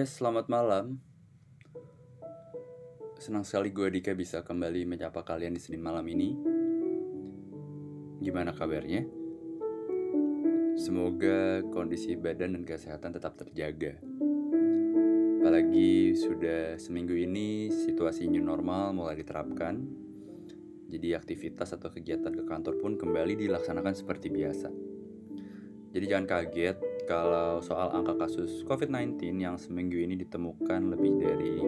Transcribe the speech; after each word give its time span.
Ya, 0.00 0.08
selamat 0.08 0.48
malam. 0.48 0.96
Senang 3.20 3.44
sekali 3.44 3.68
gue 3.68 3.84
Dika 3.92 4.16
bisa 4.16 4.40
kembali 4.40 4.88
menyapa 4.88 5.20
kalian 5.20 5.52
di 5.52 5.60
Senin 5.60 5.84
malam 5.84 6.08
ini. 6.08 6.32
Gimana 8.24 8.56
kabarnya? 8.56 9.04
Semoga 10.80 11.60
kondisi 11.68 12.16
badan 12.16 12.56
dan 12.56 12.64
kesehatan 12.64 13.12
tetap 13.12 13.36
terjaga. 13.44 14.00
Apalagi 15.44 16.16
sudah 16.16 16.80
seminggu 16.80 17.12
ini 17.12 17.68
situasi 17.68 18.24
new 18.24 18.40
normal 18.40 18.96
mulai 18.96 19.20
diterapkan. 19.20 19.84
Jadi 20.88 21.12
aktivitas 21.12 21.76
atau 21.76 21.92
kegiatan 21.92 22.32
ke 22.32 22.48
kantor 22.48 22.80
pun 22.80 22.96
kembali 22.96 23.36
dilaksanakan 23.36 23.92
seperti 23.92 24.32
biasa. 24.32 24.72
Jadi 25.92 26.04
jangan 26.08 26.24
kaget 26.24 26.89
kalau 27.10 27.58
soal 27.58 27.90
angka 27.90 28.14
kasus 28.14 28.62
COVID-19 28.70 29.42
yang 29.42 29.58
seminggu 29.58 29.98
ini 29.98 30.14
ditemukan 30.14 30.94
lebih 30.94 31.12
dari 31.18 31.58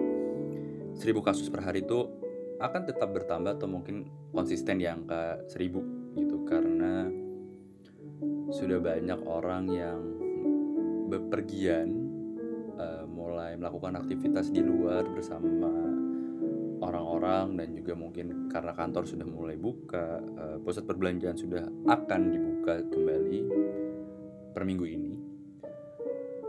1000 0.95 1.03
kasus 1.19 1.51
per 1.51 1.67
hari 1.67 1.83
itu 1.83 2.07
akan 2.63 2.87
tetap 2.87 3.11
bertambah 3.11 3.59
atau 3.59 3.67
mungkin 3.67 4.07
konsisten 4.31 4.79
di 4.79 4.87
angka 4.87 5.43
1000 5.51 6.15
gitu 6.15 6.47
karena 6.47 7.11
sudah 8.55 8.79
banyak 8.79 9.19
orang 9.27 9.67
yang 9.67 10.01
bepergian 11.11 11.91
uh, 12.79 13.03
mulai 13.11 13.59
melakukan 13.59 13.99
aktivitas 13.99 14.55
di 14.55 14.63
luar 14.63 15.03
bersama 15.11 15.75
orang-orang 16.87 17.59
dan 17.59 17.75
juga 17.75 17.99
mungkin 17.99 18.47
karena 18.47 18.79
kantor 18.79 19.11
sudah 19.11 19.27
mulai 19.27 19.59
buka, 19.59 20.23
uh, 20.23 20.57
pusat 20.63 20.87
perbelanjaan 20.87 21.35
sudah 21.35 21.67
akan 21.91 22.21
dibuka 22.31 22.79
kembali 22.95 23.41
per 24.55 24.63
minggu 24.63 24.87
ini. 24.87 25.32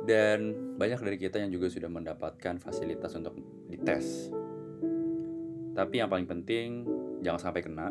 Dan 0.03 0.39
banyak 0.75 0.99
dari 0.99 1.15
kita 1.15 1.39
yang 1.39 1.51
juga 1.51 1.71
sudah 1.71 1.87
mendapatkan 1.87 2.59
fasilitas 2.59 3.15
untuk 3.15 3.39
dites. 3.71 4.27
Tapi 5.73 5.95
yang 6.03 6.11
paling 6.11 6.27
penting 6.27 6.83
jangan 7.23 7.49
sampai 7.49 7.63
kena 7.63 7.87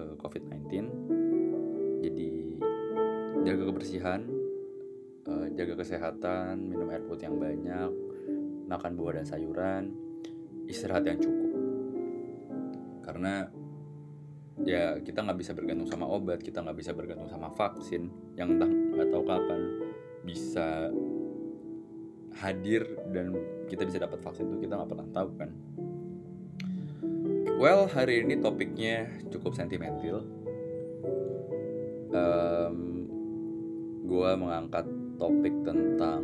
uh, 0.00 0.14
COVID-19. 0.16 0.64
Jadi 2.02 2.30
jaga 3.44 3.62
kebersihan, 3.68 4.20
uh, 5.28 5.46
jaga 5.52 5.74
kesehatan, 5.84 6.72
minum 6.72 6.88
air 6.88 7.04
putih 7.04 7.28
yang 7.28 7.38
banyak, 7.38 7.90
makan 8.66 8.96
buah 8.96 9.20
dan 9.20 9.26
sayuran, 9.28 9.92
istirahat 10.66 11.04
yang 11.04 11.20
cukup. 11.20 11.52
Karena 13.04 13.44
ya 14.64 14.96
kita 15.04 15.20
nggak 15.20 15.38
bisa 15.38 15.52
bergantung 15.52 15.88
sama 15.90 16.08
obat, 16.08 16.40
kita 16.40 16.64
nggak 16.64 16.78
bisa 16.80 16.96
bergantung 16.96 17.28
sama 17.28 17.52
vaksin 17.52 18.08
yang 18.40 18.56
entah 18.56 18.70
nggak 18.70 19.08
tahu 19.12 19.24
kapan 19.28 19.60
bisa 20.22 20.88
hadir 22.40 22.86
dan 23.12 23.36
kita 23.68 23.84
bisa 23.84 24.00
dapat 24.00 24.20
vaksin 24.24 24.48
itu 24.48 24.68
kita 24.68 24.76
nggak 24.78 24.90
pernah 24.90 25.08
tahu 25.12 25.28
kan. 25.36 25.50
Well 27.60 27.86
hari 27.86 28.24
ini 28.26 28.40
topiknya 28.40 29.06
cukup 29.30 29.54
sentimental. 29.54 30.24
Um, 32.12 33.08
gua 34.04 34.36
mengangkat 34.36 34.84
topik 35.16 35.54
tentang 35.64 36.22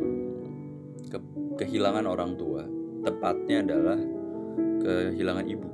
ke 1.07 1.17
kehilangan 1.63 2.05
orang 2.05 2.35
tua. 2.35 2.67
Tepatnya 3.01 3.63
adalah 3.63 3.99
kehilangan 4.83 5.45
ibu. 5.47 5.69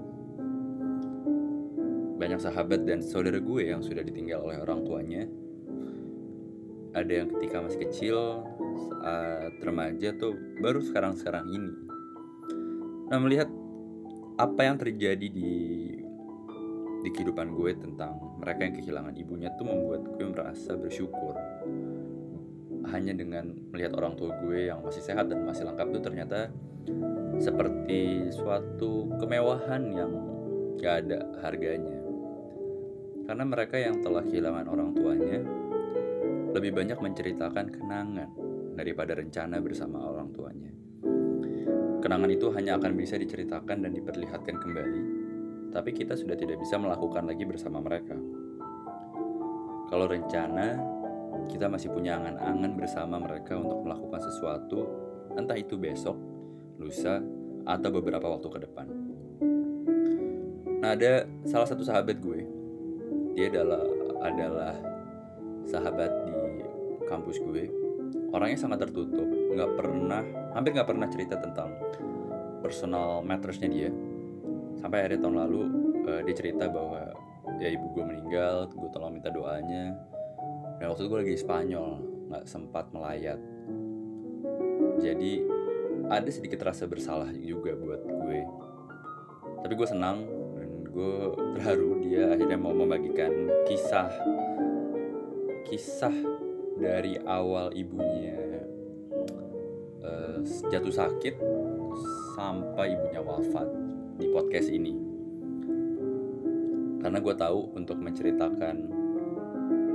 Banyak 2.15 2.39
sahabat 2.39 2.87
dan 2.87 3.03
saudara 3.03 3.41
gue 3.43 3.61
yang 3.67 3.83
sudah 3.83 3.99
ditinggal 4.05 4.39
oleh 4.47 4.61
orang 4.63 4.87
tuanya 4.87 5.27
ada 6.95 7.11
yang 7.11 7.27
ketika 7.27 7.59
masih 7.59 7.79
kecil 7.83 8.17
saat 8.75 9.53
remaja 9.61 10.13
tuh 10.17 10.33
baru 10.59 10.81
sekarang-sekarang 10.81 11.45
ini. 11.51 11.73
Nah 13.09 13.17
melihat 13.21 13.49
apa 14.35 14.61
yang 14.67 14.75
terjadi 14.75 15.27
di 15.31 15.53
di 17.05 17.09
kehidupan 17.13 17.53
gue 17.53 17.77
tentang 17.77 18.17
mereka 18.41 18.65
yang 18.65 18.75
kehilangan 18.81 19.13
ibunya 19.13 19.53
tuh 19.53 19.69
membuat 19.69 20.09
gue 20.17 20.25
merasa 20.25 20.73
bersyukur. 20.73 21.37
Hanya 22.89 23.13
dengan 23.13 23.53
melihat 23.69 23.93
orang 23.93 24.17
tua 24.17 24.33
gue 24.41 24.73
yang 24.73 24.81
masih 24.81 25.05
sehat 25.05 25.29
dan 25.29 25.45
masih 25.45 25.69
lengkap 25.69 25.87
tuh 25.93 26.01
ternyata 26.01 26.49
seperti 27.37 28.29
suatu 28.33 29.09
kemewahan 29.21 29.83
yang 29.93 30.11
gak 30.81 31.05
ada 31.05 31.19
harganya. 31.45 31.97
Karena 33.25 33.43
mereka 33.45 33.77
yang 33.77 34.01
telah 34.01 34.21
kehilangan 34.21 34.65
orang 34.69 34.89
tuanya 34.97 35.41
lebih 36.53 36.71
banyak 36.73 36.97
menceritakan 36.97 37.73
kenangan 37.73 38.29
daripada 38.75 39.15
rencana 39.15 39.63
bersama 39.63 40.03
orang 40.03 40.29
tuanya. 40.35 40.71
Kenangan 42.03 42.29
itu 42.29 42.53
hanya 42.53 42.77
akan 42.77 42.91
bisa 42.93 43.17
diceritakan 43.17 43.81
dan 43.81 43.91
diperlihatkan 43.95 44.55
kembali, 44.61 45.03
tapi 45.73 45.89
kita 45.95 46.13
sudah 46.13 46.37
tidak 46.37 46.61
bisa 46.61 46.77
melakukan 46.77 47.25
lagi 47.25 47.47
bersama 47.47 47.81
mereka. 47.81 48.13
Kalau 49.89 50.05
rencana, 50.05 50.77
kita 51.49 51.65
masih 51.65 51.89
punya 51.89 52.21
angan-angan 52.21 52.71
bersama 52.77 53.17
mereka 53.17 53.57
untuk 53.57 53.81
melakukan 53.81 54.21
sesuatu, 54.21 54.85
entah 55.33 55.57
itu 55.57 55.79
besok, 55.79 56.19
lusa, 56.77 57.23
atau 57.65 57.89
beberapa 57.89 58.37
waktu 58.37 58.47
ke 58.53 58.59
depan. 58.69 58.87
Nah, 60.85 60.93
ada 60.93 61.25
salah 61.49 61.65
satu 61.65 61.81
sahabat 61.81 62.21
gue. 62.21 62.45
Dia 63.33 63.49
adalah 63.49 63.81
adalah 64.21 64.73
sahabat 65.65 66.11
di 66.29 66.37
kampus 67.09 67.41
gue 67.41 67.84
orangnya 68.35 68.59
sangat 68.59 68.83
tertutup 68.83 69.23
nggak 69.55 69.71
pernah 69.79 70.21
hampir 70.51 70.75
nggak 70.75 70.89
pernah 70.91 71.07
cerita 71.07 71.39
tentang 71.39 71.71
personal 72.59 73.23
mattersnya 73.23 73.71
dia. 73.71 73.89
Sampai 74.75 75.07
akhir 75.07 75.23
tahun 75.23 75.39
lalu 75.39 75.61
uh, 76.03 76.21
dia 76.27 76.35
cerita 76.35 76.67
bahwa 76.67 77.15
ya 77.63 77.71
ibu 77.71 77.95
gue 77.95 78.03
meninggal 78.03 78.67
gue 78.67 78.89
tolong 78.91 79.15
minta 79.15 79.31
doanya. 79.31 79.95
Dan 80.81 80.91
waktu 80.91 81.07
itu 81.07 81.09
gue 81.13 81.19
lagi 81.23 81.33
di 81.37 81.39
Spanyol 81.39 81.89
nggak 82.27 82.43
sempat 82.43 82.91
melayat. 82.91 83.39
Jadi 84.99 85.45
ada 86.11 86.29
sedikit 86.29 86.67
rasa 86.67 86.83
bersalah 86.89 87.31
juga 87.31 87.71
buat 87.79 88.03
gue. 88.03 88.39
Tapi 89.63 89.73
gue 89.73 89.87
senang 89.87 90.27
dan 90.59 90.69
gue 90.91 91.13
terharu 91.55 92.03
dia 92.03 92.35
akhirnya 92.35 92.59
mau 92.59 92.75
membagikan 92.75 93.31
kisah 93.65 94.11
kisah 95.65 96.34
dari 96.75 97.15
awal 97.23 97.71
ibunya 97.71 98.35
uh, 100.03 100.37
jatuh 100.69 100.91
sakit 100.91 101.35
sampai 102.35 102.99
ibunya 102.99 103.21
wafat 103.23 103.67
di 104.19 104.27
podcast 104.31 104.67
ini. 104.71 104.93
Karena 106.99 107.21
gue 107.21 107.35
tahu 107.37 107.59
untuk 107.77 108.01
menceritakan 108.01 108.75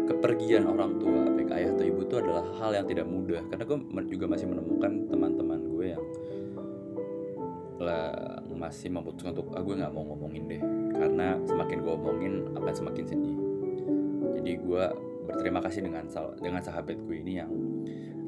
kepergian 0.06 0.66
orang 0.66 0.98
tua 0.98 1.26
baik 1.36 1.50
ayah 1.54 1.70
atau 1.74 1.84
ibu 1.86 2.00
itu 2.06 2.14
adalah 2.16 2.44
hal 2.58 2.70
yang 2.72 2.86
tidak 2.88 3.06
mudah. 3.06 3.42
Karena 3.50 3.64
gue 3.66 3.78
juga 4.08 4.26
masih 4.30 4.46
menemukan 4.48 4.92
teman-teman 5.10 5.60
gue 5.68 5.86
yang 5.96 6.04
lah 7.80 8.12
masih 8.52 8.92
memutuskan 8.92 9.32
untuk 9.32 9.56
ah 9.56 9.64
gue 9.64 9.74
nggak 9.74 9.92
mau 9.92 10.04
ngomongin 10.06 10.44
deh. 10.48 10.62
Karena 10.96 11.36
semakin 11.44 11.78
gue 11.80 11.92
omongin 11.92 12.32
akan 12.56 12.72
semakin 12.72 13.04
sedih. 13.04 13.38
Jadi 14.40 14.52
gue 14.60 14.84
berterima 15.30 15.62
kasih 15.62 15.86
dengan 15.86 16.10
dengan 16.42 16.62
sahabatku 16.62 17.10
ini 17.14 17.38
yang 17.38 17.52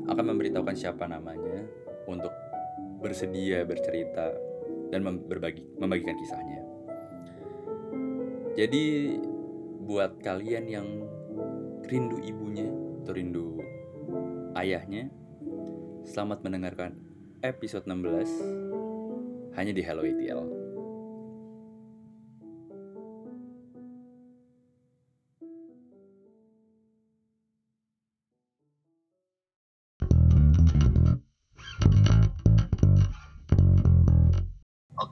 akan 0.07 0.25
memberitahukan 0.35 0.79
siapa 0.79 1.11
namanya 1.11 1.67
untuk 2.07 2.31
bersedia 3.03 3.67
bercerita 3.67 4.31
dan 4.95 5.03
berbagi 5.27 5.67
membagikan 5.79 6.15
kisahnya. 6.15 6.63
Jadi 8.55 9.17
buat 9.83 10.21
kalian 10.23 10.65
yang 10.69 10.89
rindu 11.89 12.21
ibunya 12.23 12.69
atau 13.03 13.13
rindu 13.17 13.59
ayahnya, 14.55 15.09
selamat 16.05 16.45
mendengarkan 16.45 17.01
episode 17.41 17.89
16 17.89 19.57
hanya 19.57 19.73
di 19.73 19.83
Hello 19.83 20.05
ETL. 20.05 20.52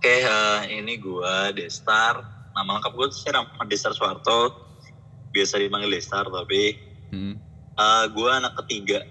Oke, 0.01 0.25
uh, 0.25 0.65
ini 0.65 0.97
gue 0.97 1.37
Destar. 1.53 2.25
Nama 2.57 2.81
lengkap 2.81 2.97
gue 2.97 3.13
sih 3.13 3.29
Rahmat 3.29 3.69
Destar 3.69 3.93
Suwarto. 3.93 4.57
Biasa 5.29 5.61
dipanggil 5.61 5.93
Destar, 5.93 6.25
tapi 6.25 6.73
hmm. 7.13 7.37
uh, 7.77 7.85
eh, 7.85 8.05
gue 8.09 8.31
anak 8.33 8.57
ketiga 8.65 9.05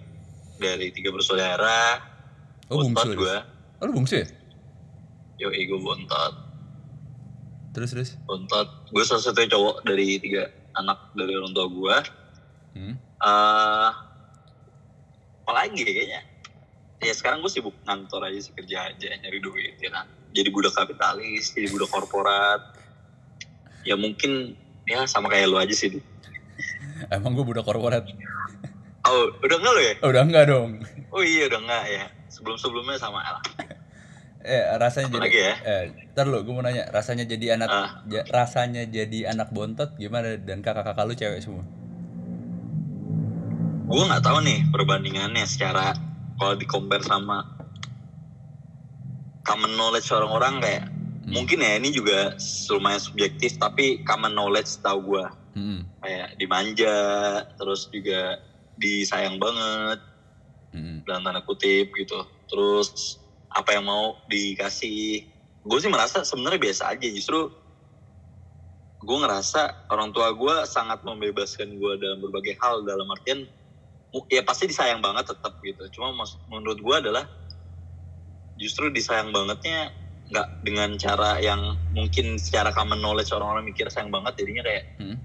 dari 0.58 0.90
tiga 0.90 1.14
bersaudara. 1.14 2.02
Oh, 2.74 2.82
bungsu 2.82 3.14
gue. 3.14 3.38
Oh, 3.78 3.86
lu 3.86 4.02
bungsu 4.02 4.26
ya? 4.26 4.28
Yo, 5.38 5.54
gue 5.54 5.78
bontot. 5.78 6.34
Terus, 7.78 7.94
terus? 7.94 8.10
Bontot. 8.26 8.90
Gue 8.90 9.06
salah 9.06 9.22
satu 9.22 9.46
cowok 9.46 9.86
dari 9.86 10.18
tiga 10.18 10.50
anak 10.74 11.14
dari 11.14 11.38
orang 11.38 11.54
tua 11.54 11.70
gue. 11.70 11.98
Hmm. 12.82 12.96
Uh, 13.22 13.94
apalagi 15.46 15.86
kayaknya? 15.86 16.26
ya 17.00 17.14
sekarang 17.16 17.40
gue 17.40 17.48
sibuk 17.48 17.78
ngantor 17.88 18.28
aja 18.28 18.40
sih 18.44 18.52
kerja 18.52 18.92
aja 18.92 19.08
nyari 19.24 19.40
duit 19.40 19.80
ya 19.80 19.88
kan 19.88 20.19
jadi 20.30 20.50
budak 20.50 20.74
kapitalis 20.74 21.52
jadi 21.52 21.68
budak 21.68 21.88
korporat 21.88 22.62
ya 23.82 23.94
mungkin 23.94 24.54
ya 24.84 25.06
sama 25.06 25.28
kayak 25.28 25.48
lu 25.48 25.56
aja 25.56 25.72
sih. 25.72 26.02
Emang 27.08 27.32
gue 27.32 27.44
budak 27.44 27.64
korporat? 27.64 28.04
oh 29.02 29.32
udah 29.40 29.58
enggak 29.58 29.72
lo 29.72 29.82
ya 29.82 29.94
Oh, 29.98 30.10
udah 30.10 30.22
enggak 30.22 30.46
dong. 30.46 30.70
oh 31.10 31.24
iya 31.24 31.48
udah 31.48 31.60
enggak 31.60 31.84
ya 31.88 32.04
sebelum 32.28 32.56
sebelumnya 32.56 32.96
sama 32.96 33.22
lah 33.22 33.42
Eh, 34.40 34.64
rasanya 34.74 35.08
Apa 35.10 35.16
jadi 35.16 35.26
lagi 35.26 35.40
ya? 35.42 35.54
eh, 35.62 35.84
ntar 36.10 36.26
lu 36.26 36.40
gue 36.40 36.50
mau 36.50 36.60
nanya, 36.60 36.88
rasanya 36.88 37.24
jadi 37.24 37.56
anak 37.56 37.68
Ah. 37.68 37.90
ja- 38.06 38.24
rasanya 38.26 38.84
jadi 38.86 39.28
anak 39.28 39.50
bontot 39.50 39.96
gimana 39.96 40.36
dan 40.38 40.60
kakak-kakak 40.60 41.04
lu 41.04 41.14
cewek 41.14 41.40
semua? 41.40 41.64
gue 43.86 44.04
nggak 44.06 44.22
tahu 44.22 44.38
nih 44.42 44.64
perbandingannya 44.70 45.44
secara 45.44 45.92
kalau 46.36 46.54
di 46.54 46.64
compare 46.64 47.02
sama 47.02 47.42
common 49.50 49.74
knowledge 49.74 50.14
orang-orang 50.14 50.62
kayak 50.62 50.84
Hmm. 51.30 51.46
mungkin 51.46 51.62
ya 51.62 51.78
ini 51.78 51.90
juga 51.94 52.34
lumayan 52.74 52.98
subjektif 52.98 53.58
tapi 53.62 54.02
common 54.02 54.34
knowledge 54.34 54.82
tahu 54.82 55.14
gue 55.14 55.26
Hmm. 55.58 55.82
kayak 56.02 56.38
dimanja 56.38 56.98
terus 57.58 57.86
juga 57.90 58.38
disayang 58.78 59.38
banget 59.38 60.00
Hmm. 60.74 61.02
dalam 61.06 61.22
tanda 61.26 61.42
kutip 61.46 61.94
gitu 61.94 62.18
terus 62.50 63.18
apa 63.54 63.78
yang 63.78 63.86
mau 63.86 64.18
dikasih 64.30 65.26
gue 65.66 65.78
sih 65.82 65.90
merasa 65.90 66.22
sebenarnya 66.26 66.62
biasa 66.62 66.98
aja 66.98 67.08
justru 67.10 67.50
gue 69.00 69.18
ngerasa 69.22 69.90
orang 69.94 70.10
tua 70.10 70.34
gue 70.34 70.56
sangat 70.66 71.02
membebaskan 71.06 71.78
gue 71.78 71.94
dalam 72.02 72.20
berbagai 72.26 72.58
hal 72.58 72.82
dalam 72.86 73.06
artian 73.10 73.46
ya 74.34 74.42
pasti 74.42 74.66
disayang 74.66 75.02
banget 75.02 75.30
tetap 75.30 75.62
gitu 75.62 75.84
cuma 75.94 76.14
menurut 76.50 76.82
gue 76.82 76.96
adalah 77.06 77.30
justru 78.60 78.92
disayang 78.92 79.32
bangetnya 79.32 79.90
nggak 80.30 80.48
dengan 80.62 80.94
cara 81.00 81.42
yang 81.42 81.74
mungkin 81.90 82.38
secara 82.38 82.70
common 82.70 83.02
knowledge 83.02 83.34
orang-orang 83.34 83.66
mikir 83.66 83.90
sayang 83.90 84.14
banget 84.14 84.38
jadinya 84.38 84.62
kayak 84.62 84.84
Hmm. 85.00 85.18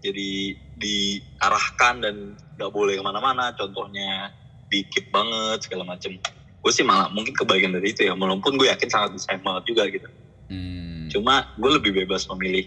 jadi 0.00 0.30
diarahkan 0.76 1.94
dan 2.00 2.16
nggak 2.56 2.72
boleh 2.72 2.94
ke 2.94 3.02
mana-mana 3.02 3.50
contohnya 3.52 4.30
dikit 4.70 5.10
banget 5.10 5.66
segala 5.66 5.82
macem 5.88 6.14
gue 6.60 6.72
sih 6.72 6.84
malah 6.84 7.08
mungkin 7.10 7.32
kebagian 7.32 7.72
dari 7.72 7.90
itu 7.90 8.06
ya 8.06 8.14
walaupun 8.14 8.54
gue 8.54 8.68
yakin 8.68 8.86
sangat 8.86 9.16
disayang 9.16 9.42
banget 9.42 9.64
juga 9.66 9.88
gitu 9.88 10.08
Hmm. 10.50 11.06
cuma 11.10 11.46
gue 11.56 11.70
lebih 11.74 11.92
bebas 12.04 12.26
memilih 12.30 12.66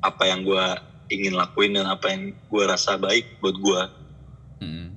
apa 0.00 0.26
yang 0.26 0.42
gue 0.42 0.64
ingin 1.10 1.34
lakuin 1.34 1.74
dan 1.74 1.86
apa 1.86 2.06
yang 2.10 2.30
gue 2.34 2.64
rasa 2.66 2.96
baik 2.96 3.38
buat 3.38 3.54
gue 3.54 3.82
Hmm. 4.56 4.95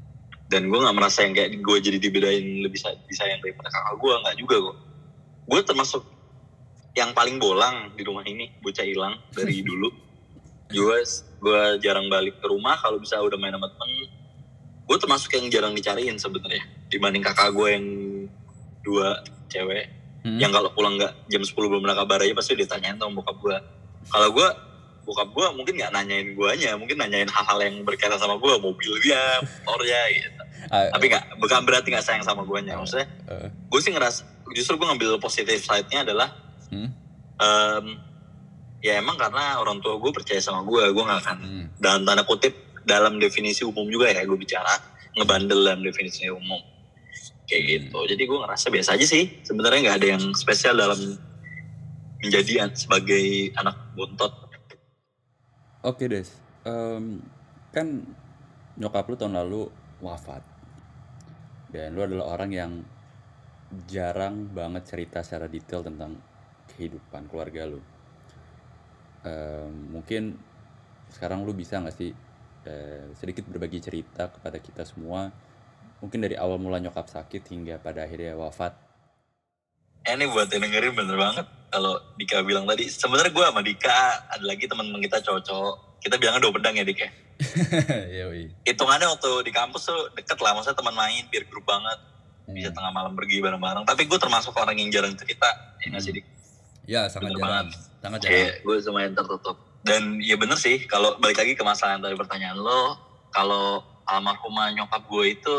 Dan 0.50 0.66
gue 0.66 0.80
nggak 0.82 0.98
merasa 0.98 1.22
yang 1.22 1.38
kayak 1.38 1.62
gue 1.62 1.78
jadi 1.78 1.98
dibedain 2.02 2.66
lebih 2.66 2.82
sa- 2.82 2.98
disayang 3.06 3.38
daripada 3.40 3.70
kakak 3.70 3.96
gue 4.02 4.14
nggak 4.26 4.36
juga 4.42 4.56
kok. 4.58 4.78
Gue 5.46 5.60
termasuk 5.62 6.04
yang 6.98 7.14
paling 7.14 7.38
bolang 7.38 7.94
di 7.94 8.02
rumah 8.02 8.26
ini 8.26 8.50
bocah 8.60 8.82
hilang 8.82 9.14
dari 9.30 9.62
dulu. 9.70 9.94
Gue 10.74 10.98
gue 11.40 11.62
jarang 11.80 12.10
balik 12.10 12.42
ke 12.42 12.46
rumah 12.50 12.76
kalau 12.82 12.98
bisa 12.98 13.22
udah 13.22 13.38
main 13.38 13.54
sama 13.54 13.70
temen. 13.70 14.10
Gue 14.90 14.98
termasuk 14.98 15.30
yang 15.38 15.46
jarang 15.54 15.74
dicariin 15.78 16.18
sebenarnya 16.18 16.66
dibanding 16.90 17.22
kakak 17.22 17.54
gue 17.54 17.68
yang 17.70 17.86
dua 18.82 19.22
cewek. 19.48 20.02
Hmm. 20.20 20.36
yang 20.36 20.52
kalau 20.52 20.68
pulang 20.76 21.00
nggak 21.00 21.32
jam 21.32 21.40
10 21.40 21.56
belum 21.56 21.80
ada 21.88 22.04
kabar 22.04 22.20
aja 22.20 22.36
pasti 22.36 22.52
ditanyain 22.52 23.00
sama 23.00 23.24
bokap 23.24 23.40
gue 23.40 23.56
kalau 24.12 24.28
gue 24.36 24.48
bokap 25.06 25.30
gue 25.32 25.48
mungkin 25.56 25.74
nggak 25.80 25.92
nanyain 25.92 26.28
guanya 26.36 26.76
mungkin 26.76 26.98
nanyain 27.00 27.30
hal-hal 27.30 27.60
yang 27.64 27.76
berkaitan 27.84 28.20
sama 28.20 28.36
gue 28.38 28.54
mobil 28.60 28.92
dia 29.04 29.22
motornya 29.66 30.02
gitu. 30.14 30.32
Ah, 30.70 30.92
tapi 30.92 31.08
nggak 31.08 31.40
bukan 31.40 31.64
berarti 31.64 31.88
nggak 31.88 32.04
sayang 32.04 32.22
sama 32.22 32.44
guanya 32.44 32.76
maksudnya 32.76 33.08
eh, 33.32 33.48
gue 33.48 33.80
sih 33.80 33.96
ngeras 33.96 34.28
justru 34.54 34.76
gue 34.76 34.86
ngambil 34.92 35.16
positif 35.18 35.66
side-nya 35.66 36.04
adalah 36.04 36.36
hmm. 36.70 36.90
em, 37.40 37.86
ya 38.84 39.00
emang 39.00 39.16
karena 39.16 39.56
orang 39.64 39.80
tua 39.80 39.96
gue 39.98 40.12
percaya 40.12 40.38
sama 40.44 40.62
gue 40.68 40.84
gue 40.92 41.04
nggak 41.04 41.22
akan 41.26 41.38
Hmm. 41.40 41.66
dalam 41.80 42.04
tanda 42.04 42.28
kutip 42.28 42.54
dalam 42.84 43.18
definisi 43.24 43.64
umum 43.64 43.88
juga 43.88 44.12
ya 44.12 44.22
gue 44.28 44.36
bicara 44.36 44.70
ngebandel 45.16 45.64
dalam 45.64 45.82
definisi 45.82 46.28
umum. 46.28 46.60
Kayak 47.48 47.64
gitu 47.66 48.00
jadi 48.06 48.24
gue 48.28 48.38
ngerasa 48.44 48.68
biasa 48.70 48.90
aja 49.00 49.06
sih. 49.08 49.24
Sebenarnya 49.48 49.80
nggak 49.90 49.98
ada 50.04 50.08
yang 50.20 50.24
spesial 50.36 50.76
dalam 50.76 51.00
menjadi 52.20 52.68
sebagai 52.76 53.56
anak 53.56 53.80
bontot 53.96 54.49
Oke 55.80 56.12
Des, 56.12 56.28
Em, 56.68 57.24
kan 57.72 57.88
nyokap 58.76 59.08
lu 59.08 59.16
tahun 59.16 59.40
lalu 59.40 59.72
wafat 60.04 60.44
dan 61.72 61.96
lu 61.96 62.04
adalah 62.04 62.36
orang 62.36 62.52
yang 62.52 62.72
jarang 63.88 64.52
banget 64.52 64.84
cerita 64.92 65.24
secara 65.24 65.48
detail 65.48 65.80
tentang 65.80 66.20
kehidupan 66.76 67.32
keluarga 67.32 67.64
lu. 67.64 67.80
Em, 69.24 69.72
mungkin 69.96 70.36
sekarang 71.16 71.48
lu 71.48 71.56
bisa 71.56 71.80
nggak 71.80 71.96
sih 71.96 72.12
eh, 72.68 73.08
sedikit 73.16 73.48
berbagi 73.48 73.80
cerita 73.80 74.28
kepada 74.28 74.60
kita 74.60 74.84
semua, 74.84 75.32
mungkin 76.04 76.20
dari 76.20 76.36
awal 76.36 76.60
mula 76.60 76.84
nyokap 76.84 77.08
sakit 77.08 77.56
hingga 77.56 77.80
pada 77.80 78.04
akhirnya 78.04 78.36
wafat. 78.36 78.76
Ini 80.04 80.28
buat 80.28 80.52
yang 80.52 80.68
dengerin 80.68 80.92
bener 80.92 81.16
banget 81.16 81.59
kalau 81.70 81.94
Dika 82.16 82.42
bilang 82.42 82.66
tadi 82.66 82.86
sebenarnya 82.86 83.30
gue 83.30 83.46
sama 83.46 83.62
Dika 83.62 83.98
ada 84.28 84.44
lagi 84.44 84.66
teman-teman 84.66 85.00
kita 85.00 85.22
cowok-cowok 85.22 85.76
kita 86.00 86.16
bilangnya 86.16 86.42
dua 86.42 86.54
pedang 86.54 86.74
ya 86.74 86.84
Dika 86.84 87.06
ya. 87.06 87.12
Hitungannya 88.66 89.08
waktu 89.08 89.32
di 89.42 89.52
kampus 89.52 89.86
tuh 89.86 90.12
deket 90.12 90.38
lah 90.38 90.52
maksudnya 90.52 90.76
teman 90.76 90.94
main 90.94 91.24
peer 91.28 91.46
group 91.46 91.64
banget 91.64 91.98
bisa 92.48 92.68
Hmm. 92.68 92.76
tengah 92.76 92.92
malam 92.92 93.14
pergi 93.14 93.40
bareng-bareng 93.40 93.86
tapi 93.86 94.04
gue 94.04 94.18
termasuk 94.18 94.52
orang 94.54 94.74
yang 94.74 94.90
jarang 94.90 95.14
cerita 95.14 95.46
ya 95.80 95.94
nggak 95.94 96.02
sih 96.02 96.12
Dik? 96.12 96.26
Ya 96.84 97.06
sangat 97.06 97.30
Bener 97.30 97.38
jarang, 97.38 97.54
banget. 97.54 97.68
sangat 98.00 98.20
jarang. 98.20 98.34
Kayak 98.34 98.52
gue 98.60 98.76
lumayan 98.84 99.14
tertutup 99.14 99.56
dan 99.80 100.02
ya 100.18 100.36
bener 100.36 100.58
sih 100.58 100.76
kalau 100.84 101.14
balik 101.16 101.38
lagi 101.38 101.54
ke 101.54 101.62
masalah 101.62 101.94
yang 101.94 102.04
tadi 102.04 102.18
pertanyaan 102.18 102.58
lo 102.58 102.98
kalau 103.30 103.80
almarhumah 104.04 104.74
nyokap 104.74 105.06
gue 105.06 105.26
itu 105.32 105.56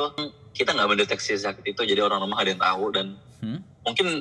kita 0.51 0.75
nggak 0.75 0.89
mendeteksi 0.89 1.39
sakit 1.39 1.63
itu 1.65 1.81
jadi 1.87 2.03
orang 2.03 2.21
rumah 2.21 2.37
ada 2.37 2.51
yang 2.51 2.59
tahu 2.61 2.85
dan 2.91 3.07
Hmm? 3.39 3.57
mungkin 3.81 4.21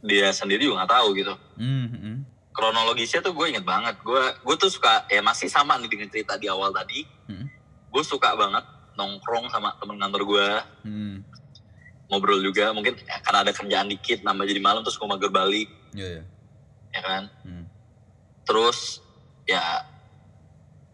dia 0.00 0.32
sendiri 0.32 0.64
juga 0.64 0.84
nggak 0.84 0.92
tahu 0.92 1.08
gitu. 1.16 1.34
Hmm, 1.60 1.86
hmm, 1.92 2.16
kronologisnya 2.56 3.20
tuh 3.20 3.36
gue 3.36 3.46
inget 3.52 3.64
banget. 3.64 3.96
Gue 4.00 4.20
gue 4.20 4.54
tuh 4.56 4.72
suka 4.72 5.04
ya 5.12 5.20
masih 5.20 5.48
sama 5.52 5.76
nih 5.76 5.88
dengan 5.88 6.08
cerita 6.08 6.34
di 6.40 6.48
awal 6.48 6.72
tadi. 6.72 7.04
Hmm, 7.28 7.46
gue 7.92 8.02
suka 8.04 8.32
banget 8.34 8.64
nongkrong 8.96 9.48
sama 9.52 9.76
temen 9.78 9.96
kantor 10.00 10.22
gue. 10.26 10.48
Hmm. 10.84 11.16
ngobrol 12.10 12.42
juga 12.42 12.74
mungkin 12.74 12.98
ya, 13.06 13.22
karena 13.22 13.46
ada 13.46 13.54
kerjaan 13.54 13.86
dikit 13.86 14.26
nambah 14.26 14.42
jadi 14.42 14.58
malam 14.58 14.82
terus 14.82 14.98
gue 14.98 15.06
mager 15.06 15.30
balik. 15.30 15.70
Iya, 15.94 16.18
iya. 16.18 16.22
ya 16.90 17.00
kan? 17.06 17.22
Hmm. 17.46 17.64
terus 18.42 18.98
ya 19.46 19.62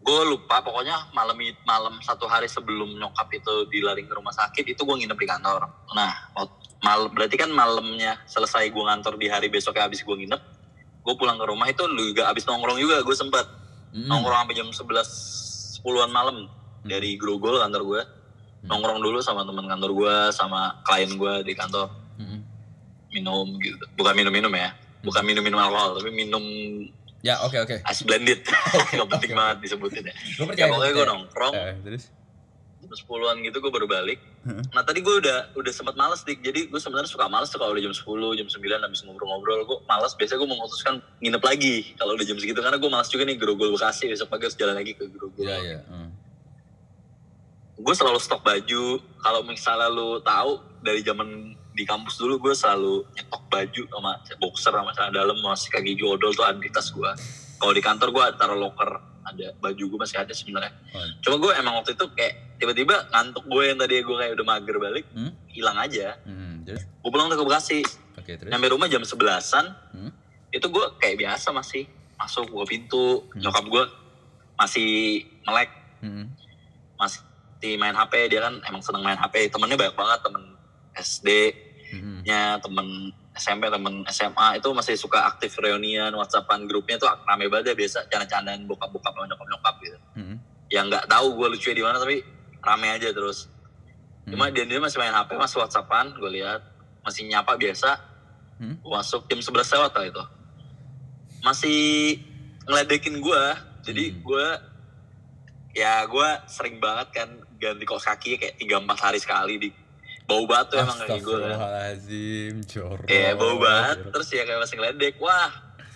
gue 0.07 0.21
lupa 0.29 0.61
pokoknya 0.61 1.09
malam 1.11 1.35
malam 1.65 1.97
satu 1.99 2.29
hari 2.29 2.45
sebelum 2.45 2.95
nyokap 2.95 3.27
itu 3.33 3.65
dilaring 3.67 4.05
ke 4.05 4.13
rumah 4.13 4.31
sakit 4.31 4.77
itu 4.77 4.81
gue 4.85 4.95
nginep 5.03 5.19
di 5.19 5.27
kantor. 5.27 5.67
Nah 5.97 6.31
waktu- 6.77 6.83
mal 6.83 7.09
berarti 7.09 7.35
kan 7.35 7.49
malamnya 7.49 8.21
selesai 8.23 8.67
gue 8.67 8.83
ngantor 8.83 9.15
di 9.15 9.27
hari 9.27 9.47
besoknya 9.47 9.83
habis 9.83 9.99
gue 9.99 10.15
nginep 10.15 10.41
gue 10.99 11.15
pulang 11.15 11.35
ke 11.35 11.45
rumah 11.45 11.65
itu 11.65 11.83
lu 11.83 12.03
juga 12.07 12.27
habis 12.27 12.43
nongkrong 12.43 12.77
juga 12.77 12.99
gue 12.99 13.15
sempet 13.15 13.45
Hmm. 13.87 14.03
nongkrong 14.05 14.43
sampai 14.43 14.53
jam 14.53 14.67
11 14.67 15.07
10-an 15.77 16.09
malam 16.09 16.37
dari 16.83 17.15
Grogol 17.15 17.57
kantor 17.57 17.81
gue 17.83 18.01
nongkrong 18.63 18.99
dulu 18.99 19.17
sama 19.19 19.41
teman 19.41 19.65
kantor 19.65 19.91
gue 19.91 20.15
sama 20.29 20.59
klien 20.83 21.09
gue 21.09 21.33
di 21.43 21.53
kantor 21.53 21.87
Hmm. 22.15 22.43
minum 23.09 23.47
gitu 23.57 23.79
bukan 23.93 24.13
minum-minum 24.13 24.51
ya 24.51 24.69
bukan 24.99 25.23
minum-minum 25.23 25.57
alkohol 25.57 25.95
tapi 25.95 26.11
minum 26.11 26.43
Ya, 27.19 27.41
oke 27.41 27.57
oke. 27.57 27.81
ice 27.81 28.03
blended 28.03 28.45
nggak 28.93 29.09
penting 29.09 29.31
oke. 29.31 29.37
banget 29.37 29.57
disebutin 29.59 30.03
ya 30.03 30.13
Gue 30.13 30.45
ya 30.45 30.47
percaya. 30.47 30.69
pokoknya 30.69 30.91
gue 30.93 31.05
nongkrong 31.07 31.53
Eh, 31.55 31.73
terus? 31.81 32.03
Jam 32.87 32.95
10-an 32.95 33.35
gitu 33.43 33.57
gue 33.59 33.71
baru 33.71 33.87
balik. 33.87 34.19
Heeh. 34.47 34.63
nah 34.71 34.79
tadi 34.79 35.03
gue 35.03 35.15
udah 35.19 35.51
udah 35.59 35.73
sempat 35.75 35.99
males 35.99 36.23
dik. 36.23 36.39
Jadi 36.39 36.71
gue 36.71 36.79
sebenarnya 36.79 37.11
suka 37.11 37.27
males 37.27 37.51
tuh 37.51 37.59
kalau 37.59 37.75
udah 37.75 37.83
jam 37.83 37.91
10 37.91 38.39
jam 38.39 38.47
9 38.47 38.85
habis 38.87 38.99
ngobrol-ngobrol. 39.03 39.59
Gue 39.67 39.77
males 39.83 40.15
biasanya 40.15 40.39
gue 40.39 40.49
memutuskan 40.49 40.95
nginep 41.19 41.43
lagi 41.43 41.75
kalau 41.99 42.15
udah 42.15 42.25
jam 42.25 42.37
segitu. 42.39 42.59
Karena 42.63 42.79
gue 42.79 42.89
males 42.89 43.09
juga 43.11 43.23
nih 43.27 43.35
Grogol 43.35 43.75
Bekasi 43.75 44.07
besok 44.07 44.31
pagi 44.31 44.47
harus 44.47 44.55
jalan 44.55 44.75
lagi 44.79 44.95
ke 44.95 45.03
Grogol. 45.11 45.43
Iya 45.43 45.57
iya. 45.59 45.79
Hmm. 45.91 46.11
gue 47.77 47.93
selalu 47.93 48.17
stok 48.17 48.41
baju. 48.41 48.97
Kalau 49.21 49.41
misalnya 49.45 49.91
lu 49.91 50.17
tahu 50.23 50.63
dari 50.81 51.03
zaman 51.03 51.53
di 51.77 51.85
kampus 51.85 52.17
dulu 52.17 52.49
gue 52.49 52.53
selalu 52.57 53.05
nyetok 53.13 53.43
baju 53.53 53.81
sama 53.85 54.11
boxer 54.41 54.73
sama 54.73 54.91
celana 54.97 55.13
dalam 55.13 55.37
masih 55.45 55.69
kaki 55.69 55.93
jodol 55.93 56.33
tuh 56.33 56.41
ada 56.41 56.57
di 56.57 56.73
tas 56.73 56.89
gue 56.89 57.11
kalau 57.61 57.73
di 57.73 57.81
kantor 57.85 58.09
gue 58.09 58.25
taruh 58.41 58.57
locker 58.57 58.97
ada 59.27 59.45
baju 59.57 59.83
gue 59.85 59.99
masih 59.99 60.17
ada 60.17 60.31
sebenarnya 60.31 60.71
Oh. 60.89 61.03
cuma 61.21 61.35
gue 61.37 61.51
emang 61.53 61.73
waktu 61.75 61.93
itu 61.93 62.05
kayak 62.11 62.33
tiba-tiba 62.57 62.95
ngantuk 63.09 63.43
gue 63.43 63.63
yang 63.65 63.77
tadi 63.77 63.95
gue 63.99 64.15
kayak 64.15 64.31
udah 64.33 64.45
mager 64.45 64.75
balik 64.77 65.05
Hmm? 65.11 65.31
hilang 65.47 65.77
aja 65.77 66.15
Hmm. 66.23 66.63
Terus? 66.63 66.83
gue 66.83 67.09
pulang 67.09 67.27
ke 67.27 67.37
Bekasi 67.37 67.79
terus? 68.17 68.47
nyampe 68.47 68.67
rumah 68.67 68.87
jam 68.87 69.01
sebelasan 69.01 69.65
Hmm? 69.91 70.11
itu 70.49 70.63
gue 70.63 70.85
kayak 70.97 71.15
biasa 71.17 71.51
masih 71.51 71.85
masuk 72.15 72.47
buka 72.47 72.65
pintu 72.67 73.27
Hmm. 73.29 73.41
nyokap 73.41 73.65
gue 73.65 73.83
masih 74.55 74.89
melek 75.43 75.69
Hmm. 75.99 76.31
masih 76.95 77.21
main 77.75 77.93
HP 77.93 78.13
dia 78.27 78.41
kan 78.41 78.57
emang 78.63 78.81
seneng 78.81 79.01
main 79.01 79.17
HP 79.17 79.49
temennya 79.49 79.75
banyak 79.75 79.95
banget 79.95 80.19
temen 80.21 80.43
SD 80.95 81.27
Hmm. 81.87 82.19
nya 82.21 82.57
temen 82.57 83.11
SMP 83.37 83.69
temen 83.69 84.01
SMA 84.09 84.57
itu 84.57 84.69
masih 84.73 84.97
suka 84.97 85.25
aktif 85.25 85.55
reunian 85.57 86.09
WhatsAppan 86.11 86.65
grupnya 86.65 86.97
tuh 86.97 87.07
rame 87.23 87.45
banget 87.47 87.71
ya 87.71 87.75
biasa 87.77 87.97
canda-candaan 88.09 88.65
bokap-bokap 88.65 89.13
nyokap-nyokap 89.13 89.75
gitu 89.81 89.97
Hmm. 90.17 90.37
yang 90.67 90.89
nggak 90.89 91.05
tahu 91.05 91.37
gue 91.37 91.47
lucu 91.53 91.69
di 91.71 91.79
mana 91.79 91.97
tapi 91.97 92.25
rame 92.59 92.87
aja 92.89 93.13
terus 93.13 93.47
Hmm. 94.25 94.33
cuma 94.35 94.49
dia 94.49 94.65
dia 94.65 94.81
masih 94.81 94.97
main 94.97 95.13
HP 95.13 95.37
masih 95.37 95.57
WhatsAppan 95.61 96.11
gue 96.13 96.31
lihat 96.33 96.61
masih 97.01 97.23
nyapa 97.25 97.55
biasa 97.55 97.95
Hmm. 98.57 98.73
Gua 98.81 99.05
masuk 99.05 99.29
jam 99.29 99.37
11 99.37 99.69
lewat 99.69 99.91
lah 99.93 100.05
itu 100.09 100.23
masih 101.39 102.17
ngeledekin 102.65 103.21
gue 103.21 103.43
jadi 103.85 104.03
Hmm. 104.11 104.19
gue 104.25 104.47
ya 105.77 106.01
gue 106.03 106.29
sering 106.49 106.81
banget 106.81 107.07
kan 107.13 107.29
ganti 107.61 107.85
kaos 107.85 108.01
kaki 108.01 108.35
kayak 108.35 108.57
tiga 108.57 108.81
empat 108.81 108.97
hari 108.99 109.21
sekali 109.21 109.55
di 109.57 109.69
bau 110.27 110.43
batu 110.43 110.75
emang 110.75 110.99
kaki 110.99 111.23
gue 111.23 111.39
kan. 111.39 111.55
Astagfirullahaladzim, 111.55 112.55
jorok. 112.67 113.07
Iya 113.07 113.31
bau 113.33 113.55
banget. 113.57 113.97
Terus 114.11 114.27
ya 114.29 114.43
kayak 114.43 114.59
masih 114.59 114.75
ngeledek. 114.75 115.15
Wah. 115.23 115.51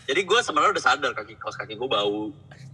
Jadi 0.07 0.21
gue 0.23 0.39
sebenarnya 0.39 0.71
udah 0.73 0.83
sadar 0.83 1.11
kaki 1.11 1.35
kaos 1.35 1.59
kaki 1.59 1.75
gue 1.75 1.89
bau. 1.91 2.31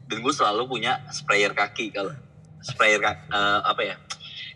Dan 0.07 0.17
gue 0.21 0.33
selalu 0.33 0.69
punya 0.69 1.01
sprayer 1.09 1.51
kaki 1.51 1.91
kalau 1.91 2.13
sprayer 2.61 3.01
ka- 3.01 3.25
eh, 3.27 3.59
apa 3.65 3.81
ya? 3.83 3.95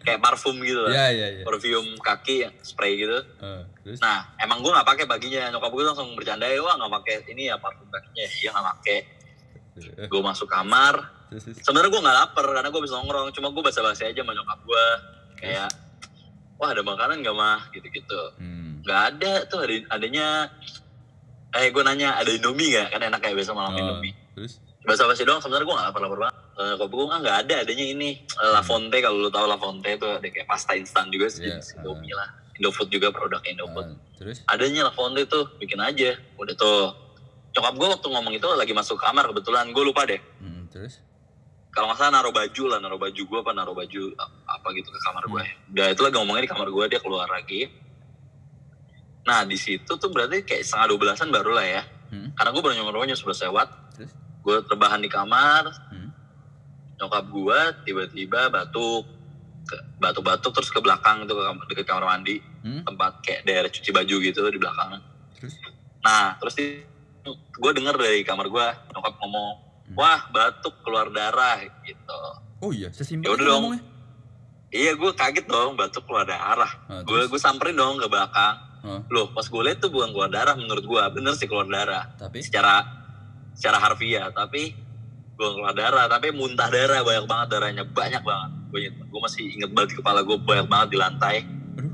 Kayak 0.01 0.21
parfum 0.21 0.57
gitu 0.61 0.81
lah. 0.81 0.93
Iya, 0.93 1.07
iya, 1.13 1.27
iya. 1.41 1.43
perfume 1.45 1.93
kaki 1.97 2.35
yang 2.45 2.53
spray 2.61 2.97
gitu. 2.97 3.17
Eh, 3.17 3.61
terus? 3.81 3.97
nah 3.97 4.33
emang 4.37 4.61
gue 4.61 4.69
nggak 4.69 4.85
pakai 4.85 5.05
baginya. 5.05 5.49
Nyokap 5.51 5.73
gue 5.73 5.83
langsung 5.83 6.09
bercanda 6.13 6.45
ya 6.45 6.61
wah 6.61 6.77
nggak 6.77 6.93
pakai 7.01 7.15
ini 7.33 7.49
ya 7.49 7.57
parfum 7.57 7.89
kakinya. 7.89 8.25
Iya 8.25 8.49
nggak 8.53 8.65
pakai. 8.77 8.97
Eh, 9.77 10.05
gue 10.05 10.21
masuk 10.21 10.45
kamar. 10.45 11.01
Sebenarnya 11.33 11.89
gue 11.89 12.01
nggak 12.01 12.17
lapar 12.17 12.45
karena 12.45 12.69
gue 12.69 12.81
bisa 12.81 12.93
nongkrong. 12.97 13.29
Cuma 13.33 13.49
gue 13.49 13.63
basa-basi 13.65 14.05
aja 14.05 14.21
sama 14.21 14.33
nyokap 14.33 14.59
gue 14.61 14.85
kayak 15.37 15.69
wah 16.61 16.69
ada 16.69 16.85
makanan 16.85 17.25
nggak 17.25 17.33
mah? 17.33 17.65
Gitu-gitu. 17.73 18.21
Hmm. 18.37 18.79
nggak 18.81 19.01
ada 19.11 19.33
tuh 19.45 19.61
ada 19.61 19.73
adanya 19.91 20.25
eh 21.51 21.67
gue 21.67 21.81
nanya 21.81 22.15
ada 22.15 22.29
indomie 22.29 22.71
nggak? 22.71 22.87
Kan 22.91 23.01
enak 23.03 23.19
kayak 23.19 23.35
biasa 23.35 23.51
malam 23.51 23.73
Oh, 23.73 23.79
indomie. 23.79 24.13
terus? 24.31 24.61
bahasa 24.81 25.05
basi 25.05 25.21
doang? 25.21 25.37
Sebenarnya 25.37 25.65
gue 25.65 25.75
nggak 25.75 25.87
lapar 25.89 26.01
lapar 26.01 26.19
banget. 26.19 26.35
Eh, 26.51 26.73
kalau 26.75 26.89
gue 26.89 27.05
nggak 27.19 27.37
ada 27.39 27.53
adanya 27.59 27.85
ini 27.87 28.09
eh, 28.21 28.49
La 28.51 28.61
Fonte 28.61 28.97
kalau 28.97 29.17
lu 29.19 29.29
tahu 29.29 29.45
La 29.45 29.57
Fonte 29.57 29.85
itu 29.87 30.05
ada 30.05 30.21
kayak 30.23 30.45
pasta 30.45 30.73
instan 30.73 31.09
juga 31.09 31.25
Iya, 31.27 31.57
sejenis 31.57 31.67
indomie 31.77 32.13
lah. 32.13 32.29
Indofood 32.57 32.89
juga 32.89 33.09
produk 33.09 33.41
Indofood. 33.43 33.87
Ah, 33.87 33.97
terus? 34.15 34.37
adanya 34.45 34.85
La 34.85 34.93
Fonte 34.93 35.25
tuh 35.25 35.49
bikin 35.57 35.77
aja. 35.77 36.13
Udah 36.35 36.53
tuh. 36.55 36.93
Nyokap 37.51 37.73
gue 37.75 37.87
waktu 37.89 38.07
ngomong 38.07 38.33
itu 38.33 38.47
lagi 38.47 38.71
masuk 38.71 38.95
kamar 38.95 39.27
kebetulan. 39.27 39.69
Gue 39.69 39.83
lupa 39.83 40.05
deh. 40.05 40.21
Hmm, 40.37 40.65
terus? 40.67 41.01
kalau 41.71 41.87
nggak 41.87 42.03
salah 42.03 42.19
naruh 42.19 42.35
baju 42.35 42.63
lah 42.67 42.83
naruh 42.83 42.99
baju 42.99 43.21
gue 43.23 43.39
apa 43.39 43.51
naruh 43.55 43.71
baju 43.71 44.11
apa 44.51 44.67
gitu 44.73 44.87
ke 44.87 44.99
kamar 44.99 45.23
gue 45.25 45.43
udah 45.71 45.87
itu 45.89 46.01
lagi 46.01 46.15
ngomongnya 46.15 46.43
di 46.43 46.51
kamar 46.51 46.67
gue 46.67 46.85
dia 46.87 46.99
keluar 46.99 47.27
lagi 47.27 47.61
nah 49.21 49.45
di 49.45 49.53
situ 49.55 49.85
tuh 49.87 50.09
berarti 50.09 50.41
kayak 50.41 50.65
setengah 50.65 50.87
dua 50.89 50.99
belasan 50.99 51.29
baru 51.29 51.53
lah 51.53 51.67
ya 51.69 51.83
Hmm, 52.11 52.27
karena 52.35 52.51
gue 52.51 52.59
baru 52.59 52.75
nyampe 52.75 53.15
sudah 53.15 53.39
lewat 53.47 53.67
terus? 53.95 54.11
gue 54.43 54.57
terbahan 54.67 54.99
di 54.99 55.07
kamar 55.07 55.63
Hmm. 55.87 56.11
nyokap 56.97 57.23
gue 57.25 57.59
tiba-tiba 57.81 58.51
batuk 58.51 59.07
batuk-batuk 59.95 60.51
terus 60.51 60.67
ke 60.67 60.77
belakang 60.77 61.23
itu 61.23 61.31
ke 61.31 61.39
kamar, 61.41 61.63
deket 61.65 61.85
kamar 61.87 62.05
mandi 62.05 62.43
Hmm, 62.61 62.83
tempat 62.83 63.23
kayak 63.23 63.41
daerah 63.41 63.69
cuci 63.71 63.89
baju 63.89 64.15
gitu 64.21 64.41
di 64.45 64.59
belakang 64.59 64.99
terus? 65.33 65.55
nah 66.03 66.35
terus 66.35 66.53
gue 67.53 67.71
denger 67.71 67.95
dari 67.95 68.21
kamar 68.21 68.45
gue 68.45 68.67
nyokap 68.91 69.13
ngomong 69.17 69.49
Hmm. 69.87 69.95
wah 69.95 70.21
batuk 70.27 70.75
keluar 70.81 71.07
darah 71.09 71.59
gitu 71.81 72.21
Oh 72.61 72.69
iya, 72.69 72.91
sesimpel 72.91 73.25
Ya 73.25 73.33
udah 73.33 73.39
itu 73.39 73.47
dong. 73.47 73.61
ngomongnya. 73.65 73.83
Iya 74.71 74.95
gue 74.95 75.11
kaget 75.11 75.45
dong 75.45 75.75
batuk 75.75 76.07
keluar 76.07 76.23
darah. 76.23 76.71
Ah, 76.87 77.03
Gue 77.03 77.27
gue 77.27 77.35
samperin 77.37 77.75
dong 77.75 77.99
ke 77.99 78.07
belakang. 78.07 78.55
Ah, 78.81 78.99
Loh 79.07 79.29
pas 79.29 79.43
gue 79.43 79.61
liat 79.61 79.77
tuh 79.77 79.91
bukan 79.91 80.09
keluar 80.09 80.27
darah 80.27 80.55
menurut 80.55 80.81
gue 80.81 81.01
bener 81.11 81.35
sih 81.35 81.45
keluar 81.45 81.67
darah 81.67 82.07
tapi? 82.15 82.39
secara 82.41 82.81
secara 83.51 83.77
harfiah 83.77 84.31
tapi 84.31 84.73
gue 85.31 85.49
keluar 85.51 85.71
darah 85.71 86.07
tapi 86.07 86.31
muntah 86.31 86.65
darah 86.65 87.03
banyak 87.03 87.25
banget 87.25 87.47
darahnya 87.51 87.83
banyak 87.83 88.23
banget. 88.23 88.51
Gue 88.69 88.79
gue 88.87 89.21
masih 89.21 89.43
inget 89.51 89.69
banget 89.69 89.91
di 89.91 89.97
kepala 89.97 90.23
gue 90.23 90.37
banyak 90.39 90.65
banget 90.65 90.87
di 90.87 90.97
lantai. 90.97 91.35
Aduh. 91.75 91.91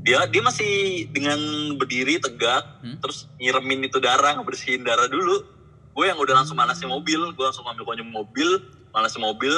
Dia 0.00 0.24
dia 0.24 0.40
masih 0.40 0.72
dengan 1.10 1.36
berdiri 1.76 2.16
tegak 2.16 2.62
Hmm? 2.80 2.96
terus 2.96 3.28
nyiremin 3.36 3.84
itu 3.84 3.98
darah 3.98 4.32
ngebersihin 4.32 4.80
darah 4.80 5.04
dulu. 5.04 5.44
Gue 5.90 6.06
yang 6.06 6.16
udah 6.16 6.32
langsung 6.36 6.54
manasin 6.54 6.86
mobil, 6.86 7.18
gue 7.28 7.44
langsung 7.44 7.66
ngambil 7.66 7.84
kunci 7.84 8.04
mobil, 8.06 8.48
manasin 8.88 9.20
mobil, 9.20 9.52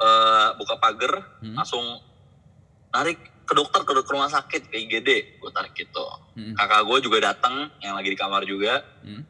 eh, 0.00 0.48
buka 0.56 0.74
pagar, 0.76 1.12
Hmm? 1.38 1.54
langsung 1.54 1.84
narik 2.90 3.16
ke 3.44 3.52
dokter 3.52 3.82
ke, 3.82 3.92
ke 3.92 4.10
rumah 4.10 4.26
sakit 4.26 4.62
ke 4.66 4.76
IGD 4.78 5.08
gue 5.36 5.50
tarik 5.50 5.74
gitu 5.74 6.06
Hmm. 6.34 6.54
kakak 6.54 6.86
gue 6.86 6.98
juga 7.02 7.18
datang 7.30 7.66
yang 7.78 7.94
lagi 7.94 8.08
di 8.08 8.18
kamar 8.18 8.42
juga 8.42 8.82
Hmm? 9.02 9.26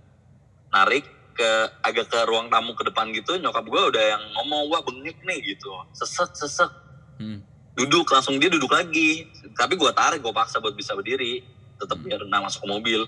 narik 0.70 1.04
ke 1.32 1.50
agak 1.80 2.06
ke 2.06 2.18
ruang 2.24 2.48
tamu 2.48 2.72
ke 2.72 2.84
depan 2.84 3.08
gitu 3.10 3.36
nyokap 3.36 3.64
gue 3.64 3.82
udah 3.90 4.04
yang 4.12 4.22
ngomong 4.34 4.68
wah 4.68 4.80
bengek 4.80 5.16
nih 5.24 5.40
gitu 5.42 5.72
sesek 5.90 6.32
sesek 6.32 6.68
Hmm. 7.16 7.40
duduk 7.74 8.08
langsung 8.08 8.36
dia 8.36 8.48
duduk 8.48 8.68
lagi 8.68 9.24
tapi 9.54 9.76
gue 9.76 9.88
tarik 9.90 10.20
gue 10.20 10.32
paksa 10.32 10.60
buat 10.60 10.72
bisa 10.72 10.92
berdiri 10.92 11.40
tetap 11.76 11.96
Hmm. 11.96 12.04
biar 12.06 12.20
masuk 12.40 12.64
ke 12.64 12.68
mobil 12.68 13.00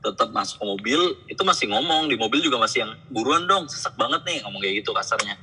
tetap 0.00 0.28
masuk 0.30 0.56
ke 0.56 0.64
mobil 0.64 1.00
itu 1.26 1.42
masih 1.42 1.66
ngomong 1.68 2.08
di 2.08 2.16
mobil 2.16 2.40
juga 2.40 2.56
masih 2.56 2.84
yang 2.84 2.92
buruan 3.08 3.44
dong 3.44 3.64
sesek 3.68 3.92
banget 3.96 4.20
nih 4.24 4.38
ngomong 4.40 4.60
kayak 4.60 4.80
gitu 4.80 4.92
kasarnya. 4.92 5.36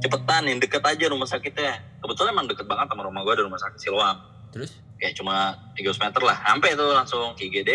Cepetan 0.00 0.42
yang 0.48 0.58
deket 0.60 0.82
aja 0.84 1.04
rumah 1.08 1.28
sakitnya. 1.28 1.80
Kebetulan 2.00 2.30
emang 2.36 2.46
deket 2.50 2.66
banget 2.68 2.86
sama 2.92 3.02
rumah 3.06 3.20
gue 3.24 3.32
ada 3.32 3.44
rumah 3.44 3.60
sakit 3.60 3.78
Siloam. 3.80 4.16
Terus? 4.52 4.72
kayak 4.96 5.14
cuma 5.16 5.52
300 5.76 6.04
meter 6.08 6.22
lah. 6.24 6.36
Sampai 6.40 6.68
itu 6.72 6.86
langsung 6.88 7.36
ke 7.36 7.42
IGD 7.52 7.70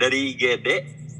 dari 0.00 0.32
IGD 0.32 0.68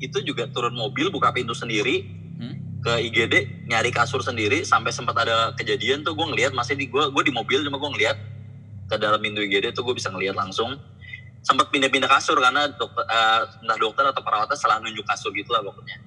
itu 0.01 0.19
juga 0.25 0.49
turun 0.49 0.73
mobil 0.77 1.13
buka 1.13 1.33
pintu 1.33 1.53
sendiri. 1.53 2.17
Hmm? 2.37 2.57
ke 2.85 2.93
IGD 3.11 3.67
nyari 3.67 3.91
kasur 3.93 4.23
sendiri. 4.23 4.63
Sampai 4.63 4.93
sempat 4.95 5.17
ada 5.19 5.53
kejadian 5.57 6.07
tuh 6.07 6.17
gue 6.17 6.27
ngelihat 6.33 6.53
masih 6.57 6.79
di 6.79 6.89
gue 6.89 7.05
gue 7.11 7.23
di 7.25 7.33
mobil 7.35 7.65
cuma 7.67 7.77
gue 7.81 7.91
ngelihat 7.99 8.17
ke 8.87 8.97
dalam 8.97 9.19
pintu 9.19 9.43
IGD 9.43 9.75
tuh 9.75 9.83
gue 9.85 9.95
bisa 9.97 10.09
ngelihat 10.09 10.37
langsung. 10.37 10.77
Sempat 11.45 11.71
pindah-pindah 11.71 12.11
kasur 12.11 12.39
karena 12.41 12.71
dokter 12.75 13.05
eh, 13.07 13.41
entah 13.63 13.79
dokter 13.79 14.05
atau 14.09 14.23
perawatnya 14.23 14.57
salah 14.59 14.81
nunjuk 14.83 15.05
kasur 15.07 15.31
gitu 15.31 15.53
lah 15.55 15.63
pokoknya 15.63 15.99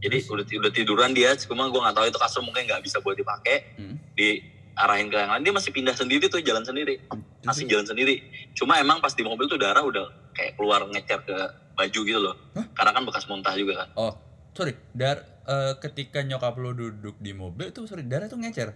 jadi 0.00 0.16
udah 0.24 0.44
udah 0.44 0.72
tiduran 0.72 1.10
dia 1.12 1.36
cuma 1.38 1.68
gue 1.68 1.76
nggak 1.76 1.92
tahu 1.92 2.06
itu 2.06 2.18
kasur 2.18 2.40
mungkin 2.40 2.64
nggak 2.64 2.80
bisa 2.80 2.98
buat 2.98 3.14
dipakai 3.14 3.56
Hmm? 3.76 3.96
diarahin 4.16 5.06
ke 5.06 5.16
yang 5.16 5.30
lain 5.30 5.42
dia 5.42 5.52
masih 5.52 5.70
pindah 5.70 5.92
sendiri 5.92 6.26
tuh 6.26 6.40
jalan 6.40 6.62
sendiri 6.62 7.00
Terus? 7.00 7.44
masih 7.44 7.64
jalan 7.66 7.84
sendiri 7.84 8.14
cuma 8.52 8.76
emang 8.76 8.98
pas 8.98 9.12
di 9.12 9.20
mobil 9.20 9.44
tuh 9.44 9.56
darah 9.56 9.80
udah 9.80 10.06
kayak 10.32 10.56
keluar 10.56 10.84
ngecer 10.86 11.20
ke 11.22 11.36
baju 11.72 12.00
gitu 12.02 12.20
loh 12.20 12.36
Hah? 12.52 12.64
karena 12.72 12.90
kan 12.92 13.02
bekas 13.04 13.24
muntah 13.24 13.52
juga 13.54 13.84
kan 13.84 13.88
Oh, 13.94 14.12
sorry. 14.52 14.74
Dar, 14.90 15.16
eh, 15.42 15.72
ketika 15.78 16.20
nyokap 16.20 16.56
lo 16.56 16.72
duduk 16.72 17.16
di 17.16 17.32
mobil 17.32 17.70
tuh, 17.70 17.86
sorry, 17.86 18.02
darah 18.02 18.26
tuh 18.26 18.36
ngecer. 18.36 18.74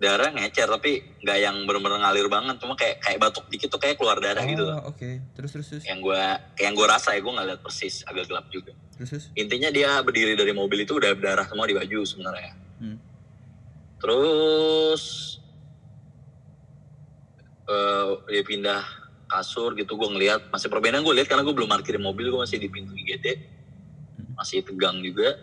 Darah 0.00 0.32
ngecer 0.32 0.64
tapi 0.64 1.04
nggak 1.20 1.38
yang 1.38 1.56
bener-bener 1.62 2.00
ngalir 2.00 2.24
banget 2.26 2.56
cuma 2.56 2.72
kayak 2.72 2.98
kayak 2.98 3.20
batuk 3.20 3.44
dikit 3.46 3.68
tuh 3.68 3.76
kayak 3.76 3.94
keluar 3.94 4.16
darah 4.16 4.40
gitu 4.42 4.64
loh 4.64 4.80
Oh, 4.80 4.90
oke. 4.90 5.10
Terus, 5.30 5.50
terus, 5.52 5.66
terus. 5.68 5.84
yang 5.84 6.00
gue 6.00 6.16
kayak 6.56 6.64
yang 6.64 6.74
gue 6.74 6.86
rasa 6.88 7.12
ya 7.12 7.20
gue 7.20 7.28
nggak 7.28 7.46
lihat 7.46 7.60
persis 7.60 8.00
agak 8.02 8.24
gelap 8.24 8.48
juga 8.48 8.72
Terus, 8.96 9.08
terus. 9.10 9.24
intinya 9.34 9.68
dia 9.68 10.00
berdiri 10.00 10.32
dari 10.34 10.50
mobil 10.50 10.82
itu 10.82 10.96
udah 10.96 11.12
darah 11.14 11.44
semua 11.44 11.64
di 11.64 11.74
baju 11.74 12.00
sebenarnya 12.02 12.52
Hmm. 12.80 12.96
terus 14.00 15.36
eh 17.66 18.08
dia 18.30 18.42
pindah 18.42 18.80
kasur 19.26 19.76
gitu 19.76 19.94
gue 19.94 20.08
ngeliat 20.10 20.48
masih 20.48 20.66
perbedaan 20.66 21.04
gue 21.04 21.14
lihat 21.14 21.28
karena 21.28 21.44
gue 21.44 21.52
belum 21.52 21.68
parkir 21.68 22.00
mobil 22.00 22.26
gue 22.26 22.40
masih 22.40 22.56
di 22.56 22.66
pintu 22.66 22.90
IGD 22.90 23.36
masih 24.32 24.64
tegang 24.64 24.98
juga 24.98 25.36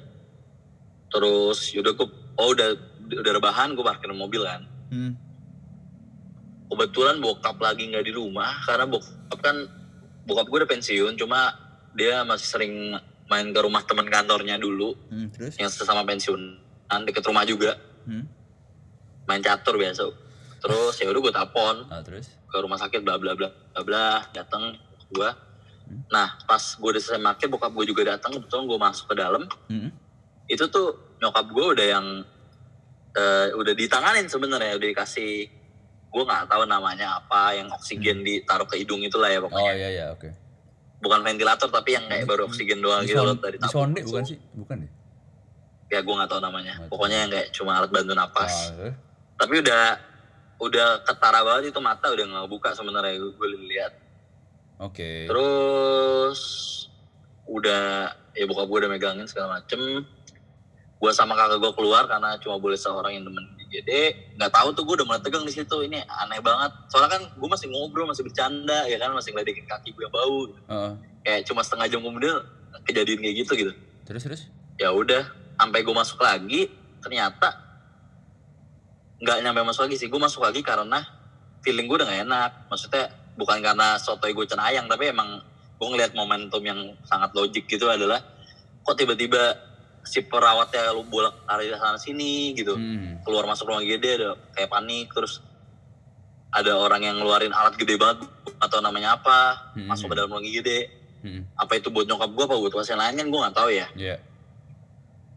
terus 1.08 1.72
yaudah 1.72 1.94
gue 1.94 2.08
oh 2.36 2.50
udah 2.52 2.70
udah 3.10 3.34
rebahan 3.34 3.72
gue 3.72 3.82
parkir 3.82 4.12
mobil 4.12 4.44
kan 4.44 4.64
Hmm. 4.88 5.14
kebetulan 6.68 7.18
bokap 7.18 7.56
lagi 7.58 7.88
nggak 7.88 8.04
di 8.04 8.12
rumah 8.12 8.60
karena 8.64 8.84
bokap 8.84 9.40
kan 9.40 9.56
bokap 10.24 10.46
gue 10.46 10.58
udah 10.58 10.70
pensiun 10.70 11.16
cuma 11.16 11.56
dia 11.92 12.22
masih 12.22 12.48
sering 12.48 12.74
main 13.26 13.48
ke 13.48 13.60
rumah 13.60 13.84
teman 13.84 14.06
kantornya 14.06 14.56
dulu 14.56 14.96
Hmm, 15.08 15.28
terus? 15.30 15.56
yang 15.56 15.68
sesama 15.68 16.04
pensiun 16.04 16.40
deket 17.04 17.24
rumah 17.24 17.44
juga 17.44 17.76
Hmm. 18.04 18.24
main 19.26 19.40
catur 19.40 19.76
biasa 19.76 20.08
terus 20.58 20.96
ya 20.98 21.08
udah 21.08 21.22
gue 21.22 21.34
telepon 21.34 21.76
terus? 22.08 22.32
ke 22.44 22.58
rumah 22.58 22.76
sakit 22.76 23.00
bla 23.02 23.16
bla 23.16 23.32
bla 23.34 23.48
bla 23.48 23.82
bla 23.82 24.06
datang 24.32 24.76
gue 25.10 25.30
Hmm. 25.84 26.04
nah 26.10 26.36
pas 26.44 26.60
gue 26.60 26.90
udah 26.90 27.00
selesai 27.00 27.20
parkir 27.22 27.48
bokap 27.48 27.72
gue 27.72 27.86
juga 27.88 28.04
datang 28.10 28.36
kebetulan 28.36 28.64
gue 28.66 28.80
masuk 28.82 29.06
ke 29.08 29.16
dalam 29.16 29.44
Hmm. 29.68 29.92
itu 30.48 30.64
tuh 30.68 30.88
nyokap 31.18 31.48
gue 31.48 31.66
udah 31.70 31.88
yang 31.90 32.08
eh, 33.18 33.48
udah 33.52 33.74
ditanganin 33.74 34.26
sebenarnya 34.26 34.74
udah 34.74 34.88
dikasih 34.88 35.50
gue 36.08 36.24
nggak 36.24 36.48
tahu 36.48 36.64
namanya 36.64 37.18
apa 37.18 37.52
yang 37.54 37.68
oksigen 37.70 38.22
ditaruh 38.22 38.64
ke 38.64 38.78
hidung 38.78 39.02
itulah 39.02 39.28
ya 39.28 39.38
Oh, 39.38 39.46
pokoknya 39.46 39.74
iya, 39.74 39.90
iya, 39.92 40.06
oke. 40.10 40.30
bukan 40.98 41.20
ventilator 41.22 41.68
tapi 41.68 41.94
yang 41.94 42.06
kayak 42.06 42.26
baru 42.26 42.46
oksigen 42.46 42.80
doang 42.80 43.02
Di 43.02 43.12
gitu 43.12 43.22
loh 43.22 43.36
dari 43.36 43.58
tabung 43.58 43.74
sonde 43.76 44.02
bukan 44.02 44.24
sih? 44.24 44.38
Bukan 44.54 44.78
deh. 44.82 44.92
ya 45.88 46.00
gue 46.00 46.14
nggak 46.14 46.28
tahu 46.28 46.42
namanya 46.42 46.74
pokoknya 46.88 47.18
yang 47.18 47.32
kayak 47.32 47.48
cuma 47.52 47.72
alat 47.76 47.88
bantu 47.88 48.12
napas 48.12 48.52
Ah, 48.52 48.76
terus? 48.76 48.96
tapi 49.36 49.54
udah 49.60 49.84
udah 50.58 50.88
ketara 51.02 51.40
banget 51.42 51.64
itu 51.70 51.80
mata 51.80 52.08
udah 52.08 52.26
nggak 52.28 52.48
buka 52.48 52.70
sebenarnya 52.72 53.14
gue 53.16 53.50
lihat 53.68 53.94
Oke. 54.78 55.26
Terus 55.26 56.40
udah 57.46 57.84
ya 58.32 58.46
bokap 58.46 58.68
gue 58.68 58.78
udah 58.78 58.92
megangin 58.92 59.26
segala 59.26 59.58
macem. 59.58 60.06
Gue 60.98 61.12
sama 61.14 61.38
kakak 61.38 61.62
gue 61.62 61.72
keluar 61.78 62.10
karena 62.10 62.34
cuma 62.42 62.58
boleh 62.58 62.74
seorang 62.74 63.14
yang 63.14 63.26
temen 63.30 63.46
di 63.54 63.66
GD. 63.70 63.92
Nggak 64.34 64.50
tahu 64.50 64.68
tuh 64.74 64.84
gue 64.86 64.96
udah 64.98 65.06
mulai 65.06 65.22
tegang 65.22 65.46
di 65.46 65.54
situ. 65.54 65.78
Ini 65.86 66.02
aneh 66.10 66.42
banget. 66.42 66.74
Soalnya 66.90 67.18
kan 67.18 67.22
gue 67.38 67.50
masih 67.50 67.70
ngobrol, 67.70 68.10
masih 68.10 68.26
bercanda, 68.26 68.90
ya 68.90 68.98
kan 68.98 69.14
masih 69.14 69.30
ngeledekin 69.34 69.70
kaki 69.70 69.94
gue 69.94 70.04
yang 70.10 70.14
bau. 70.14 70.50
Gitu. 70.50 70.62
Heeh. 70.66 70.94
Kayak 71.22 71.42
cuma 71.46 71.62
setengah 71.62 71.88
jam 71.92 72.02
kemudian 72.02 72.36
kejadian 72.90 73.20
kayak 73.22 73.36
gitu 73.46 73.52
gitu. 73.54 73.72
Terus 74.10 74.22
terus? 74.26 74.42
Ya 74.82 74.90
udah, 74.90 75.30
sampai 75.58 75.86
gue 75.86 75.96
masuk 75.96 76.18
lagi, 76.18 76.74
ternyata 77.02 77.50
nggak 79.22 79.38
nyampe 79.46 79.62
masuk 79.70 79.86
lagi 79.86 79.96
sih. 80.02 80.10
Gue 80.10 80.22
masuk 80.22 80.42
lagi 80.42 80.66
karena 80.66 81.06
feeling 81.62 81.86
gue 81.86 81.98
udah 82.02 82.08
gak 82.10 82.22
enak. 82.26 82.52
Maksudnya 82.74 83.04
bukan 83.38 83.62
karena 83.62 84.02
sotoy 84.02 84.34
gue 84.34 84.46
cenayang, 84.50 84.90
tapi 84.90 85.14
emang 85.14 85.46
gue 85.78 85.88
ngeliat 85.94 86.18
momentum 86.18 86.64
yang 86.66 86.98
sangat 87.06 87.30
logik 87.38 87.70
gitu 87.70 87.86
adalah 87.86 88.18
kok 88.82 88.98
tiba-tiba 88.98 89.67
si 90.08 90.24
perawatnya 90.24 90.90
lu 90.90 91.04
bolak 91.04 91.36
lari 91.44 91.68
sana 91.70 92.00
sini 92.00 92.56
gitu 92.56 92.74
Hmm. 92.74 93.20
keluar 93.22 93.44
masuk 93.44 93.68
ruang 93.68 93.84
GD 93.84 94.06
ada 94.18 94.30
kayak 94.52 94.72
panik 94.72 95.12
terus 95.12 95.44
ada 96.50 96.72
orang 96.74 97.04
yang 97.04 97.16
ngeluarin 97.18 97.52
alat 97.52 97.76
gede 97.76 98.00
banget 98.00 98.24
atau 98.58 98.80
namanya 98.80 99.14
apa 99.14 99.74
Hmm. 99.76 99.86
masuk 99.86 100.08
ke 100.08 100.16
dalam 100.16 100.32
ruang 100.32 100.42
GD 100.42 100.70
Hmm. 101.20 101.44
apa 101.54 101.76
itu 101.76 101.90
buat 101.90 102.06
nyokap 102.06 102.30
gue 102.30 102.44
apa 102.46 102.56
buat 102.56 102.74
pasien 102.74 102.96
lain 102.96 103.16
kan 103.16 103.28
gue 103.28 103.40
nggak 103.40 103.54
tahu 103.54 103.70
ya 103.70 103.88
Iya. 103.94 104.16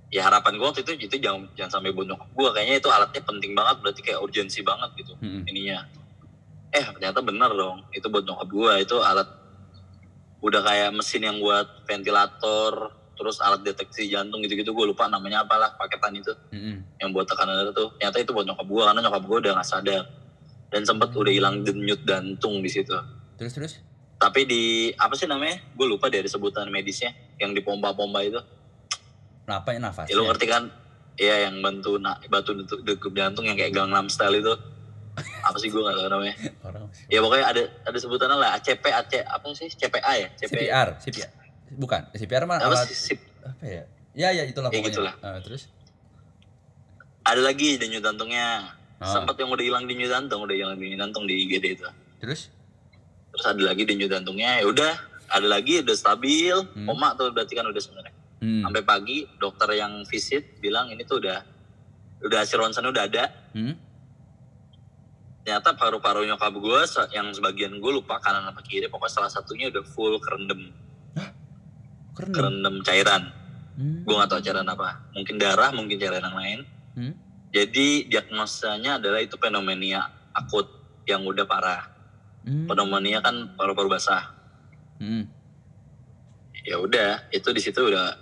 ya 0.09 0.21
harapan 0.23 0.55
gue 0.55 0.67
waktu 0.67 0.83
itu 0.83 0.93
itu 1.01 1.17
jangan 1.19 1.47
jangan 1.55 1.71
sampai 1.77 1.91
buat 1.91 2.07
nyokap 2.07 2.29
gue 2.29 2.49
kayaknya 2.53 2.77
itu 2.79 2.89
alatnya 2.89 3.23
penting 3.23 3.53
banget 3.53 3.77
berarti 3.79 4.01
kayak 4.01 4.21
urgensi 4.21 4.61
banget 4.61 4.91
gitu 4.97 5.13
Hmm. 5.19 5.43
ininya 5.45 5.83
eh 6.71 6.85
ternyata 6.85 7.19
bener 7.21 7.51
dong 7.51 7.83
itu 7.91 8.07
buat 8.07 8.23
nyokap 8.23 8.47
gue 8.47 8.73
itu 8.81 8.97
alat 9.01 9.27
udah 10.41 10.61
kayak 10.63 10.91
mesin 10.93 11.23
yang 11.23 11.37
buat 11.37 11.85
ventilator 11.85 12.95
terus 13.21 13.37
alat 13.39 13.61
deteksi 13.61 14.09
jantung 14.09 14.41
gitu-gitu 14.41 14.73
gue 14.73 14.87
lupa 14.89 15.05
namanya 15.05 15.45
apalah 15.45 15.77
paketan 15.77 16.17
itu 16.17 16.33
Hmm. 16.49 16.81
yang 16.97 17.13
buat 17.13 17.29
tekanan 17.29 17.53
darah 17.55 17.71
tuh. 17.71 17.93
Ternyata 17.95 18.17
itu 18.19 18.33
buat 18.33 18.49
nyokap 18.49 18.65
gue 18.65 18.83
karena 18.83 19.01
nyokap 19.03 19.23
gue 19.23 19.37
udah 19.39 19.53
nggak 19.55 19.69
sadar. 19.69 20.03
Dan 20.71 20.83
sempet 20.83 21.13
udah 21.13 21.29
hilang 21.29 21.61
denyut 21.61 22.01
jantung 22.03 22.65
di 22.65 22.71
situ. 22.73 22.97
Terus 23.37 23.53
terus? 23.53 23.73
tapi 24.17 24.45
di 24.45 24.63
apa 24.95 25.13
sih 25.13 25.25
namanya? 25.25 25.61
Gue 25.73 25.85
lupa 25.87 26.09
dari 26.09 26.29
sebutan 26.29 26.69
medisnya 26.69 27.09
yang 27.37 27.53
di 27.53 27.61
pompa-pompa 27.61 28.21
itu. 28.21 28.41
Kenapa 29.43 29.69
ya 29.71 29.79
nafas? 29.81 30.07
ya 30.07 30.15
lu 30.15 30.25
ngerti 30.25 30.47
kan? 30.47 30.69
Iya 31.17 31.49
yang 31.49 31.61
bantu 31.61 31.97
na, 31.97 32.17
batu 32.29 32.53
degup 32.81 33.13
jantung 33.13 33.45
yang 33.45 33.57
kayak 33.57 33.73
Gangnam 33.73 34.09
Style 34.09 34.37
itu. 34.37 34.53
Apa 35.43 35.57
sih 35.57 35.69
gue 35.69 35.81
gak 35.81 35.97
tahu 35.97 36.09
namanya? 36.09 36.37
Orang 36.63 36.89
ya 37.09 37.19
pokoknya 37.19 37.45
ada 37.45 37.63
ada 37.83 37.99
sebutannya 37.99 38.37
lah 38.37 38.51
ACP 38.57 38.85
AC 38.87 39.13
apa 39.21 39.45
sih? 39.53 39.69
CPA 39.69 40.13
ya? 40.17 40.29
CPR, 40.39 40.89
CPR. 40.97 41.31
Bukan, 41.73 42.03
CPR 42.13 42.45
mah 42.45 42.59
apa 42.59 42.67
alat 42.69 42.87
sih 42.87 43.15
Sip. 43.15 43.21
apa 43.41 43.63
ya? 43.63 43.85
Ya 44.11 44.29
ya 44.33 44.43
itulah 44.43 44.69
Ya, 44.69 44.77
pokoknya. 44.77 44.91
gitulah. 44.91 45.15
Ah, 45.21 45.39
terus? 45.39 45.71
ada 47.23 47.41
lagi 47.41 47.77
denyut 47.77 48.01
jantungnya 48.01 48.75
Ah. 48.97 49.07
sempat 49.07 49.33
yang 49.35 49.49
udah 49.49 49.63
hilang 49.63 49.85
denyut 49.85 50.09
jantung 50.09 50.41
udah 50.41 50.53
hilang 50.53 50.75
denyut 50.75 50.99
jantung 50.99 51.25
di 51.25 51.41
IGD 51.41 51.65
itu 51.73 51.87
Terus? 52.19 52.51
terus 53.31 53.45
ada 53.47 53.63
lagi 53.63 53.85
denyut 53.85 54.09
jantungnya 54.09 54.59
ya 54.59 54.67
udah 54.67 54.93
ada 55.31 55.47
lagi 55.47 55.79
udah 55.79 55.95
stabil 55.95 56.53
Hmm. 56.75 56.85
koma 56.85 57.15
tuh 57.15 57.31
berarti 57.31 57.55
kan 57.55 57.65
udah 57.65 57.79
sebenarnya 57.79 58.13
Hmm. 58.37 58.63
sampai 58.63 58.83
pagi 58.83 59.17
dokter 59.37 59.69
yang 59.75 60.03
visit 60.05 60.59
bilang 60.59 60.89
ini 60.89 61.01
tuh 61.03 61.17
udah 61.19 61.39
udah 62.21 62.39
hasil 62.41 62.57
ronsen 62.57 62.83
udah 62.85 63.05
ada 63.05 63.31
Hmm. 63.53 63.79
ternyata 65.41 65.73
paru-paru 65.73 66.27
nyokap 66.27 66.53
gue 66.53 66.81
yang 67.11 67.31
sebagian 67.31 67.73
gue 67.75 67.93
lupa 67.95 68.19
kanan 68.19 68.45
apa 68.45 68.61
kiri 68.61 68.85
pokoknya 68.87 69.13
salah 69.15 69.31
satunya 69.31 69.69
udah 69.69 69.85
full 69.87 70.19
kerendam 70.19 70.73
Keren. 72.15 72.33
kerendam 72.33 72.77
cairan 72.83 73.23
Hmm. 73.81 74.05
gue 74.05 74.13
nggak 74.13 74.29
tahu 74.29 74.41
cairan 74.45 74.67
apa 74.67 75.09
mungkin 75.17 75.41
darah 75.41 75.71
mungkin 75.73 75.97
cairan 75.97 76.21
yang 76.21 76.37
lain 76.37 76.61
Hmm. 76.93 77.15
jadi 77.49 78.05
diagnosanya 78.07 79.01
adalah 79.01 79.25
itu 79.25 79.41
pneumonia 79.41 80.05
akut 80.37 80.69
yang 81.09 81.25
udah 81.25 81.49
parah 81.49 81.89
Hmm. 82.45 82.69
pneumonia 82.69 83.21
kan 83.21 83.57
paru-paru 83.57 83.89
basah 83.89 84.37
Hmm. 85.01 85.25
ya 86.61 86.77
udah 86.77 87.31
itu 87.31 87.49
di 87.51 87.61
situ 87.61 87.81
udah 87.81 88.21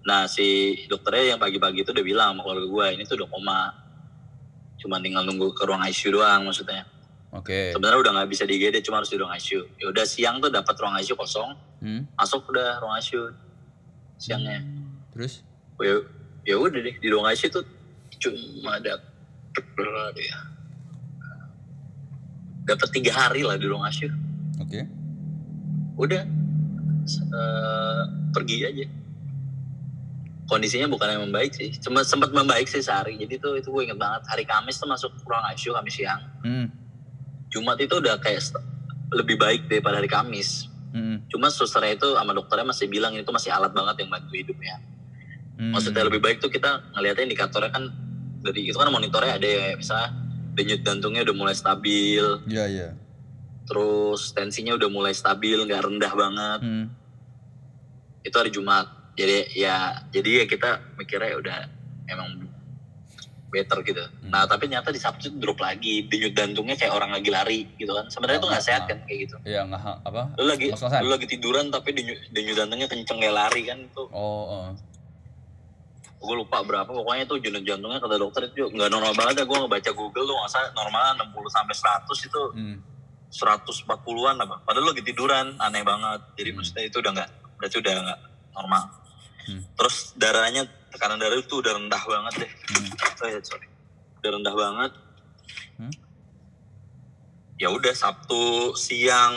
nah 0.00 0.24
si 0.24 0.78
dokternya 0.86 1.36
yang 1.36 1.40
pagi-pagi 1.40 1.82
itu 1.82 1.90
udah 1.90 2.06
bilang 2.06 2.28
sama 2.32 2.40
keluarga 2.40 2.66
gue 2.66 2.86
ini 2.94 3.02
tuh 3.04 3.18
udah 3.18 3.28
koma 3.28 3.60
cuma 4.78 4.96
tinggal 4.96 5.26
nunggu 5.26 5.52
ke 5.52 5.60
ruang 5.60 5.82
ICU 5.82 6.14
doang 6.14 6.46
maksudnya 6.46 6.86
Oke. 7.30 7.70
sebenarnya 7.70 7.98
udah 8.00 8.12
nggak 8.12 8.28
bisa 8.28 8.42
di 8.42 8.58
IGD 8.58 8.82
cuma 8.82 8.98
harus 8.98 9.06
di 9.06 9.14
ruang 9.14 9.30
ICU 9.30 9.62
ya 9.76 9.86
udah 9.88 10.02
siang 10.02 10.38
tuh 10.38 10.48
dapat 10.48 10.74
ruang 10.74 10.94
ICU 10.96 11.14
kosong 11.14 11.54
Hmm. 11.78 12.02
masuk 12.12 12.44
udah 12.46 12.76
ruang 12.78 12.96
ICU 12.96 13.30
siangnya 14.16 14.58
Terus? 15.10 15.46
oh, 15.74 15.82
ya 15.82 15.94
ya 16.44 16.56
udah 16.56 16.76
deh 16.76 16.92
di 16.92 17.08
ruang 17.08 17.24
ICU 17.26 17.48
tuh 17.50 17.64
cuma 18.18 18.76
ada 18.76 18.98
berapa 19.72 20.16
ya 20.16 20.38
dapat 22.62 22.88
tiga 22.92 23.12
hari 23.12 23.40
lah 23.40 23.54
di 23.54 23.64
ruang 23.64 23.82
ICU 23.84 24.10
Oke. 24.60 24.80
udah 25.96 26.22
s- 27.02 27.22
eh, 27.22 28.02
pergi 28.30 28.56
aja 28.62 28.84
kondisinya 30.46 30.86
bukan 30.88 31.08
yang 31.08 31.22
membaik 31.24 31.50
sih 31.52 31.70
cuma 31.76 32.02
sempat 32.02 32.30
membaik 32.30 32.66
sih 32.66 32.78
sehari 32.80 33.14
jadi 33.16 33.38
tuh 33.38 33.54
itu 33.54 33.68
gue 33.68 33.82
inget 33.84 33.96
banget 33.96 34.26
hari 34.26 34.42
Kamis 34.42 34.76
tuh 34.76 34.86
masuk 34.86 35.14
ruang 35.22 35.46
ICU 35.48 35.72
Kamis 35.72 35.94
siang 35.94 36.22
Hmm. 36.42 36.66
Jumat 37.50 37.76
itu 37.76 37.92
udah 37.92 38.16
kayak 38.16 38.40
lebih 39.10 39.36
baik 39.36 39.66
daripada 39.66 39.98
hari 39.98 40.08
Kamis 40.08 40.70
Hmm. 40.90 41.22
cuma 41.30 41.46
susternya 41.46 41.94
itu 41.94 42.18
sama 42.18 42.34
dokternya 42.34 42.66
masih 42.66 42.90
bilang 42.90 43.14
itu 43.14 43.30
masih 43.30 43.54
alat 43.54 43.70
banget 43.70 44.02
yang 44.02 44.10
bantu 44.10 44.34
hidupnya 44.34 44.74
Hmm. 45.54 45.70
maksudnya 45.70 46.02
lebih 46.02 46.18
baik 46.18 46.42
tuh 46.42 46.50
kita 46.50 46.82
ngeliatnya 46.90 47.30
indikatornya 47.30 47.70
kan 47.70 47.84
dari 48.42 48.66
itu 48.66 48.74
kan 48.74 48.90
monitornya 48.90 49.38
ada 49.38 49.46
ya 49.46 49.78
misalnya 49.78 50.10
denyut 50.50 50.82
jantungnya 50.82 51.22
udah 51.22 51.36
mulai 51.36 51.54
stabil 51.54 52.26
Iya 52.42 52.64
iya. 52.66 52.88
terus 53.64 54.34
tensinya 54.34 54.74
udah 54.74 54.90
mulai 54.90 55.14
stabil 55.14 55.62
nggak 55.62 55.78
rendah 55.78 56.10
banget 56.10 56.58
Hmm. 56.58 56.86
itu 58.20 58.34
hari 58.34 58.50
Jumat 58.50 58.86
jadi 59.14 59.46
ya 59.52 59.76
jadi 60.10 60.42
ya 60.42 60.44
kita 60.48 60.70
mikirnya 60.98 61.28
ya 61.28 61.36
udah 61.38 61.58
emang 62.08 62.49
better 63.50 63.82
gitu 63.82 63.98
nah 64.24 64.46
tapi 64.46 64.64
ternyata 64.64 64.88
di 64.88 64.96
Sabtu 64.96 65.26
itu 65.26 65.36
drop 65.36 65.58
lagi 65.58 66.06
denyut 66.06 66.32
jantungnya 66.32 66.74
kayak 66.74 66.92
orang 66.92 67.10
lagi 67.10 67.28
lari 67.28 67.60
gitu 67.74 67.90
kan 67.90 68.06
sebenarnya 68.06 68.38
itu 68.38 68.48
nggak 68.48 68.64
sehat 68.64 68.82
kan 68.86 68.98
kayak 69.04 69.18
gitu 69.26 69.36
Iya 69.44 69.66
nggak 69.66 69.82
apa? 70.02 70.22
lu 70.34 70.46
lagi 70.46 70.66
lu 70.72 71.08
lagi 71.08 71.26
tiduran 71.26 71.68
tapi 71.68 71.90
denyut, 71.90 72.18
denyut 72.30 72.56
jantungnya 72.56 72.86
kenceng 72.86 73.18
kayak 73.18 73.34
lari 73.34 73.62
kan 73.64 73.78
itu 73.80 74.02
Oh. 74.08 74.44
oh. 74.48 74.68
gue 76.20 76.34
lupa 76.36 76.60
berapa 76.60 76.86
pokoknya 76.86 77.24
itu 77.24 77.34
denyut 77.38 77.64
jantungnya 77.64 77.98
kata 77.98 78.16
dokter 78.16 78.42
itu 78.46 78.68
nggak 78.68 78.88
normal 78.88 79.12
banget 79.14 79.40
ya 79.40 79.44
gue 79.44 79.58
ngebaca 79.58 79.90
Google 79.90 80.24
tuh 80.24 80.34
nggak 80.36 80.50
salah 80.50 80.70
normalnya 80.70 81.12
60 81.26 81.48
sampai 81.50 81.74
100 81.74 82.28
itu 82.28 82.42
Hmm. 82.52 82.76
140-an 83.30 84.36
apa 84.36 84.58
padahal 84.60 84.84
lu 84.84 84.90
lagi 84.90 85.02
tiduran 85.02 85.54
aneh 85.56 85.82
banget 85.82 86.20
jadi 86.34 86.50
Hmm. 86.50 86.56
maksudnya 86.56 86.84
itu 86.84 86.96
udah 86.98 87.12
nggak 87.14 87.28
berarti 87.56 87.76
udah 87.78 87.92
nggak 87.96 88.20
normal 88.52 88.82
Hmm. 89.42 89.62
terus 89.74 90.12
darahnya 90.14 90.62
tekanan 90.90 91.16
darah 91.16 91.36
itu 91.36 91.54
udah 91.54 91.72
rendah 91.74 92.02
banget 92.02 92.34
deh 92.40 92.52
Hmm. 92.70 92.88
sorry, 93.14 93.40
sorry. 93.40 93.66
udah 94.18 94.30
rendah 94.32 94.54
banget 94.54 94.92
Hmm. 95.76 95.92
ya 97.56 97.68
udah 97.68 97.92
Sabtu 97.92 98.72
siang 98.74 99.34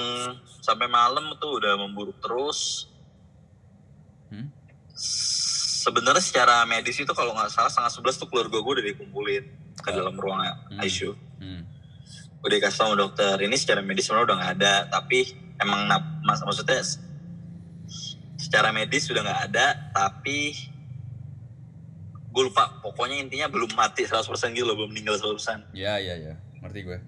sampai 0.59 0.87
malam 0.87 1.35
tuh 1.37 1.59
udah 1.59 1.75
memburuk 1.77 2.19
terus 2.19 2.87
Hmm. 4.27 4.49
sebenarnya 5.83 6.21
secara 6.21 6.63
medis 6.63 6.95
itu 6.95 7.11
kalau 7.11 7.33
nggak 7.33 7.49
salah 7.49 7.67
setengah 7.67 7.91
sebelas 7.91 8.15
tuh 8.15 8.25
keluarga 8.25 8.55
gue 8.55 8.73
udah 8.73 8.85
dikumpulin 8.87 9.43
ke 9.75 9.89
Oh. 9.89 9.93
dalam 9.93 10.15
ruang 10.15 10.39
Hmm. 10.39 10.79
ICU 10.79 11.11
Hmm. 11.37 11.63
udah 12.39 12.53
dikasih 12.53 12.77
sama 12.77 12.95
dokter 12.95 13.35
ini 13.39 13.55
secara 13.55 13.79
medis 13.79 14.05
sebenarnya 14.05 14.27
udah 14.27 14.37
nggak 14.37 14.53
ada 14.57 14.73
tapi 14.89 15.31
emang 15.57 15.87
mas 16.21 16.39
maksudnya 16.41 16.79
secara 18.53 18.69
medis 18.69 19.09
sudah 19.09 19.25
nggak 19.25 19.41
ada 19.49 19.65
tapi 19.89 20.53
gue 22.29 22.43
lupa 22.45 22.69
pokoknya 22.85 23.17
intinya 23.17 23.49
belum 23.49 23.73
mati 23.73 24.05
100% 24.05 24.29
gitu 24.53 24.61
loh 24.61 24.77
belum 24.77 24.93
meninggal 24.93 25.17
100% 25.17 25.73
Ya 25.73 25.97
ya 25.97 26.13
ya. 26.13 26.37
Ngerti 26.61 26.85
gue. 26.85 27.01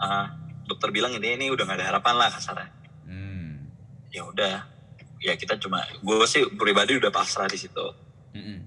Ah, 0.00 0.32
dokter 0.64 0.88
bilang 0.88 1.12
ini 1.12 1.36
ini 1.36 1.52
udah 1.52 1.68
nggak 1.68 1.76
ada 1.76 1.86
harapan 1.92 2.14
lah 2.16 2.32
kasarnya 2.32 2.68
Hmm. 3.04 3.68
ya 4.08 4.24
udah 4.24 4.64
ya 5.20 5.36
kita 5.36 5.60
cuma 5.60 5.84
gue 5.84 6.16
sih 6.24 6.48
pribadi 6.56 6.96
udah 6.96 7.12
pasrah 7.12 7.44
di 7.44 7.60
situ 7.60 7.86
Hmm. 8.32 8.64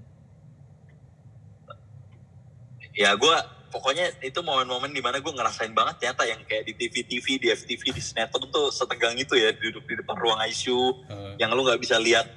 ya 2.94 3.10
gue 3.18 3.36
pokoknya 3.74 4.22
itu 4.22 4.38
momen-momen 4.38 4.94
di 4.94 5.02
mana 5.02 5.18
gue 5.18 5.32
ngerasain 5.34 5.74
banget 5.74 5.98
ternyata 5.98 6.22
yang 6.30 6.38
kayak 6.46 6.62
di 6.70 6.78
TV-TV 6.78 7.26
di 7.42 7.48
FTV 7.50 7.82
di 7.90 7.98
sinetron 7.98 8.46
tuh 8.46 8.70
setegang 8.70 9.18
itu 9.18 9.34
ya 9.34 9.50
duduk 9.50 9.82
di 9.90 9.98
depan 9.98 10.14
ruang 10.14 10.38
ICU 10.46 10.78
Eh, 11.10 11.42
yang 11.42 11.50
lu 11.50 11.66
nggak 11.66 11.82
bisa 11.82 11.98
lihat 11.98 12.30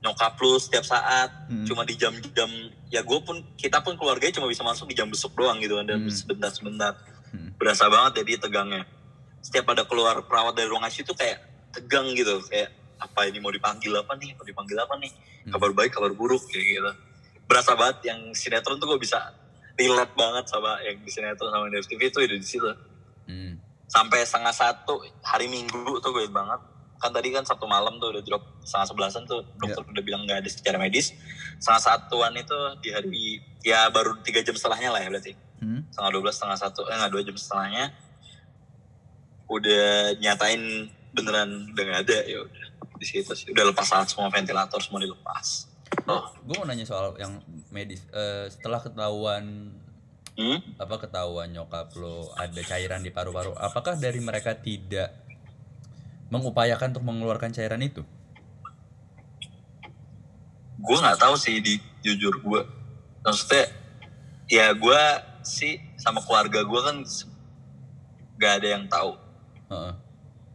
nyokap 0.00 0.38
lu 0.38 0.54
setiap 0.62 0.86
saat 0.86 1.28
hmm. 1.50 1.66
cuma 1.66 1.82
di 1.82 1.98
jam-jam 1.98 2.48
ya 2.94 3.02
gue 3.02 3.18
pun 3.26 3.42
kita 3.58 3.82
pun 3.82 3.98
keluarganya 3.98 4.38
cuma 4.38 4.46
bisa 4.46 4.62
masuk 4.62 4.86
di 4.86 4.94
jam 4.94 5.10
besok 5.10 5.34
doang 5.34 5.58
gitu 5.58 5.76
kan 5.82 5.84
dan 5.90 5.98
Hmm. 6.06 6.14
sebentar-sebentar 6.14 6.94
Hmm. 7.34 7.50
berasa 7.58 7.90
banget 7.90 8.22
jadi 8.22 8.46
tegangnya 8.46 8.86
setiap 9.42 9.74
ada 9.74 9.82
keluar 9.82 10.22
perawat 10.24 10.54
dari 10.54 10.70
ruang 10.70 10.86
ICU 10.86 11.10
tuh 11.10 11.18
kayak 11.18 11.42
tegang 11.74 12.06
gitu 12.14 12.38
kayak 12.46 12.70
apa 13.02 13.26
ini 13.26 13.42
mau 13.42 13.50
dipanggil 13.50 13.92
apa 13.98 14.14
nih 14.14 14.30
mau 14.38 14.46
dipanggil 14.46 14.78
apa 14.78 14.94
nih 14.94 15.10
hmm. 15.10 15.52
kabar 15.52 15.70
baik 15.74 15.90
kabar 15.90 16.14
buruk 16.14 16.46
kayak 16.46 16.64
gitu 16.64 16.92
berasa 17.50 17.74
banget 17.74 18.14
yang 18.14 18.20
sinetron 18.30 18.78
tuh 18.78 18.94
gue 18.94 19.00
bisa 19.02 19.18
relate 19.78 20.14
banget 20.16 20.44
sama 20.50 20.80
yang 20.82 20.96
di 21.02 21.10
sinetron 21.10 21.50
sama 21.52 21.66
di 21.70 21.76
FTV 21.78 22.00
itu 22.10 22.18
udah 22.22 22.38
di 22.38 22.48
situ. 22.48 22.70
Hmm. 23.30 23.62
sampai 23.86 24.26
setengah 24.26 24.50
satu 24.50 25.02
hari 25.22 25.46
minggu 25.50 25.98
tuh 26.02 26.10
gue 26.14 26.26
banget. 26.30 26.62
Kan 26.98 27.10
tadi 27.10 27.34
kan 27.34 27.42
satu 27.42 27.66
malam 27.66 27.98
tuh 27.98 28.14
udah 28.14 28.22
drop 28.22 28.42
setengah 28.62 28.86
sebelasan 28.86 29.22
tuh. 29.26 29.42
Dokter 29.58 29.82
yeah. 29.82 29.92
udah 29.94 30.02
bilang 30.02 30.22
nggak 30.26 30.46
ada 30.46 30.50
secara 30.50 30.78
medis. 30.78 31.10
Setengah 31.58 31.82
satuan 31.82 32.34
itu 32.38 32.58
di 32.82 32.90
hari 32.94 33.42
ya 33.66 33.90
baru 33.90 34.18
tiga 34.22 34.46
jam 34.46 34.54
setelahnya 34.54 34.94
lah 34.94 35.00
ya 35.02 35.08
berarti. 35.10 35.34
Hmm. 35.60 35.84
setengah 35.92 36.10
dua 36.16 36.22
belas 36.22 36.34
setengah 36.40 36.58
satu 36.58 36.80
eh 36.86 36.96
nggak 36.96 37.12
dua 37.12 37.22
jam 37.26 37.36
setelahnya. 37.38 37.84
Udah 39.50 40.14
nyatain 40.22 40.62
beneran 41.10 41.50
udah 41.74 41.82
nggak 41.82 42.00
ada 42.06 42.18
ya 42.30 42.38
udah. 42.46 42.64
Di 42.98 43.06
situ 43.06 43.32
sih. 43.34 43.50
Udah 43.50 43.74
lepas 43.74 43.90
alat 43.90 44.06
semua 44.06 44.30
ventilator 44.30 44.78
semua 44.82 45.02
dilepas 45.02 45.69
oh 46.10 46.22
gue 46.42 46.54
mau 46.58 46.66
nanya 46.66 46.86
soal 46.86 47.14
yang 47.16 47.38
medis 47.70 48.02
uh, 48.10 48.50
setelah 48.50 48.82
ketahuan 48.82 49.70
hmm? 50.34 50.80
apa 50.82 50.94
ketahuan 50.98 51.54
nyokap 51.54 51.94
lo 51.94 52.34
ada 52.34 52.60
cairan 52.66 53.00
di 53.06 53.14
paru-paru 53.14 53.54
apakah 53.54 53.94
dari 53.94 54.18
mereka 54.18 54.58
tidak 54.58 55.20
mengupayakan 56.30 56.94
untuk 56.94 57.04
mengeluarkan 57.04 57.50
cairan 57.50 57.82
itu? 57.82 58.06
Gue 60.80 60.96
nggak 60.96 61.18
tahu 61.20 61.34
sih 61.36 61.58
di 61.60 61.76
jujur 62.00 62.40
gue. 62.40 62.62
Maksudnya 63.26 63.68
ya 64.48 64.72
gue 64.72 65.02
sih 65.44 65.82
sama 66.00 66.22
keluarga 66.24 66.64
gue 66.64 66.80
kan 66.80 66.96
gak 68.40 68.52
ada 68.62 68.68
yang 68.72 68.84
tahu 68.88 69.20
uh-uh. 69.68 69.92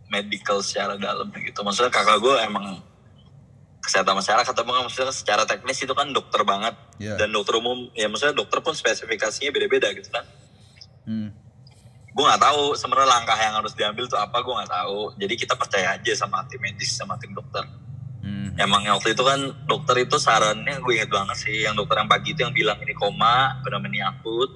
medical 0.09 0.63
secara 0.63 0.97
dalam 0.97 1.29
gitu. 1.35 1.61
Maksudnya 1.61 1.93
kakak 1.93 2.17
gue 2.23 2.35
emang 2.41 2.81
kesehatan 3.85 4.17
masyarakat 4.17 4.49
tapi 4.49 4.65
maksudnya 4.73 5.13
secara 5.13 5.45
teknis 5.45 5.77
itu 5.85 5.93
kan 5.93 6.09
dokter 6.09 6.41
banget. 6.41 6.73
Yeah. 6.97 7.19
dan 7.19 7.29
dokter 7.35 7.59
umum 7.59 7.91
ya 7.91 8.07
maksudnya 8.07 8.33
dokter 8.33 8.63
pun 8.63 8.73
spesifikasinya 8.73 9.53
beda-beda 9.53 9.93
gitu 9.93 10.09
kan. 10.09 10.25
Hmm. 11.05 11.29
Gue 12.15 12.23
nggak 12.23 12.41
tahu 12.41 12.73
sebenarnya 12.79 13.09
langkah 13.19 13.35
yang 13.35 13.59
harus 13.59 13.75
diambil 13.75 14.07
tuh 14.07 14.15
apa 14.15 14.39
gue 14.41 14.53
nggak 14.55 14.71
tahu. 14.71 14.99
Jadi 15.19 15.33
kita 15.35 15.53
percaya 15.59 15.99
aja 15.99 16.11
sama 16.15 16.41
tim 16.49 16.57
medis 16.63 16.97
sama 16.97 17.19
tim 17.21 17.31
dokter. 17.35 17.63
Hmm. 18.25 18.57
emang 18.57 18.81
waktu 18.89 19.13
itu 19.13 19.21
kan 19.21 19.37
dokter 19.69 20.01
itu 20.01 20.17
sarannya 20.17 20.81
gue 20.81 20.93
inget 20.97 21.13
banget 21.13 21.37
sih 21.45 21.61
yang 21.61 21.77
dokter 21.77 22.01
yang 22.01 22.09
pagi 22.09 22.33
itu 22.33 22.41
yang 22.41 22.57
bilang 22.57 22.81
ini 22.81 22.97
koma 22.97 23.61
benar-benar 23.61 24.17
akut. 24.17 24.49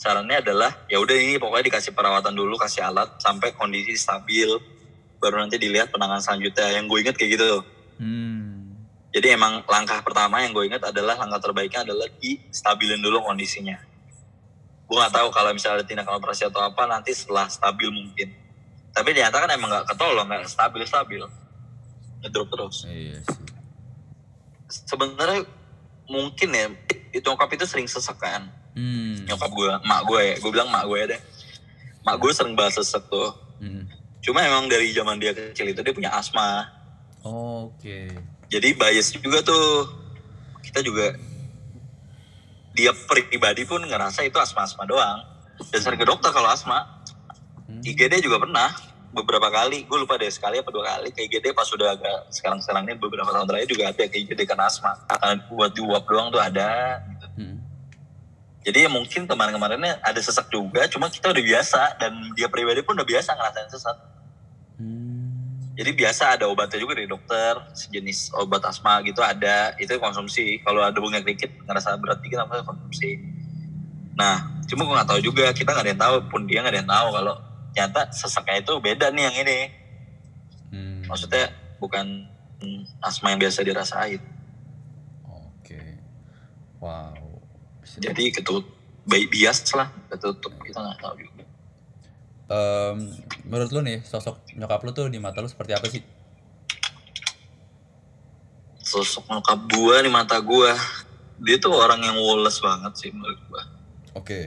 Sarannya 0.00 0.40
adalah 0.40 0.72
ya 0.88 0.96
udah 0.96 1.12
ini 1.12 1.36
pokoknya 1.36 1.68
dikasih 1.68 1.92
perawatan 1.92 2.32
dulu 2.32 2.56
kasih 2.56 2.88
alat 2.88 3.20
sampai 3.20 3.52
kondisi 3.52 4.00
stabil. 4.00 4.48
Baru 5.20 5.36
nanti 5.36 5.60
dilihat 5.60 5.92
penanganan 5.92 6.24
selanjutnya. 6.24 6.72
Yang 6.72 6.84
gue 6.88 6.98
inget 7.04 7.16
kayak 7.20 7.30
gitu 7.36 7.60
hmm. 8.00 8.72
jadi 9.12 9.36
emang 9.36 9.60
langkah 9.68 10.00
pertama 10.00 10.40
yang 10.40 10.56
gue 10.56 10.64
inget 10.64 10.80
adalah 10.80 11.20
langkah 11.20 11.38
terbaiknya 11.38 11.84
adalah 11.84 12.08
di 12.16 12.40
stabilin 12.48 13.04
dulu 13.04 13.20
kondisinya. 13.22 13.76
Gue 14.90 14.98
nggak 14.98 15.14
tahu 15.14 15.28
kalau 15.30 15.54
misalnya 15.54 15.82
ada 15.82 15.86
tindakan 15.86 16.18
operasi 16.18 16.50
atau 16.50 16.58
apa 16.66 16.82
nanti 16.88 17.14
setelah 17.14 17.46
stabil 17.46 17.86
mungkin. 17.94 18.34
Tapi 18.90 19.14
ternyata 19.14 19.38
kan 19.38 19.50
emang 19.54 19.70
nggak 19.70 19.86
ketolong 19.94 20.26
nggak 20.26 20.50
stabil 20.50 20.82
stabil. 20.82 21.22
Ngedrop 22.26 22.48
terus. 22.50 22.88
Iya 22.90 23.22
sih. 23.22 23.46
Sebenarnya 24.66 25.46
mungkin 26.10 26.48
ya 26.50 26.66
itu 27.14 27.22
nyokap 27.22 27.54
itu 27.54 27.70
sering 27.70 27.86
sesek 27.86 28.18
kan? 28.18 28.50
Hmm. 28.70 29.26
nyokap 29.26 29.50
gue 29.50 29.70
mak 29.82 30.06
gue 30.06 30.20
ya 30.30 30.34
gue 30.38 30.50
bilang 30.50 30.70
mak 30.70 30.90
gue 30.90 30.98
ya 30.98 31.06
deh. 31.14 31.20
Mak 32.02 32.16
gue 32.18 32.30
sering 32.34 32.58
bahas 32.58 32.74
sesek 32.74 33.06
tuh. 33.06 33.30
Hmm. 33.60 33.84
cuma 34.24 34.40
emang 34.40 34.68
dari 34.72 34.88
zaman 34.92 35.20
dia 35.20 35.36
kecil 35.36 35.68
itu 35.68 35.80
dia 35.84 35.92
punya 35.92 36.12
asma 36.16 36.79
oh, 37.24 37.72
oke 37.72 37.80
okay. 37.80 38.08
jadi 38.48 38.76
bias 38.76 39.14
juga 39.16 39.44
tuh 39.44 39.88
kita 40.64 40.84
juga 40.84 41.16
dia 42.74 42.94
pribadi 42.94 43.66
pun 43.66 43.82
ngerasa 43.82 44.22
itu 44.22 44.38
asma-asma 44.38 44.86
doang 44.86 45.26
dan 45.68 45.80
sering 45.82 46.00
ke 46.00 46.06
dokter 46.06 46.30
kalau 46.32 46.48
asma 46.48 47.04
hmm. 47.68 47.82
IGD 47.84 48.24
juga 48.24 48.40
pernah 48.40 48.72
beberapa 49.10 49.50
kali 49.50 49.84
gue 49.90 49.98
lupa 49.98 50.14
deh 50.14 50.30
sekali 50.30 50.62
apa 50.62 50.70
dua 50.70 50.96
kali 50.96 51.10
ke 51.10 51.26
IGD 51.26 51.50
pas 51.50 51.66
sudah 51.66 51.98
agak 51.98 52.30
sekarang 52.30 52.62
sekarang 52.62 52.86
ini 52.86 52.94
beberapa 52.94 53.26
tahun 53.34 53.46
terakhir 53.50 53.68
juga 53.68 53.84
ada 53.90 54.04
ke 54.06 54.16
IGD 54.22 54.40
karena 54.46 54.70
asma 54.70 54.94
karena 55.10 55.42
buat 55.50 55.70
diuap 55.74 56.04
doang 56.06 56.30
tuh 56.30 56.38
ada 56.38 57.02
gitu. 57.10 57.26
hmm. 57.42 57.56
jadi 58.62 58.78
ya 58.86 58.90
mungkin 58.94 59.26
kemarin-kemarinnya 59.26 59.98
ada 60.00 60.20
sesak 60.22 60.46
juga 60.48 60.86
cuma 60.86 61.10
kita 61.10 61.34
udah 61.34 61.42
biasa 61.42 61.98
dan 61.98 62.14
dia 62.38 62.46
pribadi 62.46 62.86
pun 62.86 62.94
udah 62.94 63.06
biasa 63.06 63.34
ngerasain 63.34 63.68
sesak 63.74 63.96
jadi 65.80 65.96
biasa 65.96 66.36
ada 66.36 66.44
obatnya 66.44 66.76
juga 66.76 67.00
dari 67.00 67.08
dokter, 67.08 67.56
sejenis 67.72 68.36
obat 68.36 68.60
asma 68.68 69.00
gitu 69.00 69.24
ada, 69.24 69.72
itu 69.80 69.96
konsumsi. 69.96 70.60
Kalau 70.60 70.84
ada 70.84 70.92
bunga 71.00 71.24
dikit, 71.24 71.48
ngerasa 71.64 71.96
berat 71.96 72.20
dikit 72.20 72.44
apa 72.44 72.60
konsumsi. 72.68 73.16
Nah, 74.12 74.60
cuma 74.68 74.84
gue 74.84 74.92
nggak 74.92 75.08
tahu 75.08 75.20
juga, 75.24 75.48
kita 75.56 75.72
nggak 75.72 75.84
ada 75.88 75.92
yang 75.96 76.02
tahu, 76.04 76.16
pun 76.28 76.44
dia 76.44 76.60
nggak 76.60 76.76
ada 76.76 76.80
yang 76.84 76.92
tahu 76.92 77.08
kalau 77.16 77.34
ternyata 77.72 78.00
sesaknya 78.12 78.60
itu 78.60 78.72
beda 78.76 79.08
nih 79.08 79.24
yang 79.24 79.36
ini. 79.40 79.58
Hmm. 80.68 81.00
Maksudnya 81.08 81.48
bukan 81.80 82.28
asma 83.00 83.32
yang 83.32 83.40
biasa 83.40 83.64
dirasain. 83.64 84.20
Oke, 85.24 85.80
wow. 86.76 87.16
Bisa 87.80 88.04
Jadi 88.04 88.36
ketutup, 88.36 88.68
bias 89.08 89.64
lah, 89.72 89.88
ketutup 90.12 90.52
kita 90.60 90.76
nggak 90.76 91.00
tahu 91.00 91.24
juga 91.24 91.39
um, 92.50 92.98
menurut 93.46 93.70
lu 93.70 93.80
nih 93.86 93.98
sosok 94.02 94.42
nyokap 94.58 94.82
lu 94.82 94.90
tuh 94.90 95.06
di 95.06 95.22
mata 95.22 95.38
lu 95.38 95.48
seperti 95.48 95.72
apa 95.72 95.86
sih? 95.86 96.02
Sosok 98.82 99.30
nyokap 99.30 99.60
gua 99.70 100.02
di 100.02 100.10
mata 100.10 100.36
gua, 100.42 100.74
dia 101.38 101.56
tuh 101.62 101.72
orang 101.72 102.02
yang 102.02 102.18
woles 102.18 102.58
banget 102.58 102.92
sih 102.98 103.10
menurut 103.14 103.40
gua. 103.46 103.62
Oke. 104.18 104.26
Okay. 104.26 104.44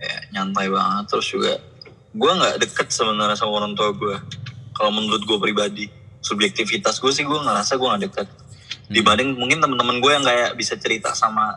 Ya, 0.00 0.16
nyantai 0.36 0.68
banget 0.68 1.04
terus 1.12 1.28
juga 1.28 1.60
gua 2.16 2.32
nggak 2.40 2.56
deket 2.64 2.88
sebenarnya 2.88 3.36
sama 3.36 3.60
orang 3.60 3.76
tua 3.76 3.92
gua. 3.92 4.16
Kalau 4.74 4.90
menurut 4.90 5.22
gua 5.28 5.38
pribadi, 5.38 5.86
subjektivitas 6.24 6.98
gua 6.98 7.12
sih 7.12 7.28
gua 7.28 7.44
ngerasa 7.44 7.76
gua 7.76 7.94
nggak 7.94 8.04
deket. 8.10 8.28
Hmm. 8.28 8.92
Dibanding 8.92 9.36
mungkin 9.36 9.64
teman-teman 9.64 9.96
gue 9.96 10.12
yang 10.12 10.24
kayak 10.24 10.60
bisa 10.60 10.76
cerita 10.76 11.16
sama 11.16 11.56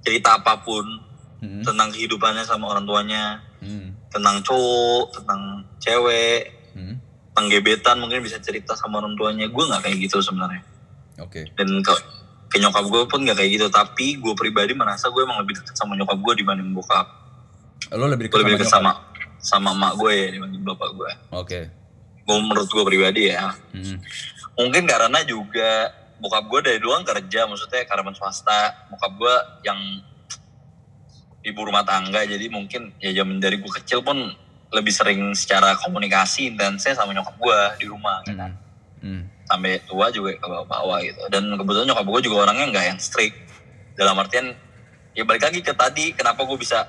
cerita 0.00 0.40
apa 0.40 0.64
pun 0.64 0.80
hmm. 1.44 1.60
tentang 1.60 1.92
kehidupannya 1.92 2.40
sama 2.44 2.72
orang 2.72 2.88
tuanya. 2.88 3.44
Hmm 3.60 4.01
tentang 4.12 4.36
cowok 4.44 5.04
tentang 5.16 5.40
cewek 5.80 6.52
hmm. 6.76 6.96
tentang 7.32 7.46
gebetan 7.48 7.96
mungkin 7.96 8.20
bisa 8.20 8.36
cerita 8.38 8.76
sama 8.76 9.00
orang 9.00 9.16
tuanya 9.16 9.48
gue 9.48 9.64
nggak 9.64 9.82
kayak 9.88 9.98
gitu 10.04 10.20
sebenarnya 10.20 10.60
oke 11.18 11.32
okay. 11.32 11.44
dan 11.56 11.68
ke, 11.80 11.94
ke 12.52 12.56
nyokap 12.60 12.84
gue 12.92 13.02
pun 13.08 13.20
nggak 13.24 13.40
kayak 13.40 13.50
gitu 13.56 13.66
tapi 13.72 14.20
gue 14.20 14.34
pribadi 14.36 14.76
merasa 14.76 15.08
gue 15.08 15.22
emang 15.24 15.40
lebih 15.40 15.58
dekat 15.58 15.74
sama 15.74 15.96
nyokap 15.96 16.20
gue 16.20 16.32
dibanding 16.44 16.70
bokap 16.76 17.08
lo 17.92 18.06
lebih 18.06 18.28
dekat, 18.28 18.38
lebih 18.44 18.52
dekat 18.60 18.70
sama 18.70 18.92
sama, 19.42 19.74
mak 19.74 19.98
gue 19.98 20.12
ya 20.14 20.28
dibanding 20.38 20.62
bapak 20.62 20.90
gue 20.94 21.10
oke 21.34 21.48
okay. 21.48 21.64
gue 22.22 22.36
menurut 22.38 22.68
gue 22.68 22.84
pribadi 22.86 23.32
ya 23.32 23.50
hmm. 23.74 23.96
mungkin 24.60 24.84
karena 24.86 25.18
juga 25.26 25.90
bokap 26.22 26.44
gue 26.46 26.60
dari 26.70 26.78
dulu 26.78 26.94
kan 27.02 27.18
kerja 27.18 27.50
maksudnya 27.50 27.82
karyawan 27.82 28.14
swasta 28.14 28.86
bokap 28.94 29.12
gue 29.18 29.34
yang 29.66 29.80
ibu 31.42 31.60
rumah 31.66 31.82
tangga 31.82 32.22
jadi 32.22 32.46
mungkin 32.48 32.94
ya 33.02 33.10
zaman 33.12 33.42
dari 33.42 33.58
gue 33.58 33.72
kecil 33.82 34.02
pun 34.02 34.30
lebih 34.72 34.94
sering 34.94 35.20
secara 35.36 35.76
komunikasi 35.82 36.48
intensnya 36.48 36.96
sama 36.96 37.12
nyokap 37.12 37.36
gue 37.36 37.58
di 37.82 37.86
rumah 37.90 38.24
gitu 38.24 38.38
kan 38.38 38.52
hmm. 39.02 39.22
sampai 39.50 39.82
tua 39.84 40.08
juga 40.08 40.38
ke 40.38 40.46
bawah-bawah 40.46 40.98
gitu 41.04 41.20
dan 41.28 41.44
kebetulan 41.58 41.86
nyokap 41.92 42.06
gue 42.08 42.20
juga 42.30 42.36
orangnya 42.48 42.66
nggak 42.72 42.86
yang 42.94 42.98
strict 43.02 43.36
dalam 43.98 44.16
artian 44.16 44.56
ya 45.12 45.22
balik 45.28 45.44
lagi 45.44 45.60
ke 45.60 45.74
tadi 45.76 46.16
kenapa 46.16 46.46
gue 46.46 46.56
bisa 46.56 46.88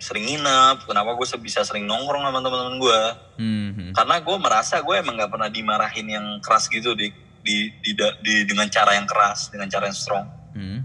sering 0.00 0.24
nginep 0.24 0.88
kenapa 0.88 1.12
gue 1.12 1.26
bisa 1.44 1.60
sering 1.60 1.84
nongkrong 1.84 2.24
sama 2.24 2.40
teman-teman 2.40 2.76
gue 2.80 3.00
hmm. 3.36 3.92
karena 3.92 4.16
gue 4.24 4.36
merasa 4.40 4.80
gue 4.80 4.94
emang 4.96 5.20
nggak 5.20 5.30
pernah 5.34 5.50
dimarahin 5.52 6.08
yang 6.08 6.26
keras 6.40 6.72
gitu 6.72 6.96
di 6.96 7.12
di, 7.40 7.72
di, 7.84 7.92
di 8.24 8.34
dengan 8.48 8.68
cara 8.72 8.96
yang 8.96 9.04
keras 9.04 9.52
dengan 9.52 9.68
cara 9.68 9.92
yang 9.92 9.98
strong 9.98 10.24
hmm. 10.56 10.80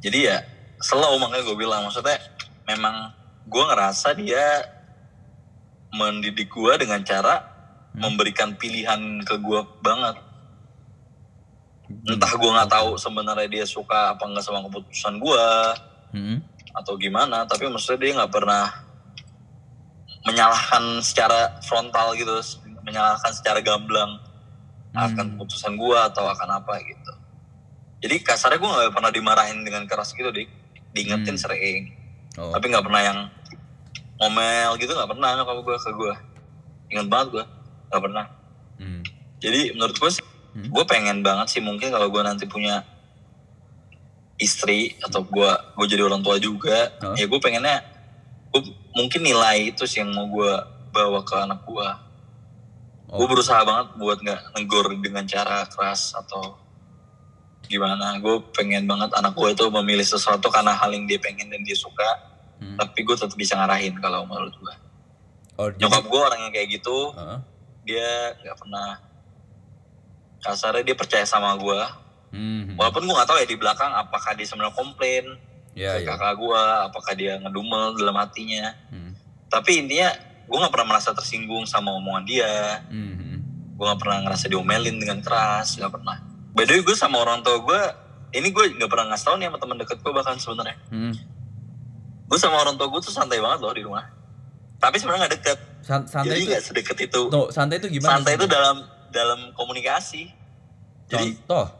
jadi 0.00 0.18
ya 0.32 0.38
slow 0.80 1.16
makanya 1.20 1.44
gue 1.46 1.56
bilang 1.56 1.82
maksudnya 1.88 2.18
memang 2.68 3.12
gue 3.46 3.62
ngerasa 3.62 4.12
dia 4.18 4.66
mendidik 5.94 6.50
gue 6.50 6.72
dengan 6.76 7.00
cara 7.06 7.40
hmm. 7.94 8.00
memberikan 8.02 8.52
pilihan 8.58 9.22
ke 9.22 9.38
gue 9.38 9.60
banget 9.80 10.16
hmm. 11.88 12.12
entah 12.16 12.32
gue 12.34 12.50
nggak 12.50 12.70
tahu 12.70 12.98
sebenarnya 12.98 13.48
dia 13.48 13.64
suka 13.64 14.12
apa 14.12 14.24
nggak 14.26 14.44
sama 14.44 14.66
keputusan 14.66 15.16
gue 15.22 15.46
hmm. 16.18 16.36
atau 16.76 16.94
gimana 16.98 17.46
tapi 17.48 17.70
maksudnya 17.70 18.00
dia 18.02 18.12
nggak 18.20 18.32
pernah 18.34 18.64
menyalahkan 20.26 21.00
secara 21.06 21.62
frontal 21.62 22.18
gitu 22.18 22.34
menyalahkan 22.82 23.30
secara 23.30 23.62
gamblang 23.62 24.18
hmm. 24.92 24.98
akan 24.98 25.26
keputusan 25.38 25.78
gue 25.78 25.98
atau 26.12 26.26
akan 26.26 26.60
apa 26.60 26.82
gitu 26.82 27.12
jadi 28.02 28.20
kasarnya 28.20 28.58
gue 28.60 28.70
nggak 28.70 28.92
pernah 28.92 29.12
dimarahin 29.14 29.62
dengan 29.62 29.86
keras 29.86 30.12
gitu 30.12 30.28
dik 30.34 30.65
diingetin 30.96 31.36
hmm. 31.36 31.42
sering 31.44 31.92
oh. 32.40 32.56
tapi 32.56 32.72
nggak 32.72 32.84
pernah 32.84 33.02
yang 33.04 33.18
ngomel 34.16 34.80
gitu 34.80 34.96
nggak 34.96 35.10
pernah 35.12 35.28
nyokap 35.36 35.58
gue 35.60 35.76
ke 35.76 35.90
gue 35.92 36.14
inget 36.96 37.06
banget 37.12 37.28
gue 37.36 37.44
nggak 37.92 38.02
pernah 38.02 38.24
hmm. 38.80 39.02
jadi 39.44 39.60
menurut 39.76 39.96
gue 40.00 40.10
hmm. 40.10 40.68
gue 40.72 40.84
pengen 40.88 41.20
banget 41.20 41.46
sih 41.52 41.60
mungkin 41.60 41.92
kalau 41.92 42.08
gue 42.08 42.22
nanti 42.24 42.48
punya 42.48 42.80
istri 44.40 44.96
atau 45.04 45.24
gue 45.24 45.50
gue 45.76 45.86
jadi 45.88 46.02
orang 46.04 46.20
tua 46.20 46.36
juga 46.40 46.92
huh? 47.00 47.16
ya 47.16 47.28
gue 47.28 47.40
pengennya 47.40 47.84
gue 48.52 48.60
mungkin 48.96 49.20
nilai 49.24 49.72
itu 49.72 49.84
sih 49.84 50.00
yang 50.00 50.12
mau 50.12 50.28
gue 50.28 50.52
bawa 50.92 51.20
ke 51.24 51.36
anak 51.36 51.60
gue 51.64 51.88
oh. 53.12 53.16
gue 53.20 53.26
berusaha 53.28 53.60
banget 53.64 53.86
buat 54.00 54.18
nggak 54.20 54.40
negor 54.56 54.92
dengan 54.96 55.24
cara 55.28 55.64
keras 55.68 56.16
atau 56.16 56.65
gimana 57.66 58.18
gue 58.22 58.36
pengen 58.54 58.86
banget 58.86 59.10
anak 59.14 59.34
gue 59.34 59.48
itu 59.52 59.64
memilih 59.70 60.06
sesuatu 60.06 60.48
karena 60.48 60.72
hal 60.74 60.90
yang 60.94 61.04
dia 61.04 61.18
pengen 61.18 61.50
dan 61.50 61.60
dia 61.66 61.74
suka 61.74 62.06
hmm. 62.62 62.78
tapi 62.78 63.02
gue 63.02 63.14
tetap 63.14 63.36
bisa 63.36 63.58
ngarahin 63.58 63.94
kalau 63.98 64.24
menurut 64.24 64.54
gue 64.56 64.74
oh, 65.58 65.68
nyokap 65.76 66.04
gue 66.06 66.20
orang 66.20 66.40
yang 66.48 66.52
kayak 66.54 66.68
gitu 66.80 67.12
uh. 67.14 67.42
dia 67.82 68.34
nggak 68.42 68.56
pernah 68.56 68.88
kasarnya 70.42 70.82
dia 70.86 70.96
percaya 70.96 71.26
sama 71.26 71.54
gue 71.58 71.80
hmm. 72.36 72.78
walaupun 72.78 73.02
gue 73.02 73.14
nggak 73.14 73.28
tahu 73.28 73.38
ya 73.42 73.48
di 73.48 73.58
belakang 73.58 73.92
apakah 73.92 74.32
dia 74.38 74.46
sebenarnya 74.46 74.74
komplain 74.74 75.24
yeah, 75.74 75.98
ke 75.98 76.06
yeah. 76.06 76.14
kakak 76.14 76.34
gue 76.38 76.62
apakah 76.86 77.12
dia 77.18 77.32
ngedumel 77.42 77.98
dalam 77.98 78.16
hatinya 78.20 78.74
hmm. 78.94 79.12
tapi 79.50 79.82
intinya 79.82 80.14
gue 80.46 80.56
nggak 80.56 80.72
pernah 80.72 80.88
merasa 80.94 81.10
tersinggung 81.10 81.66
sama 81.66 81.90
omongan 81.98 82.24
dia 82.24 82.80
hmm. 82.86 83.74
gue 83.74 83.84
nggak 83.84 84.00
pernah 84.00 84.18
ngerasa 84.22 84.46
diomelin 84.46 84.96
dengan 85.02 85.18
keras 85.18 85.74
nggak 85.74 85.90
pernah 85.90 86.35
by 86.56 86.64
the 86.64 86.72
way 86.72 86.82
gue 86.82 86.96
sama 86.96 87.20
orang 87.20 87.44
tua 87.44 87.60
gue 87.60 87.80
ini 88.32 88.48
gue 88.48 88.64
nggak 88.80 88.88
pernah 88.88 89.12
ngasih 89.12 89.24
tau 89.28 89.36
nih 89.36 89.46
sama 89.52 89.58
teman 89.60 89.76
deket 89.76 89.98
gue 90.00 90.12
bahkan 90.12 90.36
sebenarnya. 90.40 90.76
Hmm. 90.88 91.14
gue 92.26 92.38
sama 92.42 92.58
orang 92.58 92.74
tua 92.74 92.90
gue 92.90 93.00
tuh 93.06 93.14
santai 93.14 93.38
banget 93.38 93.60
loh 93.62 93.70
di 93.76 93.84
rumah. 93.86 94.02
Tapi 94.82 94.96
sebenarnya 94.98 95.28
nggak 95.28 95.34
deket. 95.38 95.58
San 95.84 96.02
santai 96.10 96.34
jadi 96.34 96.42
nggak 96.50 96.62
sedekat 96.64 96.98
itu. 97.06 97.20
Tuh 97.30 97.46
santai 97.54 97.78
itu 97.78 97.88
gimana 98.00 98.18
santai 98.18 98.34
itu 98.34 98.46
dalam 98.50 98.82
dalam 99.14 99.40
komunikasi. 99.54 100.32
Contoh? 101.06 101.70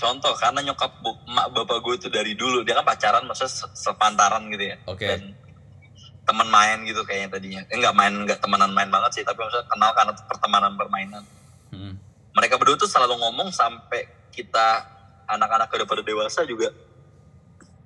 Contoh 0.00 0.32
karena 0.36 0.60
nyokap 0.64 0.92
bu, 1.00 1.12
emak 1.24 1.46
bapak 1.56 1.78
gue 1.80 1.94
itu 2.04 2.08
dari 2.12 2.32
dulu 2.36 2.64
dia 2.64 2.76
kan 2.76 2.84
pacaran 2.84 3.24
maksudnya 3.24 3.52
sepantaran 3.72 4.44
gitu 4.52 4.64
ya. 4.74 4.76
Oke. 4.90 5.06
Okay. 5.06 5.16
teman 6.20 6.46
main 6.46 6.78
gitu 6.86 7.02
kayaknya 7.02 7.28
tadinya. 7.32 7.60
Eh, 7.72 7.74
enggak 7.80 7.94
main 7.96 8.12
enggak 8.12 8.38
temenan 8.38 8.70
main 8.70 8.86
banget 8.86 9.18
sih 9.18 9.22
tapi 9.26 9.40
maksudnya 9.40 9.66
kenal 9.66 9.90
karena 9.96 10.12
pertemanan 10.28 10.72
permainan. 10.78 11.24
Hmm. 11.74 11.96
Mereka 12.40 12.56
berdua 12.56 12.80
tuh 12.80 12.88
selalu 12.88 13.20
ngomong 13.20 13.52
sampai 13.52 14.08
kita 14.32 14.88
anak-anak 15.28 15.68
udah 15.68 15.84
pada 15.84 16.00
dewasa 16.00 16.40
juga 16.48 16.72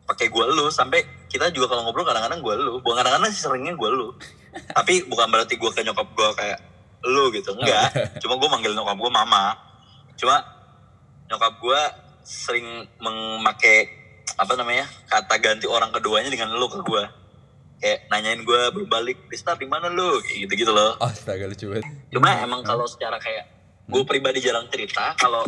pakai 0.07 0.31
gue 0.31 0.45
lu. 0.55 0.71
Sampai 0.71 1.03
kita 1.27 1.51
juga 1.51 1.75
kalau 1.75 1.91
ngobrol 1.91 2.07
kadang-kadang 2.07 2.39
gue 2.39 2.55
lu. 2.63 2.73
Bukan 2.79 3.03
kadang-kadang 3.03 3.35
sih 3.35 3.43
seringnya 3.43 3.75
gue 3.75 3.91
lu. 3.91 4.15
Tapi 4.79 5.11
bukan 5.11 5.27
berarti 5.27 5.59
gue 5.59 5.71
ke 5.75 5.83
nyokap 5.83 6.07
gue 6.15 6.29
kayak 6.39 6.59
lu 7.03 7.35
gitu. 7.35 7.51
Enggak. 7.59 7.91
Cuma 8.23 8.39
gue 8.39 8.49
manggil 8.49 8.73
nyokap 8.79 8.95
gue 8.95 9.11
mama. 9.11 9.59
Cuma 10.15 10.39
nyokap 11.27 11.59
gue 11.59 11.81
sering 12.23 12.87
memakai 13.03 13.91
apa 14.39 14.55
namanya 14.55 14.87
kata 15.11 15.35
ganti 15.43 15.67
orang 15.69 15.93
keduanya 15.93 16.33
dengan 16.33 16.55
lu 16.57 16.67
ke 16.67 16.81
gue 16.81 17.05
kayak 17.85 18.09
nanyain 18.09 18.41
gue 18.41 18.61
berbalik 18.73 19.29
Pista 19.29 19.53
di 19.59 19.67
mana 19.67 19.91
lu? 19.91 20.23
Kayak 20.23 20.49
gitu 20.49 20.53
gitu 20.65 20.73
loh. 20.73 20.97
Astaga 21.03 21.51
lucu 21.51 21.69
banget. 21.69 21.85
Cuma 22.15 22.33
emang 22.41 22.65
kalau 22.65 22.89
secara 22.89 23.21
kayak 23.21 23.54
gue 23.85 24.03
pribadi 24.09 24.41
jarang 24.41 24.69
cerita 24.73 25.13
kalau 25.17 25.45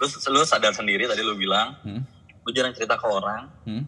lu, 0.00 0.06
lu 0.06 0.40
sadar 0.44 0.72
sendiri 0.72 1.08
tadi 1.08 1.20
lu 1.24 1.36
bilang 1.36 1.76
hmm 1.84 2.20
gue 2.44 2.52
jarang 2.56 2.74
cerita 2.74 2.96
ke 2.96 3.06
orang 3.06 3.46
hmm? 3.68 3.84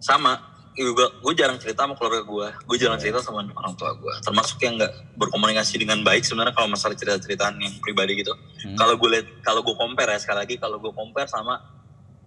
sama 0.00 0.40
juga 0.78 1.10
gue 1.10 1.34
jarang 1.34 1.58
cerita 1.58 1.86
sama 1.86 1.98
keluarga 1.98 2.22
gue 2.22 2.48
gue 2.54 2.76
jarang 2.78 2.98
iya. 3.02 3.10
cerita 3.10 3.18
sama 3.18 3.42
orang 3.42 3.74
tua 3.74 3.94
gue 3.98 4.14
termasuk 4.22 4.62
yang 4.62 4.78
nggak 4.78 4.92
berkomunikasi 5.18 5.74
dengan 5.82 6.06
baik 6.06 6.22
sebenarnya 6.22 6.54
kalau 6.54 6.70
masalah 6.70 6.94
cerita 6.94 7.18
ceritaan 7.18 7.58
yang 7.58 7.74
pribadi 7.82 8.22
gitu 8.22 8.30
hmm. 8.34 8.78
kalau 8.78 8.94
gue 8.94 9.08
lihat 9.10 9.26
kalau 9.42 9.60
gue 9.66 9.74
compare 9.74 10.14
ya 10.14 10.18
sekali 10.22 10.38
lagi 10.46 10.54
kalau 10.58 10.78
gue 10.78 10.92
compare 10.94 11.26
sama 11.26 11.58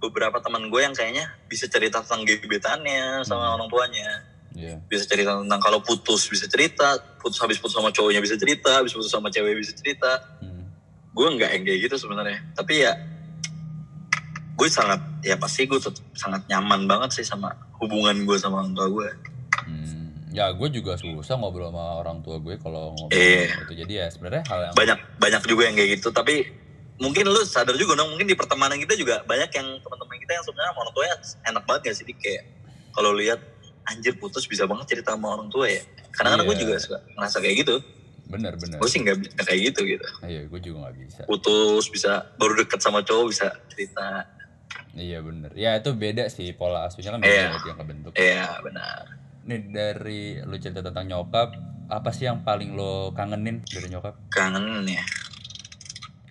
beberapa 0.03 0.43
teman 0.43 0.67
gue 0.67 0.81
yang 0.83 0.91
kayaknya 0.91 1.31
bisa 1.47 1.67
cerita 1.71 2.03
tentang 2.03 2.27
gebetannya 2.27 3.23
sama 3.23 3.43
hmm. 3.51 3.55
orang 3.55 3.69
tuanya 3.71 4.09
yeah. 4.55 4.77
bisa 4.87 5.03
cerita 5.07 5.37
tentang 5.39 5.61
kalau 5.61 5.79
putus 5.83 6.27
bisa 6.27 6.47
cerita 6.47 6.99
putus 7.21 7.37
habis 7.39 7.61
putus 7.61 7.77
sama 7.77 7.93
cowoknya 7.93 8.19
bisa 8.19 8.35
cerita 8.35 8.81
habis 8.81 8.91
putus 8.91 9.11
sama 9.11 9.29
cewek 9.29 9.57
bisa 9.61 9.73
cerita. 9.77 10.21
Hmm. 10.41 10.65
gue 11.11 11.27
nggak 11.27 11.49
yang 11.59 11.63
kayak 11.67 11.79
gitu 11.91 11.95
sebenarnya. 12.07 12.39
Tapi 12.55 12.87
ya 12.87 12.95
gue 14.55 14.67
sangat 14.69 15.01
ya 15.25 15.35
pasti 15.35 15.67
gue 15.67 15.79
tetap 15.81 15.99
sangat 16.13 16.45
nyaman 16.47 16.85
banget 16.87 17.19
sih 17.19 17.25
sama 17.25 17.51
hubungan 17.81 18.23
gue 18.23 18.37
sama 18.39 18.63
orang 18.63 18.73
tua 18.77 18.87
gue. 18.87 19.09
Hmm, 19.67 20.31
ya 20.31 20.53
gue 20.55 20.69
juga 20.71 20.95
susah 20.95 21.35
ngobrol 21.35 21.69
sama 21.73 21.99
orang 21.99 22.23
tua 22.23 22.39
gue 22.39 22.55
kalau 22.61 22.95
ngobrol 22.95 23.17
eh, 23.17 23.51
itu 23.51 23.73
jadi 23.73 23.93
ya 23.93 24.05
sebenarnya 24.07 24.43
hal 24.47 24.59
yang 24.71 24.75
banyak 24.77 24.99
banyak 25.19 25.41
juga 25.45 25.61
yang 25.67 25.75
kayak 25.75 25.89
gitu. 25.99 26.09
Tapi 26.15 26.35
mungkin 27.01 27.27
lu 27.27 27.41
sadar 27.43 27.75
juga 27.75 27.97
dong 27.97 28.13
mungkin 28.15 28.29
di 28.29 28.37
pertemanan 28.37 28.77
kita 28.79 28.93
juga 28.95 29.25
banyak 29.27 29.49
yang 29.51 29.67
teman-teman 29.81 30.17
kita 30.21 30.31
yang 30.37 30.43
sebenarnya 30.45 30.71
orang 30.77 30.93
tuanya 30.95 31.15
enak 31.49 31.63
banget 31.67 31.81
gak 31.91 31.95
sih? 31.97 32.05
Kayak 32.15 32.43
kalau 32.95 33.11
lihat 33.17 33.39
anjir 33.89 34.13
putus 34.17 34.45
bisa 34.45 34.69
banget 34.69 34.97
cerita 34.97 35.17
sama 35.17 35.37
orang 35.39 35.49
tua 35.49 35.65
ya 35.69 35.81
kadang-kadang 36.13 36.45
yeah. 36.45 36.57
gue 36.57 36.63
juga 36.67 36.73
suka 36.77 36.97
ngerasa 37.17 37.37
kayak 37.41 37.55
gitu 37.65 37.75
bener 38.31 38.53
bener 38.55 38.77
gue 38.79 38.89
sih 38.89 38.99
nggak 39.03 39.17
kayak 39.43 39.59
gitu 39.73 39.81
gitu 39.83 40.07
iya 40.23 40.41
gue 40.47 40.59
juga 40.63 40.87
nggak 40.87 40.95
bisa 41.03 41.21
putus 41.27 41.85
bisa 41.91 42.31
baru 42.39 42.63
deket 42.63 42.79
sama 42.79 43.03
cowok 43.03 43.25
bisa 43.27 43.47
cerita 43.67 44.27
Iya 44.91 45.23
bener. 45.23 45.51
Ya 45.55 45.79
itu 45.79 45.95
beda 45.95 46.27
sih 46.27 46.51
pola 46.51 46.87
asuhnya 46.87 47.15
kan 47.15 47.23
beda 47.23 47.31
yeah. 47.31 47.63
yang 47.63 47.79
kebentuk. 47.79 48.11
Iya 48.15 48.27
yeah, 48.43 48.51
benar. 48.59 49.03
Nih 49.47 49.59
dari 49.71 50.21
lu 50.43 50.55
cerita 50.59 50.83
tentang 50.83 51.07
nyokap, 51.07 51.55
apa 51.87 52.09
sih 52.11 52.27
yang 52.27 52.43
paling 52.43 52.75
lo 52.75 53.15
kangenin 53.15 53.63
dari 53.67 53.87
nyokap? 53.87 54.19
Kangen 54.31 54.83
ya. 54.87 55.03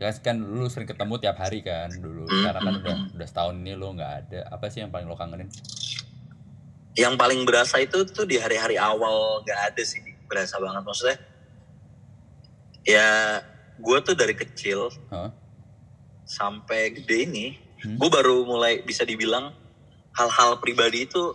Kan, 0.01 0.13
kan 0.25 0.37
lu 0.41 0.69
sering 0.69 0.89
ketemu 0.89 1.21
tiap 1.21 1.37
hari 1.41 1.61
kan 1.65 1.89
dulu. 1.93 2.25
Mm, 2.29 2.33
Sekarang 2.33 2.63
kan 2.65 2.75
mm, 2.77 2.81
udah 2.85 2.97
udah 3.17 3.29
setahun 3.29 3.57
ini 3.61 3.73
lo 3.77 3.89
nggak 3.97 4.13
ada. 4.25 4.41
Apa 4.53 4.69
sih 4.69 4.85
yang 4.85 4.93
paling 4.93 5.09
lo 5.09 5.17
kangenin? 5.17 5.49
Yang 7.01 7.15
paling 7.17 7.41
berasa 7.49 7.81
itu 7.81 8.05
tuh 8.05 8.29
di 8.29 8.37
hari-hari 8.37 8.77
awal 8.77 9.41
nggak 9.41 9.73
ada 9.73 9.83
sih 9.83 10.05
berasa 10.29 10.61
banget 10.61 10.85
maksudnya. 10.85 11.19
Ya 12.85 13.09
gue 13.81 13.99
tuh 14.05 14.15
dari 14.15 14.37
kecil 14.37 14.93
huh? 15.09 15.33
sampai 16.29 16.95
gede 16.95 17.17
ini 17.27 17.47
hmm. 17.83 17.97
gue 17.97 18.09
baru 18.13 18.45
mulai 18.45 18.85
bisa 18.85 19.03
dibilang 19.09 19.51
hal-hal 20.15 20.61
pribadi 20.61 21.09
itu 21.09 21.35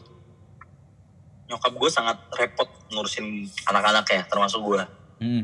nyokap 1.50 1.74
gue 1.74 1.90
sangat 1.90 2.18
repot 2.38 2.70
ngurusin 2.94 3.50
anak-anak 3.70 4.06
ya 4.10 4.22
termasuk 4.30 4.62
gue 4.62 4.82
hmm. 5.26 5.44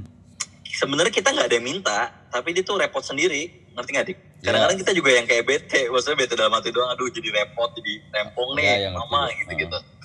sebenarnya 0.65 1.13
kita 1.13 1.33
nggak 1.33 1.47
ada 1.49 1.55
yang 1.57 1.67
minta 1.67 1.99
tapi 2.29 2.53
dia 2.53 2.63
tuh 2.65 2.77
repot 2.77 3.01
sendiri 3.01 3.69
ngerti 3.73 3.89
gak 3.93 4.05
dik 4.07 4.19
kadang-kadang 4.41 4.77
yeah. 4.77 4.83
kita 4.83 4.91
juga 4.97 5.09
yang 5.13 5.25
kayak 5.29 5.43
bete 5.45 5.81
maksudnya 5.89 6.17
bete 6.17 6.33
dalam 6.33 6.53
hati 6.53 6.69
doang 6.73 6.89
aduh 6.89 7.07
jadi 7.09 7.29
repot 7.29 7.69
jadi 7.77 7.93
rempong 8.09 8.49
nih 8.57 8.89
yeah, 8.89 8.91
mama 8.93 9.29
gitu-gitu 9.37 9.77
uh. 9.77 10.00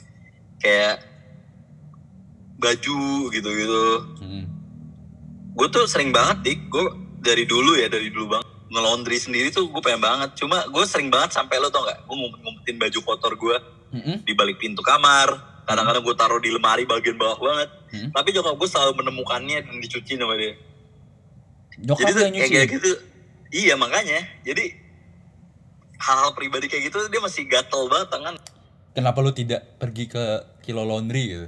Kayak 0.61 1.03
baju 2.57 3.29
gitu-gitu. 3.33 3.87
Hmm. 4.21 4.45
gue 5.57 5.69
tuh 5.73 5.89
sering 5.89 6.13
banget 6.13 6.37
dik. 6.45 6.61
Gue 6.69 6.85
dari 7.21 7.49
dulu 7.49 7.77
ya 7.81 7.89
dari 7.89 8.13
dulu 8.13 8.37
banget 8.37 8.49
ngelondri 8.67 9.17
sendiri 9.17 9.49
tuh 9.49 9.69
gue 9.73 9.81
pengen 9.81 10.05
banget. 10.05 10.37
Cuma 10.37 10.65
gue 10.69 10.85
sering 10.85 11.09
banget 11.09 11.33
sampai 11.33 11.57
lo 11.61 11.73
tau 11.73 11.85
gak 11.85 12.05
gue 12.05 12.17
ngumpet-ngumpetin 12.17 12.77
baju 12.77 12.99
kotor 13.05 13.33
gue 13.37 13.57
mm-hmm. 13.97 14.17
di 14.25 14.33
balik 14.37 14.61
pintu 14.61 14.85
kamar. 14.85 15.33
Kadang-kadang 15.67 16.03
gue 16.05 16.15
taruh 16.15 16.41
di 16.41 16.51
lemari 16.53 16.85
bagian 16.85 17.17
bawah 17.17 17.41
banget. 17.41 17.71
Mm-hmm. 17.87 18.11
tapi 18.13 18.29
nyokap 18.35 18.55
gue 18.59 18.69
selalu 18.69 18.93
menemukannya 18.99 19.59
dan 19.63 19.75
dicuci 19.81 20.13
sama 20.19 20.35
dia. 20.37 20.53
Nyokap 21.87 22.03
jadi 22.03 22.13
tuh, 22.13 22.49
kayak, 22.51 22.69
gitu. 22.69 22.91
Iya 23.55 23.75
makanya. 23.79 24.21
Jadi 24.43 24.65
hal-hal 25.97 26.31
pribadi 26.37 26.69
kayak 26.69 26.93
gitu 26.93 26.99
dia 27.09 27.21
masih 27.25 27.49
gatel 27.49 27.89
banget 27.89 28.09
tangan 28.13 28.35
kenapa 28.97 29.21
lu 29.21 29.37
tidak 29.37 29.77
pergi 29.77 30.09
ke 30.09 30.25
kilo 30.65 30.89
laundry 30.89 31.25
gitu 31.29 31.47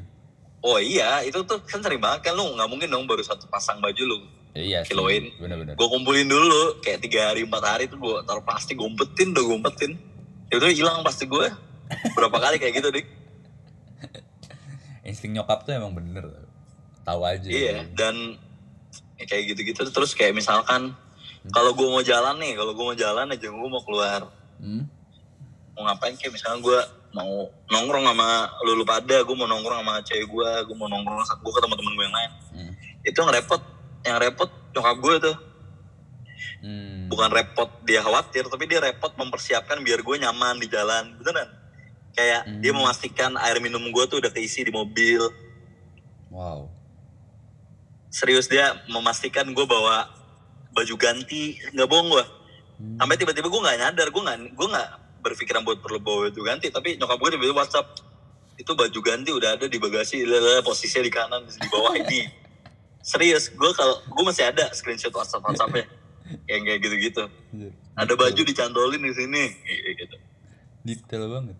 oh 0.69 0.77
iya 0.77 1.25
itu 1.25 1.41
tuh 1.49 1.65
kan 1.65 1.81
sering 1.81 1.99
banget 1.99 2.29
kan 2.29 2.37
lu 2.37 2.45
nggak 2.53 2.69
mungkin 2.69 2.89
dong 2.93 3.09
baru 3.09 3.25
satu 3.25 3.49
pasang 3.49 3.81
baju 3.81 4.05
lu 4.05 4.21
Iya 4.59 4.83
kiloin. 4.83 5.31
Bener-bener. 5.39 5.79
Gue 5.79 5.87
kumpulin 5.87 6.27
dulu 6.27 6.83
kayak 6.83 7.05
tiga 7.05 7.31
hari 7.31 7.47
empat 7.47 7.63
hari 7.63 7.85
tuh 7.87 8.01
gue 8.01 8.17
taruh 8.27 8.43
plastik 8.43 8.75
gompetin 8.75 9.31
udah 9.31 9.45
gompetin. 9.45 9.95
Ya 10.51 10.59
udah 10.59 10.73
hilang 10.73 10.99
pasti 11.07 11.31
gue. 11.31 11.47
Berapa 12.19 12.33
kali 12.43 12.57
kayak 12.59 12.83
gitu 12.83 12.89
dik. 12.91 13.07
Insting 15.07 15.37
nyokap 15.37 15.63
tuh 15.63 15.79
emang 15.79 15.95
bener. 15.95 16.49
Tahu 17.07 17.21
aja. 17.23 17.47
Iya 17.47 17.87
dan 17.95 18.41
ya 19.19 19.25
kayak 19.27 19.45
gitu-gitu 19.55 19.83
terus 19.91 20.15
kayak 20.15 20.33
misalkan 20.33 20.95
hmm. 20.95 21.51
kalau 21.51 21.75
gue 21.75 21.89
mau 21.91 22.03
jalan 22.03 22.39
nih 22.39 22.55
kalau 22.55 22.73
gue 22.73 22.85
mau 22.87 22.97
jalan 22.97 23.27
aja 23.35 23.47
gue 23.51 23.69
mau 23.69 23.83
keluar 23.83 24.31
hmm? 24.63 24.87
mau 25.75 25.91
ngapain 25.91 26.15
kayak 26.15 26.39
misalnya 26.39 26.63
gue 26.63 26.79
mau 27.15 27.49
nongkrong 27.73 28.05
sama 28.05 28.29
lulu 28.65 28.85
pada. 28.85 29.17
Gue 29.25 29.37
mau 29.37 29.49
nongkrong 29.49 29.81
sama 29.85 29.95
cewek 30.05 30.27
gue 30.29 30.51
gue 30.69 30.77
mau 30.77 30.89
nongkrong 30.91 31.25
sama 31.25 31.41
gue 31.41 31.53
ke 31.53 31.61
teman-teman 31.61 31.93
gue 31.95 32.05
yang 32.05 32.17
lain. 32.17 32.33
Hmm. 32.49 32.73
itu 33.07 33.21
ngerepot 33.23 33.63
yang 34.05 34.19
repot 34.19 34.51
nyokap 34.75 34.97
gue 34.99 35.15
tuh. 35.31 35.37
Hmm. 36.59 37.07
bukan 37.07 37.31
repot 37.31 37.71
dia 37.87 38.03
khawatir 38.03 38.47
tapi 38.47 38.67
dia 38.67 38.83
repot 38.83 39.11
mempersiapkan 39.15 39.79
biar 39.83 40.03
gue 40.03 40.17
nyaman 40.19 40.59
di 40.61 40.67
jalan. 40.69 41.17
Beneran. 41.19 41.49
Kayak 42.13 42.43
hmm. 42.47 42.61
dia 42.61 42.73
memastikan 42.75 43.33
air 43.39 43.59
minum 43.63 43.83
gue 43.89 44.05
tuh 44.11 44.19
udah 44.19 44.33
keisi 44.33 44.67
di 44.67 44.73
mobil. 44.75 45.23
Wow. 46.29 46.69
Serius 48.11 48.49
dia 48.51 48.75
memastikan 48.91 49.49
gue 49.53 49.67
bawa 49.67 50.11
baju 50.75 50.95
ganti. 50.99 51.57
Nggak 51.73 51.89
bohong 51.89 52.11
gue 52.11 52.25
hmm. 52.79 52.97
sampai 53.03 53.17
tiba-tiba 53.19 53.47
gue 53.51 53.61
nggak 53.61 53.79
nyadar 53.79 54.09
gue 54.09 54.23
nggak 54.23 54.39
gue 54.55 54.69
nggak 54.71 54.91
berpikiran 55.23 55.63
buat 55.67 55.83
perlu 55.83 55.99
bawa 55.99 56.31
baju 56.31 56.41
ganti 56.47 56.71
tapi 56.71 56.97
nyokap 56.99 57.19
gue 57.19 57.31
tiba-tiba 57.35 57.57
WhatsApp 57.59 57.87
itu 58.59 58.73
baju 58.75 59.01
ganti 59.03 59.31
udah 59.31 59.55
ada 59.55 59.67
di 59.71 59.79
bagasi 59.79 60.27
posisinya 60.67 61.05
di 61.07 61.13
kanan 61.13 61.43
di 61.47 61.69
bawah 61.71 61.95
ini 61.95 62.27
serius 63.03 63.51
gue 63.55 63.71
kalau 63.75 64.03
gue 64.03 64.25
masih 64.27 64.51
ada 64.51 64.71
screenshot 64.75 65.15
WhatsApp 65.15 65.45
WhatsAppnya 65.47 65.87
yang 66.51 66.63
kayak 66.67 66.81
gitu-gitu 66.85 67.25
iya. 67.57 67.71
ada 67.97 68.13
baju 68.13 68.43
dicantolin 68.45 69.01
di 69.01 69.13
sini 69.15 69.45
gitu 69.97 70.17
detail 70.85 71.25
banget 71.31 71.57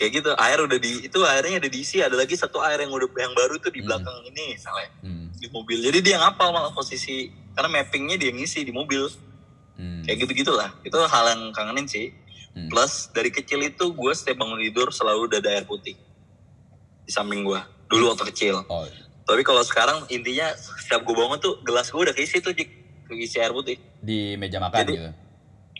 kayak 0.00 0.10
gitu 0.16 0.30
air 0.40 0.58
udah 0.64 0.78
di 0.80 0.90
itu 1.04 1.18
airnya 1.28 1.60
udah 1.60 1.70
diisi 1.70 2.00
ada 2.00 2.16
lagi 2.16 2.32
satu 2.32 2.56
air 2.64 2.80
yang 2.80 2.88
udah 2.88 3.04
yang 3.20 3.36
baru 3.36 3.60
tuh 3.60 3.68
di 3.68 3.84
hmm. 3.84 3.86
belakang 3.92 4.16
hmm. 4.16 4.30
ini 4.32 4.46
salah 4.56 4.88
hmm. 5.04 5.36
di 5.36 5.46
mobil 5.52 5.78
jadi 5.84 5.98
dia 6.00 6.16
ngapal 6.24 6.48
malah 6.56 6.72
posisi 6.72 7.28
karena 7.52 7.68
mappingnya 7.68 8.16
dia 8.16 8.32
ngisi 8.32 8.64
di 8.64 8.72
mobil 8.72 9.12
hmm. 9.76 10.08
kayak 10.08 10.24
gitu 10.24 10.32
gitulah 10.40 10.72
itu 10.88 10.96
hal 10.96 11.24
yang 11.36 11.52
kangenin 11.52 11.84
sih 11.84 12.16
hmm. 12.56 12.68
plus 12.70 13.08
dari 13.14 13.30
kecil 13.30 13.60
itu 13.62 13.92
gue 13.92 14.12
setiap 14.14 14.42
bangun 14.42 14.60
tidur 14.62 14.88
selalu 14.90 15.30
udah 15.30 15.38
ada 15.42 15.50
air 15.54 15.64
putih 15.66 15.94
di 17.04 17.10
samping 17.10 17.42
gue 17.42 17.60
dulu 17.90 18.14
waktu 18.14 18.30
kecil 18.34 18.62
oh. 18.66 18.86
Iya. 18.86 19.04
tapi 19.26 19.42
kalau 19.42 19.62
sekarang 19.66 20.06
intinya 20.10 20.50
setiap 20.56 21.02
gue 21.06 21.14
bangun 21.14 21.38
tuh 21.38 21.54
gelas 21.62 21.90
gue 21.90 22.00
udah 22.00 22.14
keisi 22.14 22.38
tuh 22.42 22.54
keisi 23.10 23.36
air 23.42 23.50
putih 23.50 23.78
di 24.00 24.38
meja 24.38 24.62
makan 24.62 24.78
jadi, 24.86 24.92
gitu 24.94 25.10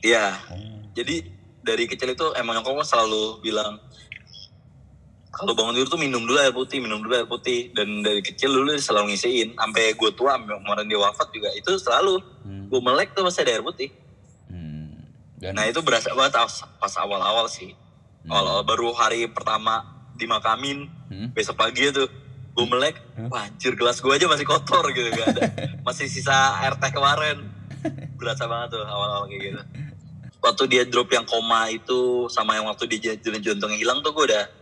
iya 0.07 0.39
oh. 0.51 0.85
jadi 0.95 1.15
dari 1.61 1.85
kecil 1.85 2.17
itu 2.17 2.27
emang 2.35 2.61
nyokap 2.61 2.73
gue 2.73 2.87
selalu 2.89 3.25
bilang 3.45 3.79
kalau 5.31 5.55
bangun 5.55 5.79
tidur 5.79 5.95
tuh 5.95 6.01
minum 6.03 6.27
dulu 6.27 6.37
air 6.43 6.51
putih, 6.51 6.83
minum 6.83 6.99
dulu 6.99 7.15
air 7.15 7.25
putih. 7.25 7.71
Dan 7.71 8.03
dari 8.03 8.19
kecil 8.19 8.51
dulu 8.51 8.75
selalu 8.75 9.15
ngisiin. 9.15 9.55
Sampai 9.55 9.95
gue 9.95 10.11
tua, 10.13 10.35
kemarin 10.37 10.91
dia 10.91 10.99
wafat 10.99 11.31
juga. 11.31 11.55
Itu 11.55 11.79
selalu. 11.79 12.19
Hmm. 12.43 12.67
Gue 12.67 12.81
melek 12.83 13.15
tuh 13.15 13.23
masih 13.23 13.47
ada 13.47 13.55
air 13.55 13.65
putih. 13.65 13.95
Dan... 15.41 15.57
Nah 15.57 15.65
itu 15.65 15.81
berasa 15.81 16.13
banget 16.13 16.37
pas 16.77 16.95
awal-awal 17.01 17.49
sih. 17.49 17.73
Hmm. 18.29 18.31
Awal-awal 18.37 18.63
baru 18.69 18.89
hari 18.93 19.25
pertama 19.33 19.83
dimakamin. 20.21 20.87
Hmm. 21.09 21.33
Besok 21.33 21.57
pagi 21.57 21.89
itu 21.89 22.05
gue 22.53 22.67
melek. 22.69 23.01
Hmm. 23.17 23.33
Wah 23.33 23.49
anjir 23.49 23.73
gelas 23.73 24.05
gue 24.05 24.13
aja 24.13 24.29
masih 24.29 24.45
kotor 24.45 24.85
gitu. 24.93 25.09
Gak 25.17 25.27
ada. 25.33 25.43
masih 25.81 26.07
sisa 26.13 26.61
air 26.61 26.77
teh 26.77 26.93
kemarin. 26.93 27.41
Berasa 28.21 28.45
banget 28.45 28.77
tuh 28.77 28.85
awal-awal 28.85 29.25
kayak 29.33 29.41
gitu. 29.49 29.61
Waktu 30.41 30.63
dia 30.69 30.83
drop 30.85 31.09
yang 31.09 31.25
koma 31.25 31.73
itu 31.73 32.29
sama 32.29 32.57
yang 32.61 32.69
waktu 32.69 32.85
dia 32.89 33.17
jantungnya 33.17 33.81
hilang 33.81 34.05
tuh 34.05 34.13
gue 34.13 34.29
udah 34.29 34.61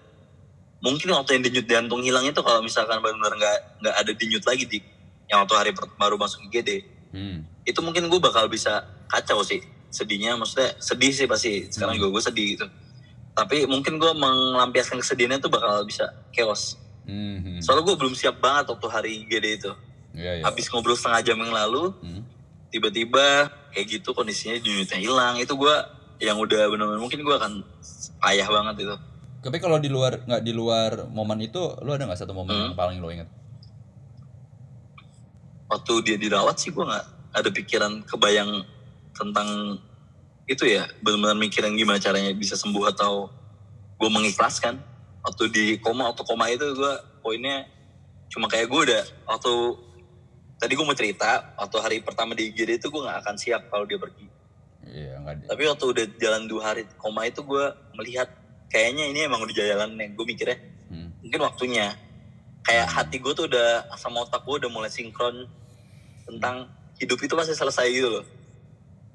mungkin 0.79 1.11
waktu 1.11 1.39
yang 1.39 1.43
denyut 1.43 1.67
jantung 1.67 2.03
hilang 2.07 2.23
itu 2.23 2.39
kalau 2.39 2.63
misalkan 2.63 3.03
benar-benar 3.03 3.35
nggak 3.35 3.59
nggak 3.83 3.95
ada 3.99 4.13
denyut 4.15 4.45
lagi 4.47 4.65
di 4.67 4.79
yang 5.27 5.43
waktu 5.43 5.55
hari 5.59 5.71
baru 5.99 6.15
masuk 6.15 6.39
IGD 6.49 6.87
hmm. 7.11 7.67
itu 7.67 7.81
mungkin 7.83 8.07
gue 8.07 8.21
bakal 8.23 8.47
bisa 8.47 8.87
kacau 9.11 9.43
sih 9.43 9.59
sedihnya 9.89 10.37
maksudnya 10.37 10.77
sedih 10.79 11.13
sih 11.13 11.27
pasti 11.27 11.69
sekarang 11.73 11.97
hmm. 11.97 12.01
juga 12.05 12.09
gue 12.19 12.23
sedih 12.29 12.47
gitu 12.57 12.67
tapi 13.33 13.65
mungkin 13.71 14.03
gue 14.03 14.13
melampiaskan 14.15 14.99
kesedihannya 15.01 15.39
tuh 15.39 15.51
bakal 15.53 15.83
bisa 15.87 16.11
chaos 16.35 16.77
hmm. 17.09 17.63
soalnya 17.65 17.85
gue 17.89 17.97
belum 17.97 18.15
siap 18.15 18.43
banget 18.43 18.73
waktu 18.73 18.87
hari 18.91 19.11
IGD 19.25 19.47
itu 19.63 19.73
ya, 20.13 20.41
ya. 20.41 20.45
habis 20.45 20.69
ngobrol 20.69 20.99
setengah 20.99 21.23
jam 21.25 21.37
yang 21.41 21.55
lalu 21.55 21.95
hmm. 22.05 22.23
tiba-tiba 22.71 23.49
kayak 23.73 23.87
gitu 24.01 24.13
kondisinya 24.13 24.61
denyutnya 24.61 24.99
hilang 25.01 25.35
itu 25.41 25.55
gue 25.57 25.77
yang 26.19 26.37
udah 26.37 26.67
benar-benar 26.69 27.01
mungkin 27.01 27.23
gue 27.23 27.35
akan 27.35 27.63
payah 28.19 28.49
banget 28.51 28.77
itu 28.85 28.97
tapi 29.39 29.63
kalau 29.63 29.79
di 29.79 29.87
luar 29.87 30.27
nggak 30.27 30.43
di 30.43 30.51
luar 30.51 31.07
momen 31.07 31.39
itu, 31.47 31.63
lu 31.87 31.95
ada 31.95 32.05
nggak 32.11 32.19
satu 32.19 32.35
momen 32.35 32.55
hmm. 32.55 32.65
yang 32.71 32.79
paling 32.79 32.99
lo 32.99 33.09
inget? 33.09 33.31
Waktu 35.71 35.93
dia 36.03 36.17
dirawat 36.19 36.59
sih 36.59 36.75
gue 36.75 36.83
nggak 36.83 37.07
ada 37.39 37.49
pikiran 37.55 38.03
kebayang 38.03 38.67
tentang 39.19 39.79
itu 40.49 40.65
ya, 40.65 40.89
benar-benar 41.05 41.37
mikirin 41.37 41.77
gimana 41.77 42.01
caranya 42.01 42.33
bisa 42.33 42.57
sembuh 42.57 42.95
atau 42.95 43.29
gue 43.99 44.11
mengikhlaskan. 44.11 44.81
Waktu 45.27 45.45
di 45.53 45.67
koma, 45.83 46.09
waktu 46.09 46.23
koma 46.25 46.49
itu 46.49 46.65
gue 46.73 46.95
poinnya 47.21 47.67
cuma 48.33 48.47
kayak 48.47 48.71
gue 48.71 48.81
udah 48.89 49.03
waktu 49.29 49.53
tadi 50.57 50.73
gue 50.73 50.85
mau 50.85 50.97
cerita 50.97 51.53
waktu 51.59 51.77
hari 51.81 51.97
pertama 52.01 52.33
di 52.33 52.49
IGD 52.49 52.81
itu 52.81 52.89
gue 52.89 53.03
nggak 53.03 53.19
akan 53.27 53.37
siap 53.37 53.69
kalau 53.69 53.85
dia 53.85 53.99
pergi. 54.01 54.27
Iya, 54.89 55.21
gak 55.21 55.53
Tapi 55.53 55.63
waktu 55.69 55.85
udah 55.85 56.05
jalan 56.17 56.43
dua 56.49 56.63
hari 56.73 56.89
koma 56.97 57.29
itu 57.29 57.45
gue 57.45 57.65
melihat 57.93 58.33
kayaknya 58.73 59.05
ini 59.11 59.21
emang 59.29 59.45
udah 59.45 59.53
jalan 59.53 59.97
nih 59.97 60.09
gue 60.13 60.25
mikirnya 60.29 60.59
hmm. 60.93 61.09
mungkin 61.25 61.41
waktunya 61.45 61.97
kayak 62.65 62.87
hmm. 62.89 62.95
hati 62.95 63.17
gue 63.21 63.33
tuh 63.33 63.47
udah 63.49 63.89
sama 63.97 64.25
otak 64.29 64.45
gue 64.45 64.65
udah 64.65 64.71
mulai 64.71 64.93
sinkron 64.93 65.49
tentang 66.29 66.69
hidup 67.01 67.19
itu 67.21 67.33
pasti 67.33 67.57
selesai 67.57 67.87
gitu 67.89 68.09
loh 68.21 68.25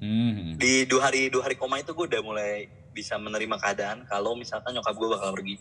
hmm. 0.04 0.60
di 0.60 0.84
dua 0.84 1.08
hari 1.08 1.32
dua 1.32 1.48
hari 1.48 1.56
koma 1.56 1.80
itu 1.80 1.96
gue 1.96 2.04
udah 2.04 2.20
mulai 2.20 2.68
bisa 2.92 3.16
menerima 3.16 3.56
keadaan 3.56 4.04
kalau 4.04 4.36
misalkan 4.36 4.76
nyokap 4.76 4.94
gue 4.94 5.08
bakal 5.08 5.30
pergi 5.32 5.56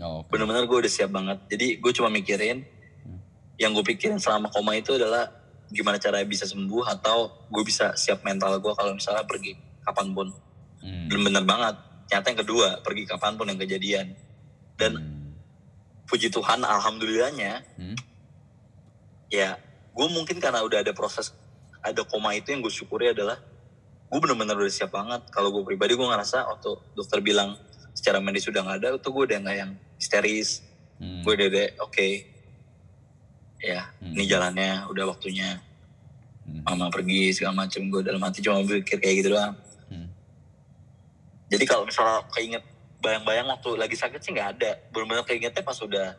oh, 0.00 0.22
okay. 0.22 0.30
bener-bener 0.30 0.64
gue 0.70 0.78
udah 0.86 0.92
siap 0.92 1.10
banget 1.10 1.38
jadi 1.50 1.66
gue 1.82 1.92
cuma 1.92 2.08
mikirin 2.08 2.62
hmm. 3.04 3.18
yang 3.58 3.74
gue 3.74 3.84
pikirin 3.84 4.22
selama 4.22 4.48
koma 4.54 4.78
itu 4.78 4.94
adalah 4.94 5.28
gimana 5.68 5.98
cara 5.98 6.22
bisa 6.22 6.46
sembuh 6.46 6.84
atau 6.86 7.48
gue 7.50 7.62
bisa 7.66 7.98
siap 7.98 8.22
mental 8.22 8.62
gue 8.62 8.72
kalau 8.78 8.94
misalnya 8.94 9.26
pergi 9.26 9.58
kapan 9.82 10.14
pun 10.14 10.28
hmm. 10.80 11.10
bener-bener 11.10 11.44
banget 11.44 11.74
nyata 12.14 12.26
yang 12.30 12.40
kedua 12.46 12.68
pergi 12.80 13.02
kapan 13.10 13.32
pun 13.34 13.46
yang 13.50 13.60
kejadian 13.60 14.06
dan 14.78 14.92
hmm. 14.96 15.30
puji 16.06 16.30
Tuhan 16.30 16.62
alhamdulillahnya 16.62 17.64
hmm. 17.76 17.96
ya 19.32 19.58
gue 19.94 20.06
mungkin 20.10 20.38
karena 20.38 20.62
udah 20.62 20.80
ada 20.84 20.92
proses 20.94 21.32
ada 21.84 22.00
koma 22.08 22.32
itu 22.32 22.52
yang 22.52 22.64
gue 22.64 22.72
syukuri 22.72 23.12
adalah 23.12 23.36
gue 24.14 24.20
bener-bener 24.22 24.54
udah 24.54 24.70
siap 24.70 24.94
banget 24.94 25.26
kalau 25.34 25.50
gue 25.50 25.66
pribadi 25.66 25.98
gue 25.98 26.06
ngerasa 26.06 26.46
waktu 26.46 26.78
dokter 26.94 27.18
bilang 27.18 27.58
secara 27.90 28.22
medis 28.22 28.46
sudah 28.46 28.62
nggak 28.62 28.78
ada 28.78 28.88
itu 28.94 29.08
gue 29.10 29.24
udah 29.26 29.38
nggak 29.42 29.56
yang 29.58 29.70
histeris 29.98 30.62
hmm. 31.02 31.26
gue 31.26 31.32
udah 31.34 31.50
oke 31.82 31.90
okay. 31.90 32.12
ya 33.58 33.90
hmm. 33.98 34.14
ini 34.14 34.24
jalannya 34.30 34.86
udah 34.86 35.04
waktunya 35.10 35.58
hmm. 36.46 36.62
mama 36.62 36.94
pergi 36.94 37.34
segala 37.34 37.66
macem 37.66 37.90
gue 37.90 38.06
dalam 38.06 38.22
hati 38.22 38.38
cuma 38.38 38.62
berpikir 38.62 39.02
kayak 39.02 39.16
gitu 39.18 39.34
doang 39.34 39.58
jadi 41.50 41.64
kalau 41.66 41.84
misalnya 41.86 42.22
keinget 42.34 42.62
bayang-bayang 43.02 43.50
waktu 43.50 43.70
lagi 43.76 43.96
sakit 43.98 44.20
sih 44.22 44.32
nggak 44.32 44.48
ada 44.58 44.70
benar-benar 44.94 45.26
keingetnya 45.26 45.62
pas 45.66 45.76
udah 45.82 46.16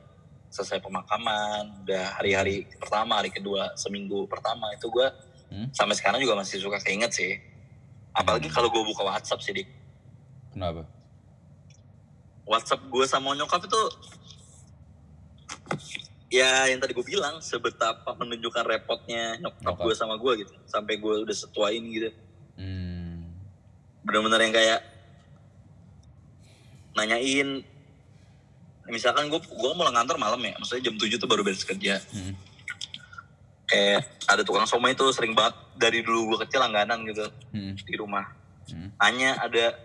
selesai 0.51 0.83
pemakaman 0.83 1.87
udah 1.87 2.19
hari-hari 2.19 2.67
pertama 2.77 3.23
hari 3.23 3.33
kedua 3.33 3.73
seminggu 3.73 4.27
pertama 4.27 4.69
itu 4.75 4.91
gue 4.91 5.07
hmm? 5.51 5.73
sampai 5.73 5.95
sekarang 5.97 6.19
juga 6.19 6.37
masih 6.37 6.61
suka 6.61 6.77
keinget 6.83 7.11
sih 7.15 7.54
apalagi 8.15 8.47
kalau 8.47 8.71
gue 8.71 8.81
buka 8.81 9.03
WhatsApp 9.03 9.43
sih 9.43 9.51
dik. 9.51 9.67
Kenapa? 10.55 10.87
WhatsApp 12.47 12.87
gue 12.87 13.05
sama 13.05 13.35
nyokap 13.35 13.67
itu 13.67 13.81
ya 16.31 16.71
yang 16.71 16.79
tadi 16.79 16.95
gue 16.95 17.05
bilang 17.05 17.43
sebetapa 17.43 18.15
menunjukkan 18.17 18.63
repotnya 18.65 19.37
nyokap, 19.43 19.75
gue 19.77 19.93
sama 19.93 20.15
gue 20.15 20.45
gitu 20.45 20.53
sampai 20.65 20.95
gue 20.97 21.13
udah 21.27 21.35
setuain 21.35 21.83
gitu. 21.83 22.09
Hmm. 22.55 23.35
benar-benar 24.07 24.39
yang 24.39 24.55
kayak 24.55 24.79
nanyain 26.95 27.67
misalkan 28.87 29.27
gue 29.27 29.41
gue 29.43 29.71
mau 29.75 29.91
ngantor 29.91 30.15
malam 30.15 30.39
ya 30.39 30.55
maksudnya 30.55 30.87
jam 30.87 30.95
7 30.95 31.19
tuh 31.19 31.27
baru 31.27 31.43
beres 31.43 31.67
kerja. 31.67 31.99
Hmm. 32.15 32.37
kayak 33.65 34.05
ada 34.29 34.45
tukang 34.45 34.69
somai 34.69 34.93
itu 34.93 35.03
sering 35.09 35.33
banget 35.33 35.57
dari 35.75 36.01
dulu 36.01 36.35
gue 36.35 36.47
kecil 36.47 36.63
langganan 36.63 37.03
gitu 37.07 37.27
hmm. 37.51 37.73
di 37.83 37.95
rumah 37.99 38.25
hmm. 38.71 38.95
nanya 38.99 39.39
ada 39.43 39.75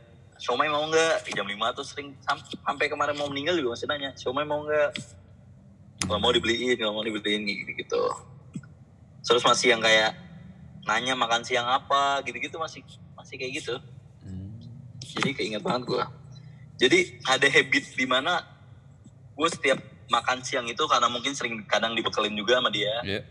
somai 0.41 0.73
mau 0.73 0.87
nggak 0.89 1.29
jam 1.37 1.45
5 1.45 1.77
tuh 1.77 1.85
sering 1.85 2.17
sampai 2.65 2.87
kemarin 2.89 3.13
mau 3.19 3.29
meninggal 3.29 3.61
juga 3.61 3.77
masih 3.77 3.87
nanya 3.91 4.11
somai 4.17 4.47
mau 4.49 4.65
nggak 4.65 4.91
kalau 6.09 6.21
mau 6.23 6.33
dibeliin 6.33 6.81
kalau 6.81 6.97
mau 6.97 7.05
dibeliin 7.05 7.45
gitu, 7.45 7.71
gitu 7.77 8.03
terus 9.21 9.45
masih 9.45 9.77
yang 9.77 9.83
kayak 9.85 10.17
nanya 10.89 11.13
makan 11.13 11.45
siang 11.45 11.69
apa 11.69 12.25
gitu-gitu 12.25 12.57
masih 12.57 12.81
masih 13.13 13.37
kayak 13.37 13.61
gitu 13.61 13.77
hmm. 14.25 14.57
jadi 15.21 15.31
keinget 15.37 15.63
banget 15.63 15.85
gue 15.93 16.05
jadi 16.81 16.99
ada 17.29 17.47
habit 17.53 17.85
di 17.93 18.07
mana 18.09 18.41
gue 19.37 19.49
setiap 19.53 19.79
makan 20.09 20.41
siang 20.41 20.65
itu 20.67 20.81
karena 20.89 21.07
mungkin 21.13 21.37
sering 21.37 21.61
kadang 21.69 21.93
dibekelin 21.93 22.33
juga 22.33 22.59
sama 22.59 22.73
dia 22.73 22.97
yeah. 23.05 23.23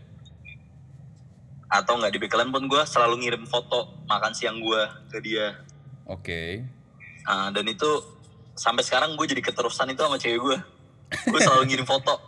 Atau 1.70 1.94
nggak 2.02 2.12
dibekelin 2.18 2.50
pun 2.50 2.66
gue 2.66 2.82
selalu 2.82 3.22
ngirim 3.22 3.46
foto 3.46 4.02
makan 4.10 4.34
siang 4.34 4.58
gue 4.58 4.82
ke 5.08 5.18
dia. 5.22 5.54
Oke. 6.10 6.26
Okay. 6.26 6.50
nah, 7.24 7.54
dan 7.54 7.64
itu 7.70 7.86
sampai 8.58 8.82
sekarang 8.82 9.14
gue 9.14 9.26
jadi 9.30 9.38
keterusan 9.38 9.94
itu 9.94 10.02
sama 10.02 10.18
cewek 10.18 10.40
gue 10.42 10.58
gue 11.30 11.40
selalu 11.40 11.62
ngirim 11.70 11.86
foto 11.86 12.18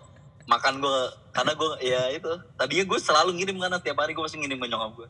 makan 0.47 0.78
gue 0.78 0.99
karena 1.34 1.53
gue 1.59 1.70
ya 1.82 2.03
itu. 2.14 2.32
Tadinya 2.55 2.84
gue 2.86 2.99
selalu 3.03 3.30
ngirim 3.43 3.57
karena 3.59 3.78
tiap 3.82 3.99
hari 3.99 4.14
gue 4.14 4.22
masih 4.22 4.38
ngirim 4.38 4.59
ke 4.62 4.66
nyokap 4.70 4.90
gue 4.95 5.09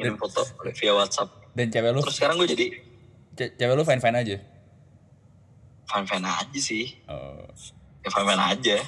ngirim 0.00 0.14
dan, 0.16 0.22
foto 0.22 0.40
via 0.80 0.92
WhatsApp. 0.96 1.28
dan 1.52 1.66
cewek 1.68 1.90
lu 1.92 2.00
terus 2.00 2.16
sekarang 2.16 2.40
gue 2.40 2.48
jadi 2.48 2.66
Ce 3.36 3.44
cewek 3.56 3.74
lu 3.74 3.82
fine 3.86 4.02
fine 4.02 4.16
aja? 4.16 4.36
Fine 5.90 6.06
fine 6.06 6.26
aja 6.26 6.60
sih. 6.60 6.86
Oh. 7.10 7.44
ya 8.00 8.08
fine 8.08 8.26
fine 8.26 8.42
aja 8.42 8.78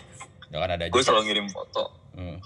kan 0.53 0.69
ada 0.77 0.85
gue 0.85 1.01
selalu 1.01 1.33
ngirim 1.33 1.49
foto. 1.49 1.89
Hmm. 2.13 2.37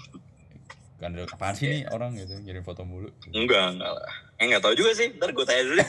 Kan 0.97 1.13
ada 1.13 1.29
apaan 1.29 1.53
sih 1.53 1.69
nih 1.69 1.83
orang 1.93 2.17
gitu 2.17 2.41
ngirim 2.41 2.65
foto 2.65 2.83
mulu? 2.83 3.13
Enggak 3.31 3.77
enggak 3.77 3.93
lah. 3.93 4.13
Eh 4.41 4.45
nggak 4.49 4.65
tahu 4.65 4.73
juga 4.73 4.97
sih. 4.97 5.13
Ntar 5.13 5.31
gue 5.33 5.45
tanya 5.45 5.63
dulu. 5.63 5.83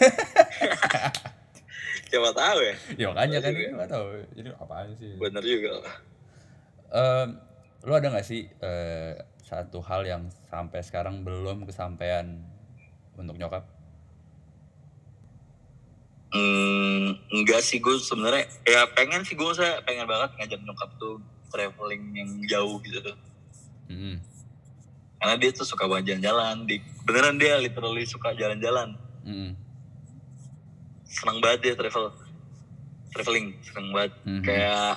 Siapa 2.08 2.32
tahu 2.32 2.60
ya. 2.64 2.76
Ya 2.95 3.05
makanya 3.12 3.38
kan 3.39 3.51
Juga. 3.51 3.70
nggak 3.76 3.89
tahu. 3.91 4.05
Jadi 4.36 4.47
apaan 4.55 4.89
sih? 4.95 5.12
Bener 5.16 5.43
juga 5.43 5.70
lah. 5.84 5.95
Em, 6.88 7.28
lu 7.84 7.91
ada 7.91 8.08
nggak 8.08 8.24
sih 8.24 8.47
eh, 8.47 9.12
satu 9.43 9.80
hal 9.80 10.03
yang 10.03 10.24
sampai 10.47 10.80
sekarang 10.84 11.24
belum 11.24 11.64
kesampaian 11.64 12.43
untuk 13.16 13.36
nyokap? 13.36 13.64
Hmm, 16.28 17.16
enggak 17.32 17.64
sih 17.64 17.80
gue 17.80 17.95
sebenarnya 17.97 18.43
ya 18.68 18.84
pengen 18.91 19.24
sih 19.24 19.34
gue 19.34 19.47
saya 19.55 19.80
pengen 19.88 20.03
banget 20.03 20.36
ngajak 20.36 20.60
nyokap 20.60 20.91
tuh 20.99 21.24
traveling 21.47 22.03
yang 22.14 22.30
jauh 22.43 22.78
gitu. 22.84 22.99
Tuh 23.01 23.16
Hmm. 23.88 24.20
Karena 25.18 25.36
dia 25.36 25.49
tuh 25.49 25.63
suka 25.63 25.86
banget 25.86 26.13
jalan-jalan. 26.13 26.63
Di 26.63 26.76
beneran 27.01 27.36
dia 27.36 27.57
literally 27.57 28.03
suka 28.03 28.34
jalan-jalan. 28.34 28.93
Hmm. 29.22 29.51
senang 31.03 31.39
banget 31.39 31.59
dia 31.61 31.74
travel. 31.76 32.13
Traveling 33.09 33.55
senang 33.61 33.89
banget. 33.89 34.11
Mhm. 34.22 34.43
kayak 34.43 34.93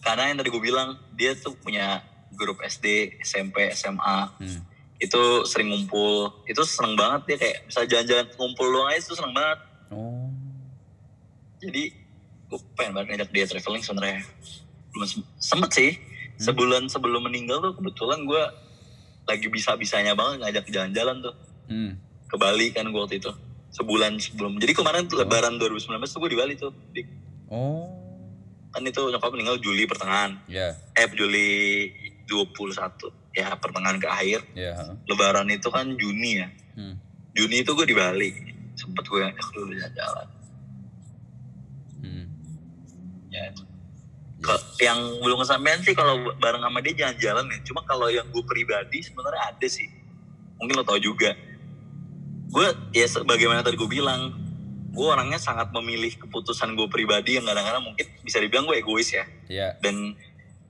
karena 0.00 0.22
yang 0.24 0.36
tadi 0.36 0.48
gue 0.48 0.62
bilang 0.62 0.88
dia 1.12 1.32
tuh 1.34 1.52
punya 1.54 2.00
grup 2.32 2.58
SD 2.60 2.86
SMP 3.20 3.68
SMA 3.70 4.18
Hmm. 4.34 4.60
itu 4.96 5.22
sering 5.44 5.68
ngumpul. 5.68 6.42
Itu 6.44 6.64
seneng 6.64 6.94
banget 6.94 7.20
dia 7.26 7.36
kayak 7.38 7.56
bisa 7.64 7.80
jalan-jalan 7.84 8.26
ngumpul 8.34 8.66
doang 8.66 8.88
aja 8.88 9.00
tuh 9.04 9.14
seneng 9.14 9.32
banget. 9.32 9.58
Oh. 9.88 10.28
Jadi 11.58 11.82
gue 12.48 12.58
pengen 12.74 12.92
banget 12.94 13.08
ngajak 13.14 13.30
dia 13.30 13.44
traveling 13.46 13.82
sebenarnya. 13.82 14.20
Belum 14.90 15.06
sem- 15.06 15.28
sempet 15.38 15.70
sih. 15.70 15.92
Sebulan 16.38 16.86
sebelum 16.86 17.22
meninggal 17.22 17.58
tuh 17.60 17.74
kebetulan 17.74 18.22
gue 18.22 18.42
lagi 19.28 19.46
bisa-bisanya 19.52 20.16
banget 20.16 20.40
ngajak 20.42 20.64
jalan-jalan 20.72 21.16
tuh. 21.20 21.34
Hmm. 21.68 21.92
ke 22.28 22.36
Bali 22.36 22.72
kan 22.72 22.88
gue 22.88 22.96
waktu 22.96 23.20
itu. 23.20 23.32
Sebulan 23.68 24.16
sebelum. 24.16 24.56
Jadi 24.56 24.72
kemarin 24.72 25.04
tuh 25.04 25.20
lebaran 25.20 25.60
2019 25.60 26.00
tuh 26.08 26.20
gue 26.24 26.30
di 26.32 26.38
Bali 26.40 26.52
tuh 26.56 26.72
Di- 26.92 27.08
oh. 27.52 27.88
Kan 28.68 28.84
itu 28.84 29.00
nyokap 29.00 29.32
meninggal 29.32 29.60
Juli 29.60 29.84
pertengahan. 29.88 30.36
Ya 30.48 30.76
eh 30.92 31.08
Juli 31.12 31.48
21 32.28 33.08
ya 33.32 33.52
pertengahan 33.56 33.96
ke 33.96 34.08
akhir. 34.08 34.40
Ya 34.52 34.76
ha. 34.76 34.92
lebaran 35.08 35.48
itu 35.48 35.68
kan 35.68 35.88
Juni 35.96 36.40
ya. 36.40 36.48
Hmm. 36.76 36.96
Juni 37.32 37.64
itu 37.64 37.72
gue 37.72 37.86
di 37.88 37.96
Bali. 37.96 38.30
Sempet 38.76 39.04
gue 39.08 39.20
ngajak 39.24 39.48
dulu 39.52 39.72
jalan-jalan. 39.72 40.28
Hmm. 42.04 42.24
ya 43.28 43.40
itu. 43.52 43.62
Yang 44.78 44.98
belum 45.18 45.38
kesampaian 45.42 45.80
sih 45.82 45.94
kalau 45.98 46.30
bareng 46.38 46.62
sama 46.62 46.78
dia 46.78 46.94
jalan-jalan 46.94 47.44
ya. 47.50 47.58
Cuma 47.66 47.82
kalau 47.82 48.06
yang 48.06 48.26
gue 48.30 48.44
pribadi 48.46 49.02
sebenarnya 49.02 49.42
ada 49.54 49.66
sih. 49.66 49.88
Mungkin 50.62 50.74
lo 50.78 50.84
tau 50.86 50.98
juga. 51.02 51.34
Gue 52.48 52.66
ya 52.94 53.06
sebagaimana 53.10 53.60
tadi 53.66 53.76
gue 53.76 53.90
bilang 53.90 54.32
gue 54.88 55.06
orangnya 55.06 55.36
sangat 55.36 55.68
memilih 55.74 56.16
keputusan 56.16 56.74
gue 56.74 56.88
pribadi 56.88 57.36
yang 57.36 57.44
kadang-kadang 57.44 57.84
mungkin 57.84 58.06
bisa 58.24 58.40
dibilang 58.40 58.64
gue 58.66 58.78
egois 58.78 59.10
ya. 59.10 59.26
Ya 59.50 59.68
dan 59.82 60.14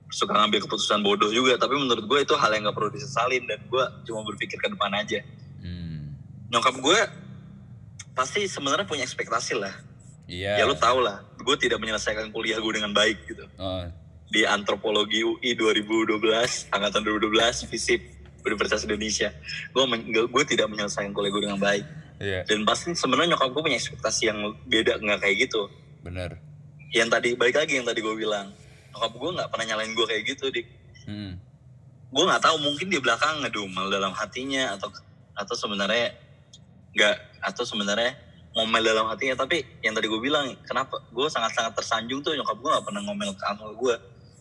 suka 0.09 0.33
ngambil 0.33 0.65
keputusan 0.65 1.05
bodoh 1.05 1.29
juga. 1.29 1.55
Tapi 1.61 1.77
menurut 1.77 2.03
gue 2.09 2.19
itu 2.25 2.33
hal 2.35 2.49
yang 2.57 2.67
gak 2.67 2.77
perlu 2.77 2.89
disesalin 2.89 3.45
dan 3.45 3.61
gue 3.69 3.83
cuma 4.09 4.25
berpikir 4.25 4.57
ke 4.57 4.67
depan 4.67 4.91
aja. 4.97 5.21
Hmm. 5.59 6.15
nyokap 6.49 6.71
gue 6.79 6.99
pasti 8.17 8.49
sebenarnya 8.49 8.89
punya 8.89 9.05
ekspektasi 9.05 9.53
lah. 9.59 9.75
Iya. 10.25 10.61
Ya 10.61 10.63
lu 10.65 10.73
tau 10.75 10.99
lah 11.01 11.25
gue 11.49 11.55
tidak 11.57 11.81
menyelesaikan 11.81 12.29
kuliah 12.29 12.61
gue 12.61 12.73
dengan 12.77 12.93
baik 12.93 13.17
gitu. 13.25 13.49
Oh. 13.57 13.89
di 14.29 14.45
antropologi 14.45 15.25
UI 15.25 15.57
2012 15.57 16.21
angkatan 16.69 17.01
2012 17.01 17.65
FISIP 17.65 18.01
Universitas 18.45 18.85
Indonesia. 18.85 19.33
Gue 19.73 19.89
gue 20.29 20.43
tidak 20.45 20.69
menyelesaikan 20.69 21.09
kuliah 21.17 21.33
gue 21.33 21.43
dengan 21.49 21.57
baik. 21.57 21.81
Iya. 22.21 22.45
Dan 22.45 22.61
pasti 22.61 22.93
sebenarnya 22.93 23.33
nyokap 23.33 23.49
gue 23.57 23.63
punya 23.65 23.81
ekspektasi 23.81 24.29
yang 24.29 24.53
beda 24.69 25.01
nggak 25.01 25.19
kayak 25.25 25.49
gitu. 25.49 25.65
Bener. 26.05 26.37
Yang 26.93 27.09
tadi 27.09 27.29
balik 27.33 27.57
lagi 27.57 27.81
yang 27.81 27.87
tadi 27.89 28.05
gue 28.05 28.13
bilang. 28.13 28.53
Nyokap 28.93 29.13
gue 29.17 29.29
nggak 29.41 29.49
pernah 29.49 29.65
nyalain 29.73 29.91
gue 29.97 30.05
kayak 30.05 30.23
gitu 30.29 30.45
dik. 30.53 30.67
Hmm. 31.09 31.33
gue 32.09 32.23
nggak 32.25 32.41
tahu 32.41 32.57
mungkin 32.61 32.85
di 32.89 32.97
belakang 33.01 33.41
ngedumel 33.41 33.89
dalam 33.89 34.13
hatinya 34.13 34.77
atau 34.77 34.93
atau 35.33 35.55
sebenarnya 35.57 36.13
nggak 36.93 37.15
atau 37.41 37.63
sebenarnya 37.65 38.13
ngomel 38.59 38.83
dalam 38.83 39.07
hatinya. 39.07 39.39
Tapi 39.39 39.63
yang 39.79 39.95
tadi 39.95 40.05
gue 40.05 40.19
bilang 40.19 40.51
kenapa? 40.63 40.99
Gue 41.09 41.27
sangat 41.27 41.55
sangat 41.55 41.73
tersanjung 41.73 42.19
tuh 42.19 42.35
nyokap 42.35 42.55
gue 42.55 42.69
nggak 42.69 42.85
pernah 42.85 43.01
ngomel 43.01 43.31
ke 43.33 43.45
amal 43.47 43.71
gue 43.73 43.95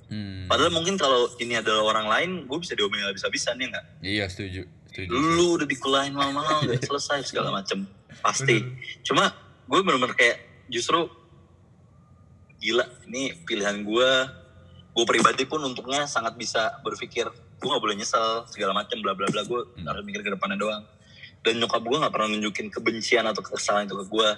Hmm. 0.08 0.48
padahal 0.48 0.72
mungkin 0.72 0.96
kalau 0.96 1.28
ini 1.36 1.60
adalah 1.60 1.84
orang 1.84 2.08
lain 2.08 2.30
gue 2.48 2.58
bisa 2.58 2.72
diomelin 2.72 3.12
habis-habisan 3.12 3.60
ya 3.60 3.68
nggak? 3.68 3.84
Iya 4.00 4.24
setuju 4.26 4.64
setuju. 4.88 5.12
Lu 5.12 5.60
udah 5.60 5.68
dikulain 5.68 6.16
mahal-mahal 6.16 6.64
udah 6.64 6.80
selesai 6.80 7.28
segala 7.28 7.52
macem. 7.52 7.84
Pasti. 8.24 8.56
Cuma 9.04 9.28
gue 9.68 9.80
bener-bener 9.84 10.16
kayak 10.16 10.40
justru 10.66 11.12
gila 12.56 12.88
ini 13.04 13.36
pilihan 13.44 13.84
gue 13.84 14.10
gue 14.96 15.04
pribadi 15.04 15.44
pun 15.44 15.60
untuknya 15.60 16.08
sangat 16.08 16.34
bisa 16.34 16.80
berpikir 16.80 17.28
gue 17.28 17.68
nggak 17.68 17.82
boleh 17.82 17.94
nyesel 17.94 18.48
segala 18.48 18.72
macem 18.72 18.98
bla 18.98 19.12
bla 19.12 19.28
bla. 19.28 19.44
Gue 19.44 19.60
Hmm. 19.76 19.86
harus 19.86 20.02
mikir 20.02 20.24
ke 20.24 20.30
depannya 20.32 20.56
doang 20.56 20.88
dan 21.48 21.56
nyokap 21.56 21.80
gue 21.80 21.96
nggak 21.96 22.12
pernah 22.12 22.28
nunjukin 22.36 22.68
kebencian 22.68 23.24
atau 23.24 23.40
kesalahan 23.40 23.88
itu 23.88 23.96
ke 23.96 24.06
gue 24.12 24.28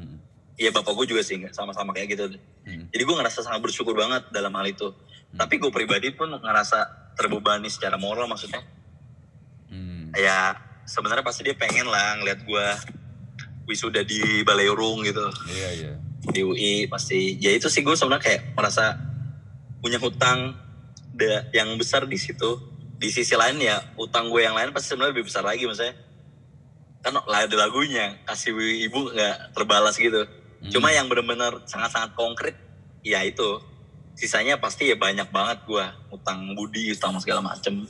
Hmm. 0.00 0.18
Iya 0.60 0.70
bapak 0.76 0.92
gue 0.92 1.06
juga 1.16 1.22
sih 1.24 1.40
sama-sama 1.52 1.96
kayak 1.96 2.08
gitu. 2.14 2.24
Hmm. 2.60 2.86
jadi 2.92 3.02
gue 3.08 3.16
ngerasa 3.16 3.40
sangat 3.40 3.60
bersyukur 3.64 3.96
banget 3.96 4.28
dalam 4.30 4.52
hal 4.52 4.66
itu. 4.68 4.92
Tapi 5.32 5.56
gue 5.56 5.70
pribadi 5.72 6.12
pun 6.12 6.28
ngerasa 6.28 7.12
terbebani 7.16 7.68
secara 7.72 7.96
moral 7.96 8.28
maksudnya. 8.28 8.60
Hmm. 9.70 10.10
ya 10.18 10.58
sebenarnya 10.82 11.22
pasti 11.22 11.46
dia 11.46 11.54
pengen 11.54 11.86
lah 11.86 12.18
ngeliat 12.18 12.42
gue 12.42 12.66
wisuda 13.70 14.02
di 14.02 14.42
Baleurung 14.42 15.06
gitu. 15.06 15.26
Iya 15.48 15.68
iya. 15.72 15.92
Di 16.20 16.42
UI 16.44 16.90
pasti. 16.90 17.38
Ya 17.40 17.54
itu 17.54 17.70
sih 17.70 17.80
gue 17.80 17.94
sebenarnya 17.96 18.24
kayak 18.24 18.40
merasa 18.52 18.98
punya 19.80 19.96
hutang 19.96 20.58
yang 21.56 21.72
besar 21.80 22.04
di 22.04 22.18
situ. 22.20 22.60
Di 23.00 23.08
sisi 23.08 23.32
lain 23.32 23.56
ya 23.64 23.80
utang 23.96 24.28
gue 24.28 24.44
yang 24.44 24.52
lain 24.52 24.76
pasti 24.76 24.92
sebenarnya 24.92 25.16
lebih 25.16 25.24
besar 25.24 25.40
lagi 25.40 25.64
maksudnya 25.64 25.96
kan 27.00 27.16
lah 27.16 27.48
ada 27.48 27.56
lagunya 27.56 28.20
kasih 28.28 28.52
ibu 28.86 29.10
nggak 29.12 29.56
terbalas 29.56 29.96
gitu. 29.96 30.24
Hmm. 30.60 30.68
cuma 30.68 30.92
yang 30.92 31.08
benar-benar 31.08 31.64
sangat-sangat 31.64 32.12
konkret 32.12 32.52
ya 33.00 33.24
itu. 33.24 33.64
Sisanya 34.12 34.60
pasti 34.60 34.92
ya 34.92 34.96
banyak 35.00 35.32
banget 35.32 35.64
gue 35.64 35.84
utang 36.12 36.52
budi 36.52 36.92
utang 36.92 37.16
segala 37.16 37.40
macem. 37.40 37.88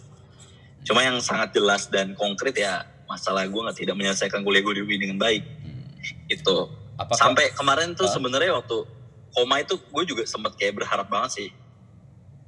Cuma 0.86 1.02
yang 1.02 1.18
sangat 1.18 1.50
jelas 1.50 1.90
dan 1.90 2.14
konkret 2.14 2.54
ya 2.54 2.86
masalah 3.10 3.42
gue 3.42 3.58
nggak 3.58 3.74
tidak 3.74 3.98
menyelesaikan 3.98 4.46
kuliah 4.46 4.62
gue 4.62 4.74
di 4.78 4.82
UI 4.86 4.96
dengan 5.02 5.18
baik. 5.18 5.42
Hmm. 5.42 5.82
itu 6.30 6.56
Apakah 6.94 7.18
sampai 7.18 7.50
kemarin 7.56 7.96
tuh 7.98 8.06
sebenarnya 8.06 8.54
waktu 8.54 8.86
koma 9.34 9.58
itu 9.58 9.74
gue 9.74 10.04
juga 10.06 10.22
sempat 10.28 10.54
kayak 10.54 10.78
berharap 10.78 11.10
banget 11.10 11.30
sih. 11.42 11.48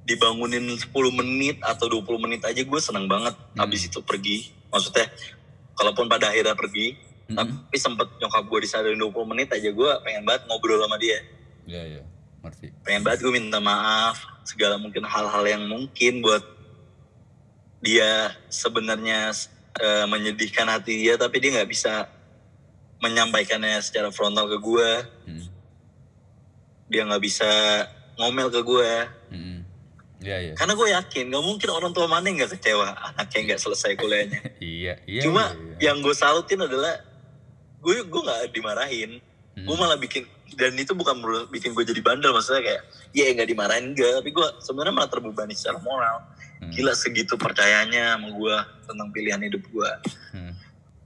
Dibangunin 0.07 0.67
10 0.71 0.87
menit 1.15 1.59
atau 1.63 1.91
20 1.91 2.23
menit 2.23 2.43
aja 2.47 2.63
gue 2.63 2.81
seneng 2.83 3.11
banget 3.11 3.35
Hmm. 3.35 3.59
habis 3.59 3.91
itu 3.91 3.99
pergi. 4.07 4.55
Maksudnya 4.71 5.11
kalaupun 5.75 6.07
pada 6.07 6.29
akhirnya 6.29 6.55
pergi 6.55 6.97
Hmm. 7.23 7.39
tapi 7.39 7.77
sempet 7.77 8.12
nyokap 8.18 8.45
gue 8.45 8.61
disadarin 8.61 8.99
20 8.99 9.14
menit 9.25 9.49
aja 9.49 9.64
gue 9.64 9.91
pengen 10.03 10.23
banget 10.23 10.43
ngobrol 10.45 10.77
sama 10.79 10.99
dia 10.99 11.16
Iya 11.64 11.83
iya, 11.89 12.03
ngerti. 12.41 12.75
pengen 12.83 13.01
banget 13.01 13.23
gue 13.23 13.33
minta 13.33 13.57
maaf 13.57 14.18
segala 14.43 14.75
mungkin 14.75 15.01
hal-hal 15.03 15.45
yang 15.47 15.64
mungkin 15.64 16.18
buat 16.18 16.43
dia 17.79 18.11
sebenarnya 18.47 19.33
eh, 19.75 20.05
menyedihkan 20.05 20.66
hati 20.66 20.99
dia 21.01 21.14
tapi 21.14 21.39
dia 21.39 21.57
nggak 21.57 21.66
bisa 21.66 22.11
menyampaikannya 22.99 23.81
secara 23.81 24.11
frontal 24.11 24.47
ke 24.47 24.59
gue 24.59 24.91
Hmm. 25.25 25.47
dia 26.87 27.03
nggak 27.03 27.23
bisa 27.23 27.49
ngomel 28.16 28.51
ke 28.51 28.61
gue 28.61 28.93
Hmm. 29.31 29.62
Iya 30.23 30.37
iya. 30.39 30.53
karena 30.55 30.73
gue 30.73 30.89
yakin 30.89 31.25
nggak 31.29 31.45
mungkin 31.45 31.68
orang 31.68 31.91
tua 31.91 32.07
mana 32.07 32.25
yang 32.25 32.39
nggak 32.39 32.55
kecewa 32.55 32.95
anaknya 33.11 33.41
nggak 33.53 33.61
selesai 33.61 33.93
kuliahnya 33.99 34.41
Iya 34.62 34.95
iya. 35.05 35.23
cuma 35.23 35.51
iya, 35.51 35.59
iya. 35.59 35.77
yang 35.91 35.99
gue 35.99 36.14
salutin 36.14 36.62
adalah 36.62 36.95
gue 37.79 37.97
gue 38.01 38.20
nggak 38.23 38.41
dimarahin 38.51 39.18
Hmm. 39.53 39.68
gue 39.68 39.77
malah 39.77 40.01
bikin 40.01 40.25
dan 40.57 40.73
itu 40.73 40.97
bukan 40.97 41.12
bikin 41.53 41.77
gue 41.77 41.85
jadi 41.85 42.01
bandel 42.01 42.33
maksudnya 42.33 42.64
kayak 42.64 42.83
ya 43.12 43.29
nggak 43.29 43.45
dimarahin 43.45 43.93
enggak 43.93 44.16
tapi 44.16 44.33
gue 44.33 44.49
sebenarnya 44.59 44.97
malah 44.97 45.11
terbebani 45.12 45.53
secara 45.53 45.77
moral 45.77 46.25
Hmm. 46.57 46.73
gila 46.73 46.97
segitu 46.97 47.37
percayanya 47.37 48.16
sama 48.16 48.33
gue 48.33 48.57
tentang 48.89 49.09
pilihan 49.12 49.43
hidup 49.45 49.61
gue 49.68 49.91
Hmm. 50.33 50.57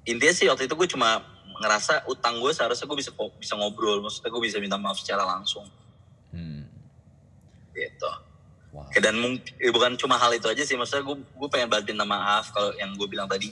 intinya 0.05 0.31
sih 0.31 0.47
waktu 0.47 0.71
itu 0.71 0.79
gue 0.79 0.87
cuma 0.87 1.27
ngerasa 1.59 2.07
utang 2.07 2.39
gue 2.39 2.55
seharusnya 2.55 2.87
gue 2.87 2.95
bisa 2.95 3.11
bisa 3.35 3.59
ngobrol 3.59 3.99
maksudnya 3.99 4.31
gue 4.31 4.43
bisa 4.45 4.63
minta 4.63 4.79
maaf 4.79 5.03
secara 5.03 5.27
langsung 5.27 5.67
Hmm. 6.31 6.63
gitu 7.73 8.11
Wow. 8.77 8.85
Oke, 8.85 9.01
dan 9.01 9.17
mungkin 9.17 9.41
eh, 9.57 9.73
bukan 9.73 9.97
cuma 9.97 10.21
hal 10.21 10.37
itu 10.37 10.45
aja 10.45 10.61
sih 10.61 10.77
maksudnya 10.77 11.01
gue 11.01 11.17
gue 11.17 11.49
pengen 11.49 11.73
banget 11.73 11.97
minta 11.97 12.05
maaf 12.05 12.53
kalau 12.53 12.77
yang 12.77 12.93
gue 12.93 13.09
bilang 13.09 13.25
tadi 13.25 13.49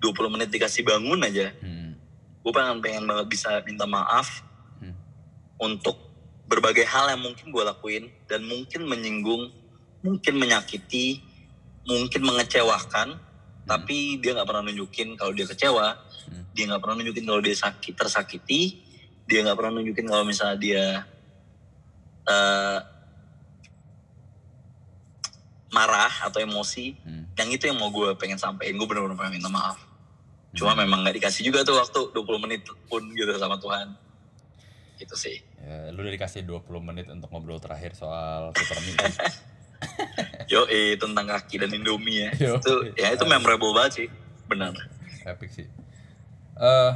20 0.00 0.32
menit 0.32 0.48
dikasih 0.48 0.80
bangun 0.80 1.20
aja 1.20 1.52
Hmm. 1.60 1.92
gue 2.40 2.52
pengen 2.56 2.80
pengen 2.80 3.04
banget 3.04 3.28
bisa 3.28 3.60
minta 3.68 3.84
maaf 3.84 4.40
Hmm. 4.80 4.96
untuk 5.60 6.00
berbagai 6.48 6.88
hal 6.88 7.12
yang 7.12 7.20
mungkin 7.20 7.52
gue 7.52 7.60
lakuin 7.62 8.08
dan 8.24 8.48
mungkin 8.48 8.88
menyinggung 8.88 9.52
mungkin 10.00 10.34
menyakiti 10.40 11.20
mungkin 11.84 12.24
mengecewakan 12.24 13.20
tapi 13.68 14.18
dia 14.18 14.32
nggak 14.32 14.48
pernah 14.48 14.72
nunjukin 14.72 15.20
kalau 15.20 15.36
dia 15.36 15.44
kecewa 15.44 16.00
Hmm. 16.32 16.48
dia 16.56 16.64
nggak 16.64 16.80
pernah 16.80 16.96
nunjukin 16.96 17.28
kalau 17.28 17.44
dia 17.44 17.52
sakit 17.52 17.92
tersakiti 17.92 18.80
dia 19.28 19.44
nggak 19.44 19.54
pernah 19.54 19.84
nunjukin 19.84 20.08
kalau 20.08 20.24
misalnya 20.24 20.56
dia 20.56 20.84
eh, 22.24 22.78
marah 25.72 26.12
atau 26.22 26.38
emosi 26.38 26.94
Hmm. 27.00 27.24
yang 27.34 27.48
itu 27.48 27.64
yang 27.64 27.76
mau 27.76 27.88
gue 27.88 28.12
pengen 28.14 28.36
sampein 28.36 28.72
gue 28.72 28.84
bener-bener 28.84 29.16
pengen 29.16 29.34
minta 29.34 29.48
maaf 29.48 29.76
Hmm. 29.76 30.54
cuma 30.54 30.72
memang 30.74 31.00
nggak 31.00 31.16
dikasih 31.16 31.42
juga 31.42 31.64
tuh 31.64 31.74
waktu 31.74 32.00
20 32.12 32.38
menit 32.38 32.60
pun 32.86 33.00
gitu 33.10 33.32
sama 33.34 33.56
Tuhan 33.56 33.96
gitu 34.96 35.16
sih 35.16 35.40
Ya, 35.58 35.88
lu 35.88 36.02
udah 36.02 36.12
dikasih 36.12 36.42
20 36.42 36.66
menit 36.82 37.06
untuk 37.06 37.30
ngobrol 37.30 37.56
terakhir 37.56 37.94
soal 37.94 38.50
Superman 38.52 38.94
kan? 38.98 39.12
yo 40.52 40.66
eh 40.66 40.94
tentang 40.94 41.22
kaki 41.24 41.54
dan 41.56 41.70
Indomie 41.70 42.18
ya 42.20 42.30
Yo. 42.36 42.52
itu 42.56 42.72
ya 42.94 43.10
itu 43.10 43.22
memorable 43.24 43.70
banget 43.72 43.92
sih 43.94 44.08
benar 44.44 44.74
Epic 45.22 45.50
sih. 45.52 45.66
Eh, 46.52 46.90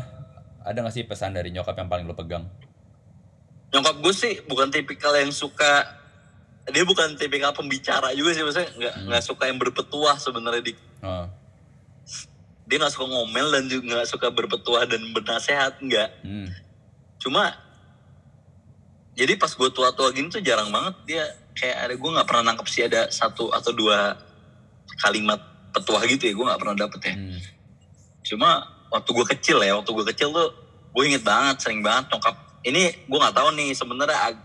ada 0.61 0.77
gak 0.77 0.91
sih 0.93 1.03
pesan 1.03 1.31
dari 1.31 1.49
nyokap 1.49 1.75
yang 1.75 1.87
paling 1.87 2.05
lu 2.05 2.13
pegang? 2.13 2.43
nyokap 3.69 3.97
gue 3.97 4.11
sih 4.13 4.35
bukan 4.43 4.67
tipikal 4.69 5.13
yang 5.13 5.31
suka 5.31 5.87
dia 6.67 6.83
bukan 6.83 7.15
tipikal 7.15 7.51
pembicara 7.51 8.11
juga 8.11 8.31
sih 8.31 8.43
maksudnya 8.43 8.71
nggak 8.73 8.95
nggak 9.07 9.23
suka 9.23 9.47
yang 9.47 9.57
berpetuah 9.57 10.17
sebenarnya 10.17 10.63
di 10.63 10.73
Oh. 10.99 11.27
dia 12.65 12.77
nggak 12.77 12.91
suka 12.91 13.07
ngomel 13.07 13.47
dan 13.49 13.65
juga 13.67 13.83
nggak 13.93 14.09
suka 14.09 14.27
berpetuah 14.29 14.83
dan 14.85 14.99
bernasehat 15.11 15.79
nggak 15.79 16.11
Hmm. 16.21 16.51
cuma 17.17 17.55
jadi 19.15 19.33
pas 19.35 19.49
gue 19.49 19.69
tua-tua 19.71 20.11
gini 20.11 20.29
tuh 20.29 20.41
jarang 20.41 20.69
banget 20.69 20.95
dia 21.07 21.25
kayak 21.53 21.77
ada 21.81 21.95
gue 21.95 22.11
nggak 22.11 22.27
pernah 22.27 22.43
nangkep 22.45 22.67
sih 22.67 22.83
ada 22.83 23.09
satu 23.09 23.49
atau 23.49 23.71
dua 23.71 24.19
kalimat 24.99 25.39
petuah 25.73 26.03
gitu 26.05 26.27
ya 26.27 26.35
gue 26.35 26.45
nggak 26.45 26.61
pernah 26.61 26.77
dapet 26.79 27.01
ya 27.05 27.15
Hmm. 27.15 27.39
cuma 28.23 28.51
waktu 28.89 29.11
gue 29.13 29.27
kecil 29.31 29.59
ya 29.61 29.73
waktu 29.73 29.91
gue 29.93 30.07
kecil 30.11 30.29
tuh 30.31 30.51
gue 30.91 31.03
inget 31.05 31.23
banget 31.23 31.57
sering 31.61 31.81
banget 31.81 32.11
nyokap 32.11 32.35
ini 32.63 32.83
gue 33.01 33.19
nggak 33.21 33.37
tahu 33.37 33.49
nih 33.53 33.71
sebenarnya 33.71 34.19
ag- 34.25 34.45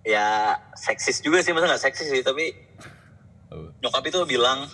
ya 0.00 0.56
seksis 0.72 1.20
juga 1.20 1.40
sih 1.40 1.52
masa 1.52 1.68
nggak 1.68 1.82
seksis 1.82 2.08
sih 2.08 2.22
tapi 2.22 2.56
nyokap 3.80 4.04
itu 4.06 4.18
bilang 4.24 4.64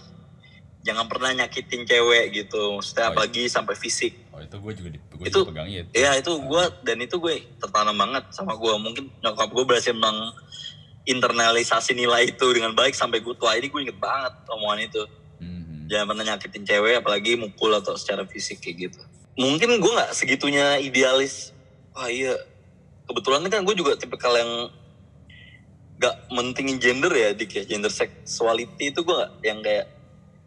jangan 0.87 1.11
pernah 1.11 1.35
nyakitin 1.35 1.83
cewek 1.83 2.31
gitu. 2.31 2.79
Maksudnya 2.79 3.03
Oh, 3.03 3.07
iya. 3.11 3.13
apalagi 3.13 3.43
sampai 3.51 3.75
fisik. 3.75 4.13
Oh, 4.31 4.39
itu 4.39 4.55
gue 4.55 4.73
juga, 4.77 4.89
di, 4.95 4.99
gue 5.03 5.27
Itu- 5.27 5.43
juga 5.43 5.51
pegang 5.51 5.67
itu. 5.67 5.91
Iya 5.91 6.11
itu 6.15 6.31
gue 6.31 6.63
dan 6.87 6.99
itu 7.03 7.17
gue 7.19 7.35
tertanam 7.59 7.97
banget 7.97 8.25
sama 8.31 8.55
gue 8.55 8.71
mungkin 8.79 9.11
nyokap 9.19 9.51
gue 9.51 9.65
berhasil 9.67 9.91
meng 9.91 10.31
internalisasi 11.07 11.95
nilai 11.95 12.31
itu 12.31 12.47
dengan 12.55 12.71
baik 12.71 12.95
sampai 12.95 13.19
gue 13.19 13.35
tua. 13.35 13.59
Ini 13.59 13.67
gue 13.67 13.81
inget 13.83 13.99
banget 13.99 14.35
omongan 14.47 14.81
itu. 14.87 15.03
Hmm. 15.37 15.85
jangan 15.87 16.07
pernah 16.15 16.25
nyakitin 16.35 16.63
cewek 16.67 16.95
apalagi 16.99 17.37
mukul 17.37 17.71
atau 17.71 17.95
secara 17.95 18.23
fisik 18.27 18.59
kayak 18.59 18.91
gitu. 18.91 19.01
Mungkin 19.39 19.79
gue 19.79 19.93
nggak 19.93 20.15
segitunya 20.15 20.79
idealis 20.79 21.51
wah 21.95 22.07
iya. 22.07 22.35
Kebetulan 23.07 23.47
kan 23.47 23.63
gue 23.63 23.75
juga 23.75 23.95
tipikal 23.95 24.35
yang 24.35 24.71
gak 25.97 26.29
mentingin 26.29 26.77
gender 26.77 27.09
ya 27.09 27.33
dik 27.33 27.51
ya 27.51 27.65
gender 27.65 27.89
sexuality 27.89 28.91
itu 28.91 29.01
gue 29.01 29.21
yang 29.43 29.61
kayak 29.61 29.93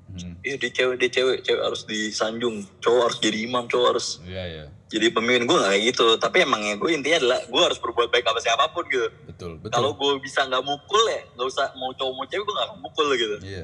Hmm. 0.09 0.33
iya 0.41 0.57
dia 0.57 0.73
cewek 0.73 0.97
dia 0.97 1.09
cewek 1.11 1.37
cewek 1.39 1.61
harus 1.61 1.85
disanjung 1.85 2.65
cowok 2.79 3.01
harus 3.03 3.17
jadi 3.19 3.45
imam 3.45 3.63
cowok 3.63 3.87
harus 3.87 4.17
Iya, 4.25 4.41
iya. 4.43 4.65
jadi 4.87 5.13
pemimpin 5.13 5.45
gue 5.45 5.53
gak 5.53 5.69
kayak 5.69 5.83
gitu 5.87 6.05
tapi 6.17 6.41
emangnya 6.41 6.75
gue 6.75 6.89
intinya 6.89 7.21
adalah 7.21 7.39
gue 7.45 7.61
harus 7.61 7.77
berbuat 7.77 8.09
baik 8.09 8.25
sama 8.25 8.41
siapa 8.41 8.65
pun 8.69 8.89
gitu 8.89 9.05
Betul, 9.27 9.51
betul. 9.55 9.69
kalau 9.69 9.93
gue 9.93 10.11
bisa 10.19 10.41
nggak 10.43 10.65
mukul 10.65 11.03
ya 11.07 11.21
nggak 11.29 11.47
usah 11.47 11.69
mau 11.75 11.93
cowok 11.93 12.09
mau 12.11 12.25
cewek 12.25 12.41
gue 12.41 12.51
nggak 12.51 12.67
akan 12.67 12.79
mukul 12.81 13.07
gitu 13.13 13.35
Iya. 13.39 13.63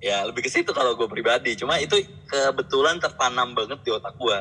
ya 0.00 0.16
lebih 0.24 0.42
ke 0.42 0.50
situ 0.50 0.66
kalau 0.68 0.92
gue 0.92 1.06
pribadi 1.06 1.54
cuma 1.54 1.78
itu 1.78 1.94
kebetulan 2.26 2.98
tertanam 2.98 3.54
banget 3.54 3.78
di 3.78 3.90
otak 3.92 4.14
gue 4.14 4.38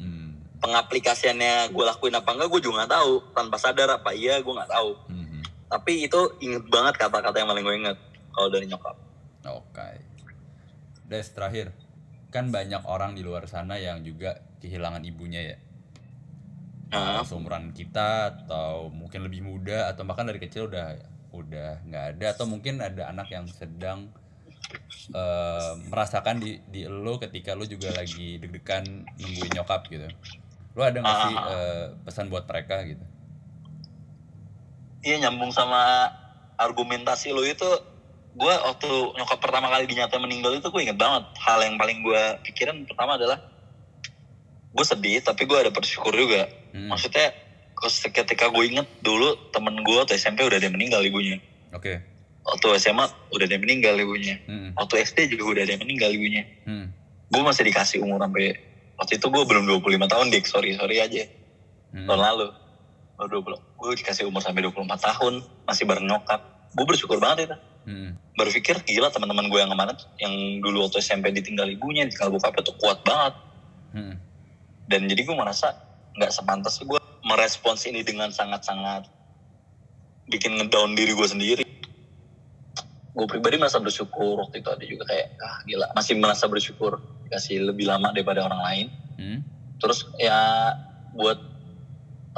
Hmm. 0.00 0.40
pengaplikasiannya 0.58 1.68
gue 1.68 1.84
lakuin 1.86 2.16
apa 2.16 2.32
enggak 2.32 2.48
gue 2.48 2.60
juga 2.62 2.74
nggak 2.80 2.92
tahu 2.94 3.12
tanpa 3.30 3.56
sadar 3.56 3.92
apa 3.92 4.10
iya 4.10 4.40
gue 4.40 4.54
nggak 4.54 4.72
tahu 4.72 4.90
Hmm. 5.04 5.27
Tapi 5.68 6.08
itu 6.08 6.20
inget 6.40 6.64
banget 6.72 6.96
kata-kata 6.96 7.36
yang 7.38 7.48
paling 7.52 7.64
gue 7.64 7.76
inget 7.76 7.98
kalau 8.32 8.48
dari 8.48 8.66
nyokap 8.68 8.96
Oke. 9.46 9.90
Des, 11.08 11.26
terakhir. 11.30 11.70
Kan 12.28 12.52
banyak 12.52 12.84
orang 12.84 13.16
di 13.16 13.22
luar 13.24 13.48
sana 13.48 13.80
yang 13.80 14.04
juga 14.04 14.42
kehilangan 14.60 15.06
ibunya 15.06 15.54
ya. 15.54 15.58
nah, 16.92 17.24
Seumuran 17.24 17.72
kita 17.72 18.32
atau 18.44 18.88
mungkin 18.92 19.24
lebih 19.24 19.44
muda 19.44 19.92
atau 19.92 20.08
bahkan 20.08 20.28
dari 20.28 20.40
kecil 20.40 20.72
udah 20.72 20.96
udah 21.28 21.84
nggak 21.84 22.04
ada 22.16 22.26
atau 22.32 22.48
mungkin 22.48 22.80
ada 22.80 23.12
anak 23.12 23.28
yang 23.28 23.44
sedang 23.44 24.08
eh, 25.12 25.72
merasakan 25.92 26.40
di 26.40 26.56
di 26.64 26.88
lo 26.88 27.20
ketika 27.20 27.52
lo 27.52 27.68
juga 27.68 27.92
lagi 27.92 28.40
deg-degan 28.40 29.04
nungguin 29.04 29.52
nyokap 29.52 29.84
gitu. 29.92 30.08
Lo 30.76 30.82
ada 30.84 30.98
nggak 31.00 31.16
sih 31.28 31.36
eh, 31.36 31.86
pesan 32.08 32.32
buat 32.32 32.44
mereka 32.48 32.84
gitu? 32.84 33.04
Iya 35.02 35.16
nyambung 35.22 35.50
sama 35.50 36.10
argumentasi 36.58 37.30
lo 37.30 37.42
itu 37.42 37.66
gue 38.38 38.54
waktu 38.54 38.88
nyokap 39.18 39.38
pertama 39.42 39.66
kali 39.66 39.90
dinyata 39.90 40.14
meninggal 40.18 40.54
itu 40.54 40.70
gue 40.70 40.82
inget 40.82 40.98
banget 40.98 41.26
hal 41.42 41.58
yang 41.62 41.74
paling 41.74 42.02
gue 42.02 42.22
pikiran 42.46 42.86
pertama 42.86 43.18
adalah 43.18 43.38
gue 44.68 44.84
sedih 44.84 45.18
tapi 45.22 45.42
gue 45.42 45.58
ada 45.58 45.70
bersyukur 45.70 46.14
juga 46.14 46.46
Hmm. 46.68 46.92
maksudnya 46.92 47.32
ketika 48.12 48.52
gue 48.52 48.64
inget 48.68 48.84
dulu 49.00 49.32
temen 49.56 49.80
gue 49.80 49.96
waktu 49.96 50.20
SMP 50.20 50.44
udah 50.44 50.60
ada 50.60 50.68
yang 50.68 50.76
meninggal 50.76 51.00
ibunya 51.00 51.40
Oke. 51.72 51.96
waktu 52.44 52.66
SMA 52.76 53.08
udah 53.32 53.44
ada 53.48 53.54
yang 53.56 53.64
meninggal 53.64 53.96
ibunya 53.96 54.36
Hmm. 54.44 54.76
waktu 54.76 55.00
SD 55.00 55.32
juga 55.32 55.56
udah 55.56 55.62
ada 55.64 55.72
yang 55.72 55.82
meninggal 55.82 56.12
ibunya 56.12 56.44
Hmm. 56.68 56.92
gue 57.32 57.40
masih 57.40 57.64
dikasih 57.64 58.04
umur 58.04 58.20
sampai 58.20 58.52
waktu 59.00 59.16
itu 59.16 59.26
gue 59.32 59.42
belum 59.48 59.64
25 59.64 60.04
tahun 60.04 60.26
dik 60.28 60.44
sorry 60.44 60.76
sorry 60.76 61.00
aja 61.00 61.24
Hmm. 61.96 62.04
tahun 62.04 62.20
lalu 62.20 62.46
baru 63.18 63.42
20 63.42 63.58
gue 63.58 63.88
dikasih 63.98 64.24
umur 64.30 64.40
sampai 64.40 64.62
24 64.62 64.86
tahun 64.94 65.42
masih 65.66 65.84
bareng 65.84 66.06
nyokap 66.06 66.40
gue 66.72 66.84
bersyukur 66.86 67.18
banget 67.18 67.50
itu 67.50 67.58
Hmm. 67.88 68.20
berpikir 68.36 68.76
gila 68.84 69.08
teman-teman 69.08 69.48
gue 69.48 69.58
yang 69.64 69.72
kemarin 69.72 69.96
yang 70.20 70.60
dulu 70.60 70.84
waktu 70.84 71.00
SMP 71.00 71.32
ditinggal 71.32 71.64
ibunya 71.72 72.04
ditinggal 72.04 72.36
bokapnya 72.36 72.60
tuh 72.68 72.76
kuat 72.76 73.00
banget 73.00 73.34
Hmm. 73.96 74.14
dan 74.92 75.08
jadi 75.08 75.24
gue 75.24 75.32
merasa 75.32 75.72
nggak 76.12 76.28
sepantas 76.28 76.76
gue 76.84 77.00
merespons 77.24 77.88
ini 77.88 78.04
dengan 78.04 78.28
sangat-sangat 78.28 79.08
bikin 80.28 80.60
ngedown 80.60 80.92
diri 80.92 81.16
gue 81.16 81.28
sendiri 81.32 81.64
gue 83.16 83.26
pribadi 83.26 83.56
merasa 83.56 83.80
bersyukur 83.80 84.36
waktu 84.36 84.60
itu 84.60 84.68
ada 84.68 84.84
juga 84.84 85.08
kayak 85.08 85.26
ah 85.40 85.58
gila 85.64 85.86
masih 85.96 86.14
merasa 86.20 86.44
bersyukur 86.44 87.00
dikasih 87.24 87.72
lebih 87.72 87.88
lama 87.88 88.12
daripada 88.12 88.44
orang 88.44 88.60
lain 88.62 88.86
Hmm. 89.16 89.40
terus 89.80 90.04
ya 90.20 90.76
buat 91.16 91.40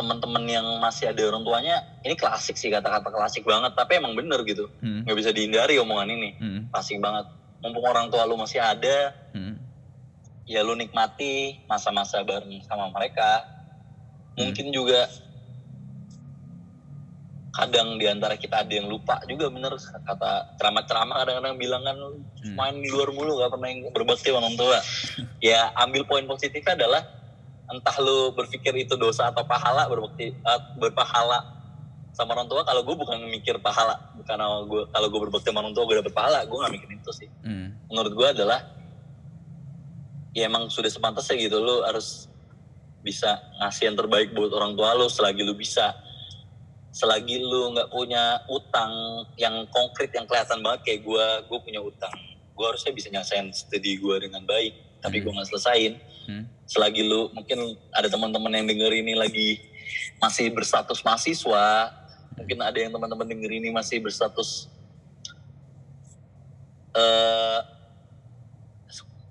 teman-teman 0.01 0.45
yang 0.49 0.65
masih 0.81 1.13
ada 1.13 1.21
orang 1.29 1.45
tuanya 1.45 1.77
ini 2.01 2.17
klasik 2.17 2.57
sih 2.57 2.73
kata-kata 2.73 3.13
klasik 3.13 3.45
banget 3.45 3.77
tapi 3.77 4.01
emang 4.01 4.17
bener 4.17 4.41
gitu 4.49 4.73
Hmm. 4.81 5.05
nggak 5.05 5.17
bisa 5.21 5.31
dihindari 5.31 5.77
omongan 5.77 6.09
ini 6.09 6.31
Hmm. 6.41 6.61
klasik 6.73 6.97
banget 6.97 7.29
mumpung 7.61 7.85
orang 7.85 8.09
tua 8.09 8.25
lu 8.25 8.41
masih 8.41 8.65
ada 8.65 9.13
Hmm. 9.37 9.61
ya 10.49 10.65
lu 10.65 10.73
nikmati 10.73 11.61
masa-masa 11.69 12.25
bareng 12.25 12.65
sama 12.65 12.89
mereka 12.89 13.45
mungkin 14.35 14.73
juga 14.73 15.05
kadang 17.51 17.99
di 17.99 18.07
antara 18.09 18.39
kita 18.41 18.63
ada 18.65 18.73
yang 18.73 18.89
lupa 18.89 19.21
juga 19.29 19.51
bener 19.51 19.75
kata 19.77 20.57
ceramah-ceramah 20.57 21.17
kadang-kadang 21.21 21.57
bilang 21.59 21.83
kan 21.85 21.93
"Lu 21.93 22.09
Hmm. 22.41 22.57
main 22.57 22.75
di 22.79 22.89
luar 22.89 23.13
mulu 23.13 23.37
gak 23.37 23.53
pernah 23.53 23.69
yang 23.69 23.81
berbakti 23.93 24.33
sama 24.33 24.41
orang 24.41 24.57
tua 24.57 24.79
ya 25.45 25.69
ambil 25.77 26.09
poin 26.09 26.25
positifnya 26.25 26.73
adalah 26.73 27.05
entah 27.71 27.97
lu 27.99 28.31
berpikir 28.33 28.75
itu 28.77 28.95
dosa 28.95 29.29
atau 29.29 29.43
pahala 29.43 29.87
berbakti 29.87 30.31
eh, 30.31 30.61
berpahala 30.77 31.59
sama 32.11 32.35
orang 32.35 32.47
tua 32.47 32.63
kalau 32.63 32.83
gue 32.83 32.97
bukan 32.97 33.23
mikir 33.27 33.57
pahala 33.59 33.95
bukan 34.15 34.35
kalau 34.35 34.67
gue 34.67 34.83
kalau 34.91 35.07
gue 35.07 35.21
berbakti 35.21 35.47
sama 35.49 35.63
orang 35.63 35.73
tua 35.73 35.85
gue 35.85 35.97
dapet 35.97 36.13
pahala 36.13 36.43
gue 36.43 36.57
gak 36.57 36.73
mikirin 36.73 36.99
itu 36.99 37.13
sih 37.15 37.29
Hmm. 37.41 37.71
menurut 37.87 38.13
gue 38.13 38.29
adalah 38.29 38.61
ya 40.31 40.47
emang 40.47 40.67
sudah 40.67 40.87
sepantasnya 40.87 41.39
gitu 41.41 41.59
lu 41.59 41.83
harus 41.83 42.27
bisa 43.01 43.31
ngasih 43.59 43.91
yang 43.91 43.97
terbaik 43.97 44.31
buat 44.31 44.53
orang 44.53 44.75
tua 44.75 44.93
lu 44.93 45.07
selagi 45.07 45.41
lu 45.41 45.55
bisa 45.55 45.95
selagi 46.91 47.39
lu 47.39 47.71
nggak 47.73 47.89
punya 47.89 48.25
utang 48.47 48.91
yang 49.37 49.55
konkret 49.71 50.11
yang 50.11 50.27
kelihatan 50.27 50.59
banget 50.61 50.81
kayak 50.85 51.01
gue 51.03 51.27
gue 51.47 51.59
punya 51.61 51.81
utang 51.81 52.13
gue 52.51 52.67
harusnya 52.67 52.91
bisa 52.91 53.09
nyelesain 53.09 53.47
studi 53.51 53.97
gue 53.97 54.17
dengan 54.21 54.43
baik 54.43 54.75
tapi 55.01 55.17
Hmm. 55.17 55.25
gue 55.25 55.33
nggak 55.33 55.49
selesain 55.49 55.93
Hmm. 56.27 56.45
Selagi 56.71 57.03
lu 57.03 57.27
mungkin 57.35 57.75
ada 57.91 58.07
teman-teman 58.07 58.55
yang 58.55 58.67
denger 58.71 58.93
ini 58.95 59.19
lagi 59.19 59.59
masih 60.23 60.55
berstatus 60.55 61.03
mahasiswa 61.03 61.91
mungkin 62.39 62.63
ada 62.63 62.79
yang 62.79 62.95
teman-teman 62.95 63.27
denger 63.27 63.51
ini 63.51 63.75
masih 63.75 63.99
berstatus 63.99 64.71
eh 66.95 67.59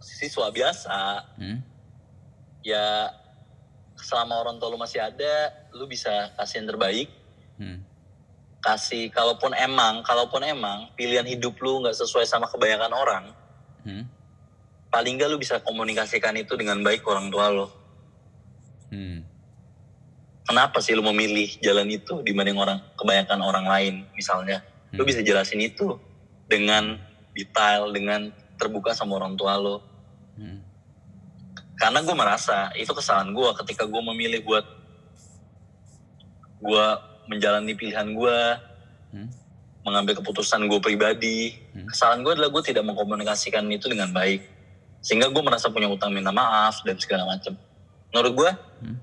siswa 0.03 0.51
biasa 0.51 0.99
Hmm. 1.39 1.63
ya 2.59 3.07
selama 3.95 4.43
orang 4.43 4.59
tua 4.59 4.67
lu 4.67 4.79
masih 4.79 4.99
ada 4.99 5.55
lu 5.71 5.87
bisa 5.87 6.11
kasih 6.35 6.59
yang 6.59 6.75
terbaik 6.75 7.07
Hmm. 7.55 7.79
kasih 8.59 9.07
kalaupun 9.15 9.55
emang 9.55 10.03
kalaupun 10.03 10.43
emang 10.43 10.91
pilihan 10.99 11.23
hidup 11.23 11.55
lu 11.63 11.79
nggak 11.87 11.95
sesuai 11.95 12.27
sama 12.27 12.51
kebanyakan 12.51 12.91
orang 12.91 13.25
Hmm. 13.87 14.03
Paling 14.89 15.21
nggak 15.21 15.29
lu 15.29 15.37
bisa 15.37 15.61
komunikasikan 15.61 16.33
itu 16.37 16.57
dengan 16.57 16.81
baik 16.81 17.05
ke 17.05 17.09
orang 17.09 17.29
tua 17.29 17.45
lo 17.53 17.67
hmm. 18.89 19.21
kenapa 20.49 20.81
sih 20.81 20.97
lu 20.97 21.05
memilih 21.05 21.45
jalan 21.61 21.89
itu 21.93 22.25
dibanding 22.25 22.57
orang 22.57 22.81
kebanyakan 22.97 23.39
orang 23.45 23.65
lain 23.69 23.93
misalnya 24.17 24.65
hmm. 24.89 24.97
lu 24.97 25.05
bisa 25.05 25.21
jelasin 25.21 25.61
itu 25.61 25.93
dengan 26.49 26.97
detail 27.37 27.93
dengan 27.93 28.33
terbuka 28.57 28.97
sama 28.97 29.21
orang 29.21 29.37
tua 29.37 29.61
lo 29.61 29.85
hmm. 30.41 30.59
karena 31.77 32.01
gue 32.01 32.15
merasa 32.17 32.73
itu 32.73 32.89
kesalahan 32.89 33.29
gue 33.29 33.49
ketika 33.61 33.85
gue 33.85 34.01
memilih 34.01 34.41
buat 34.41 34.65
gue 36.59 36.85
menjalani 37.29 37.77
pilihan 37.77 38.09
gue 38.09 38.37
hmm. 39.13 39.29
mengambil 39.85 40.17
keputusan 40.17 40.65
gue 40.65 40.81
pribadi 40.81 41.53
hmm. 41.77 41.93
kesalahan 41.93 42.25
gue 42.25 42.33
adalah 42.33 42.49
gue 42.49 42.63
tidak 42.65 42.89
mengkomunikasikan 42.89 43.69
itu 43.69 43.85
dengan 43.85 44.09
baik 44.09 44.58
sehingga 44.99 45.31
gue 45.31 45.43
merasa 45.43 45.71
punya 45.71 45.87
utang 45.87 46.11
minta 46.11 46.31
maaf 46.31 46.83
dan 46.83 46.99
segala 46.99 47.23
macam 47.27 47.55
menurut 48.11 48.33
gue 48.35 48.51
hmm. 48.85 48.97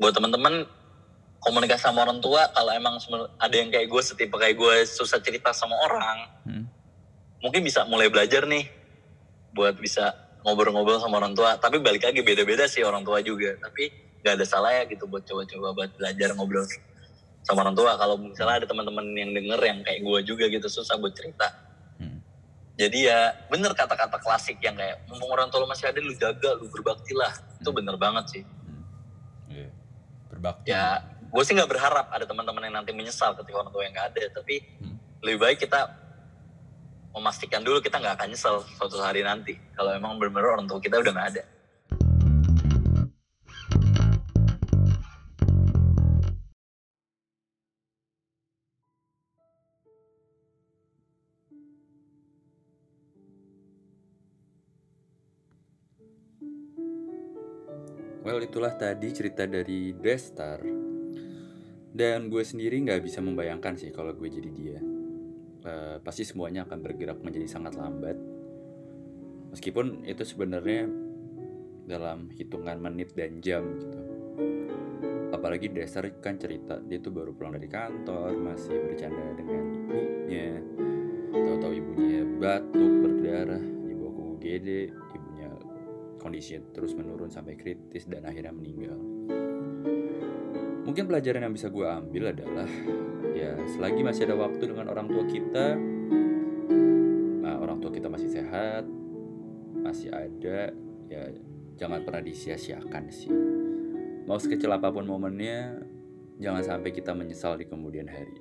buat 0.00 0.12
teman-teman 0.14 0.64
komunikasi 1.38 1.86
sama 1.86 2.02
orang 2.08 2.18
tua 2.18 2.48
kalau 2.50 2.72
emang 2.74 2.98
ada 3.38 3.54
yang 3.54 3.70
kayak 3.70 3.86
gue 3.86 4.02
setipe 4.02 4.34
kayak 4.34 4.56
gue 4.56 4.74
susah 4.88 5.20
cerita 5.20 5.52
sama 5.52 5.76
orang 5.84 6.18
hmm. 6.48 6.64
mungkin 7.44 7.60
bisa 7.62 7.84
mulai 7.86 8.08
belajar 8.08 8.48
nih 8.48 8.66
buat 9.52 9.76
bisa 9.76 10.14
ngobrol-ngobrol 10.46 11.02
sama 11.02 11.20
orang 11.20 11.34
tua 11.34 11.58
tapi 11.60 11.82
balik 11.82 12.06
lagi 12.06 12.24
beda-beda 12.24 12.64
sih 12.70 12.80
orang 12.86 13.04
tua 13.04 13.20
juga 13.20 13.58
tapi 13.58 13.90
gak 14.22 14.34
ada 14.38 14.46
salah 14.46 14.72
ya 14.74 14.82
gitu 14.86 15.06
buat 15.06 15.22
coba-coba 15.26 15.68
buat 15.74 15.90
belajar 15.98 16.34
ngobrol 16.34 16.66
sama 17.48 17.64
orang 17.64 17.76
tua 17.76 17.96
kalau 17.96 18.20
misalnya 18.20 18.64
ada 18.64 18.66
teman-teman 18.68 19.06
yang 19.16 19.30
denger 19.32 19.60
yang 19.64 19.78
kayak 19.80 20.00
gue 20.04 20.18
juga 20.28 20.44
gitu 20.52 20.68
susah 20.68 21.00
buat 21.00 21.16
cerita. 21.16 21.48
Jadi 22.78 22.98
ya 23.10 23.20
bener 23.50 23.74
kata-kata 23.74 24.22
klasik 24.22 24.62
yang 24.62 24.78
kayak 24.78 25.02
ngomong 25.10 25.30
orang 25.34 25.46
tua 25.50 25.66
lu 25.66 25.68
masih 25.68 25.90
ada 25.90 25.98
lu 25.98 26.14
jaga 26.14 26.54
lu 26.54 26.70
berbakti 26.70 27.10
lah 27.10 27.34
hmm. 27.34 27.60
itu 27.60 27.70
bener 27.74 27.96
banget 27.98 28.24
sih 28.30 28.42
hmm. 28.46 28.82
yeah. 29.50 29.70
berbakti 30.30 30.70
ya 30.70 31.02
gue 31.28 31.42
sih 31.42 31.52
nggak 31.58 31.68
berharap 31.68 32.06
ada 32.14 32.24
teman-teman 32.24 32.70
yang 32.70 32.76
nanti 32.80 32.94
menyesal 32.94 33.34
ketika 33.34 33.66
orang 33.66 33.74
tua 33.74 33.82
yang 33.82 33.92
gak 33.92 34.14
ada 34.14 34.24
tapi 34.30 34.62
hmm. 34.62 34.96
lebih 35.26 35.38
baik 35.42 35.58
kita 35.58 35.90
memastikan 37.12 37.66
dulu 37.66 37.82
kita 37.82 37.98
nggak 37.98 38.14
akan 38.14 38.28
nyesel 38.30 38.62
suatu 38.78 39.02
hari 39.02 39.26
nanti 39.26 39.58
kalau 39.74 39.90
emang 39.90 40.14
benar-benar 40.22 40.54
orang 40.54 40.70
tua 40.70 40.78
kita 40.78 41.02
udah 41.02 41.12
nggak 41.12 41.28
ada 41.34 41.42
itulah 58.58 58.74
tadi 58.74 59.14
cerita 59.14 59.46
dari 59.46 59.94
Destar 59.94 60.58
Dan 61.94 62.26
gue 62.26 62.42
sendiri 62.42 62.82
gak 62.82 63.06
bisa 63.06 63.22
membayangkan 63.22 63.78
sih 63.78 63.94
kalau 63.94 64.10
gue 64.18 64.26
jadi 64.26 64.50
dia. 64.50 64.82
Uh, 65.62 66.02
Pasti 66.02 66.26
semuanya 66.26 66.66
akan 66.66 66.82
bergerak 66.82 67.22
menjadi 67.22 67.46
sangat 67.46 67.78
lambat. 67.78 68.18
Meskipun 69.54 70.02
itu 70.10 70.26
sebenarnya 70.26 70.90
dalam 71.86 72.34
hitungan 72.34 72.82
menit 72.82 73.14
dan 73.14 73.38
jam 73.38 73.62
gitu. 73.78 74.00
Apalagi 75.30 75.70
Destar 75.70 76.10
kan 76.18 76.34
cerita 76.34 76.82
dia 76.82 76.98
tuh 76.98 77.14
baru 77.14 77.30
pulang 77.30 77.54
dari 77.54 77.70
kantor 77.70 78.34
Masih 78.42 78.74
bercanda 78.74 79.38
dengan 79.38 79.70
ibunya. 79.70 80.58
Tahu-tahu 81.30 81.72
ibunya 81.78 82.26
batuk, 82.42 82.92
berdarah, 83.06 83.62
dibawa 83.86 84.10
ke 84.10 84.22
UGD 84.34 84.68
kondisinya 86.18 86.74
terus 86.74 86.92
menurun 86.92 87.30
sampai 87.30 87.54
kritis 87.54 88.04
dan 88.10 88.26
akhirnya 88.26 88.52
meninggal. 88.52 88.98
Mungkin 90.88 91.04
pelajaran 91.04 91.44
yang 91.44 91.54
bisa 91.54 91.68
gue 91.68 91.84
ambil 91.84 92.32
adalah 92.32 92.68
ya 93.36 93.54
selagi 93.76 94.00
masih 94.00 94.24
ada 94.24 94.36
waktu 94.40 94.64
dengan 94.72 94.88
orang 94.88 95.06
tua 95.06 95.24
kita, 95.28 95.76
nah, 97.44 97.56
orang 97.60 97.78
tua 97.78 97.92
kita 97.92 98.08
masih 98.08 98.32
sehat, 98.32 98.88
masih 99.78 100.08
ada, 100.08 100.72
ya 101.12 101.22
jangan 101.76 102.02
pernah 102.02 102.24
disia-siakan 102.24 103.04
sih. 103.12 103.30
Mau 104.24 104.40
sekecil 104.40 104.72
apa 104.72 104.88
pun 104.88 105.04
momennya, 105.04 105.76
jangan 106.40 106.64
sampai 106.64 106.90
kita 106.92 107.12
menyesal 107.12 107.60
di 107.60 107.68
kemudian 107.68 108.08
hari. 108.08 108.40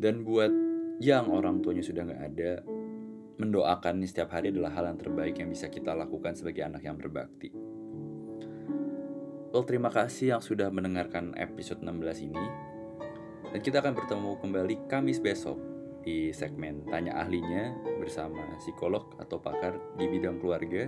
Dan 0.00 0.24
buat 0.24 0.50
yang 1.02 1.28
orang 1.28 1.60
tuanya 1.60 1.84
sudah 1.84 2.08
nggak 2.08 2.22
ada, 2.30 2.52
mendoakan 3.40 4.04
setiap 4.04 4.36
hari 4.36 4.52
adalah 4.52 4.76
hal 4.76 4.92
yang 4.92 5.00
terbaik 5.00 5.40
yang 5.40 5.48
bisa 5.48 5.72
kita 5.72 5.96
lakukan 5.96 6.36
sebagai 6.36 6.60
anak 6.60 6.84
yang 6.84 7.00
berbakti. 7.00 7.48
Well, 9.50 9.66
terima 9.66 9.88
kasih 9.90 10.36
yang 10.36 10.42
sudah 10.44 10.68
mendengarkan 10.68 11.34
episode 11.34 11.80
16 11.82 12.28
ini. 12.28 12.46
Dan 13.50 13.58
kita 13.64 13.82
akan 13.82 13.98
bertemu 13.98 14.30
kembali 14.38 14.74
Kamis 14.86 15.18
besok 15.18 15.58
di 16.06 16.30
segmen 16.30 16.86
Tanya 16.86 17.18
Ahlinya 17.18 17.74
bersama 17.98 18.44
psikolog 18.62 19.10
atau 19.18 19.42
pakar 19.42 19.74
di 19.98 20.06
bidang 20.06 20.38
keluarga, 20.38 20.86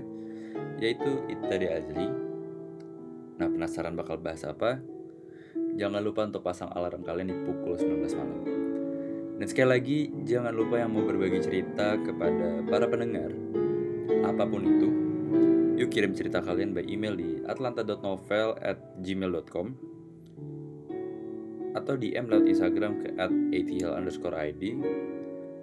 yaitu 0.79 1.27
Itade 1.27 1.75
Azli. 1.75 2.07
Nah, 3.41 3.49
penasaran 3.51 3.99
bakal 3.99 4.23
bahas 4.23 4.47
apa? 4.47 4.79
Jangan 5.75 6.05
lupa 6.05 6.29
untuk 6.29 6.47
pasang 6.47 6.71
alarm 6.71 7.03
kalian 7.03 7.35
di 7.35 7.37
pukul 7.43 7.75
19 7.75 8.15
malam. 8.15 8.62
Dan 9.39 9.47
sekali 9.49 9.69
lagi, 9.69 9.99
jangan 10.29 10.53
lupa 10.55 10.79
yang 10.81 10.93
mau 10.95 11.03
berbagi 11.03 11.41
cerita 11.43 11.99
kepada 11.99 12.63
para 12.69 12.87
pendengar, 12.87 13.33
apa 14.23 14.45
pun 14.47 14.63
itu, 14.63 14.89
yuk 15.83 15.91
kirim 15.91 16.15
cerita 16.15 16.39
kalian 16.45 16.77
by 16.77 16.85
email 16.87 17.17
di 17.17 17.43
atlanta.novel 17.49 18.61
at 18.63 18.79
gmail.com 19.03 19.93
atau 21.73 21.97
DM 21.97 22.29
lewat 22.29 22.47
Instagram 22.47 22.93
ke 23.01 23.09
at 23.17 23.33
underscore 23.97 24.37
ID 24.37 24.77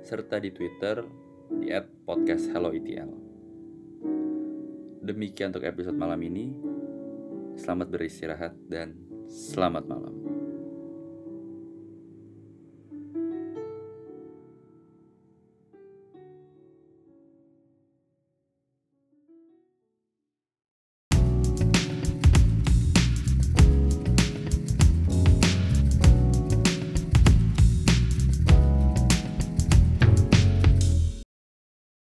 serta 0.02 0.42
di 0.42 0.50
Twitter 0.50 1.06
di 1.50 1.70
at 1.70 1.86
podcast 2.06 2.50
hello 2.54 2.74
ETL. 2.74 3.10
Demikian 5.06 5.50
untuk 5.56 5.66
episode 5.66 5.98
malam 5.98 6.22
ini. 6.22 6.54
Selamat 7.58 7.90
beristirahat 7.92 8.54
dan 8.70 8.96
selamat 9.28 9.84
malam. 9.90 10.39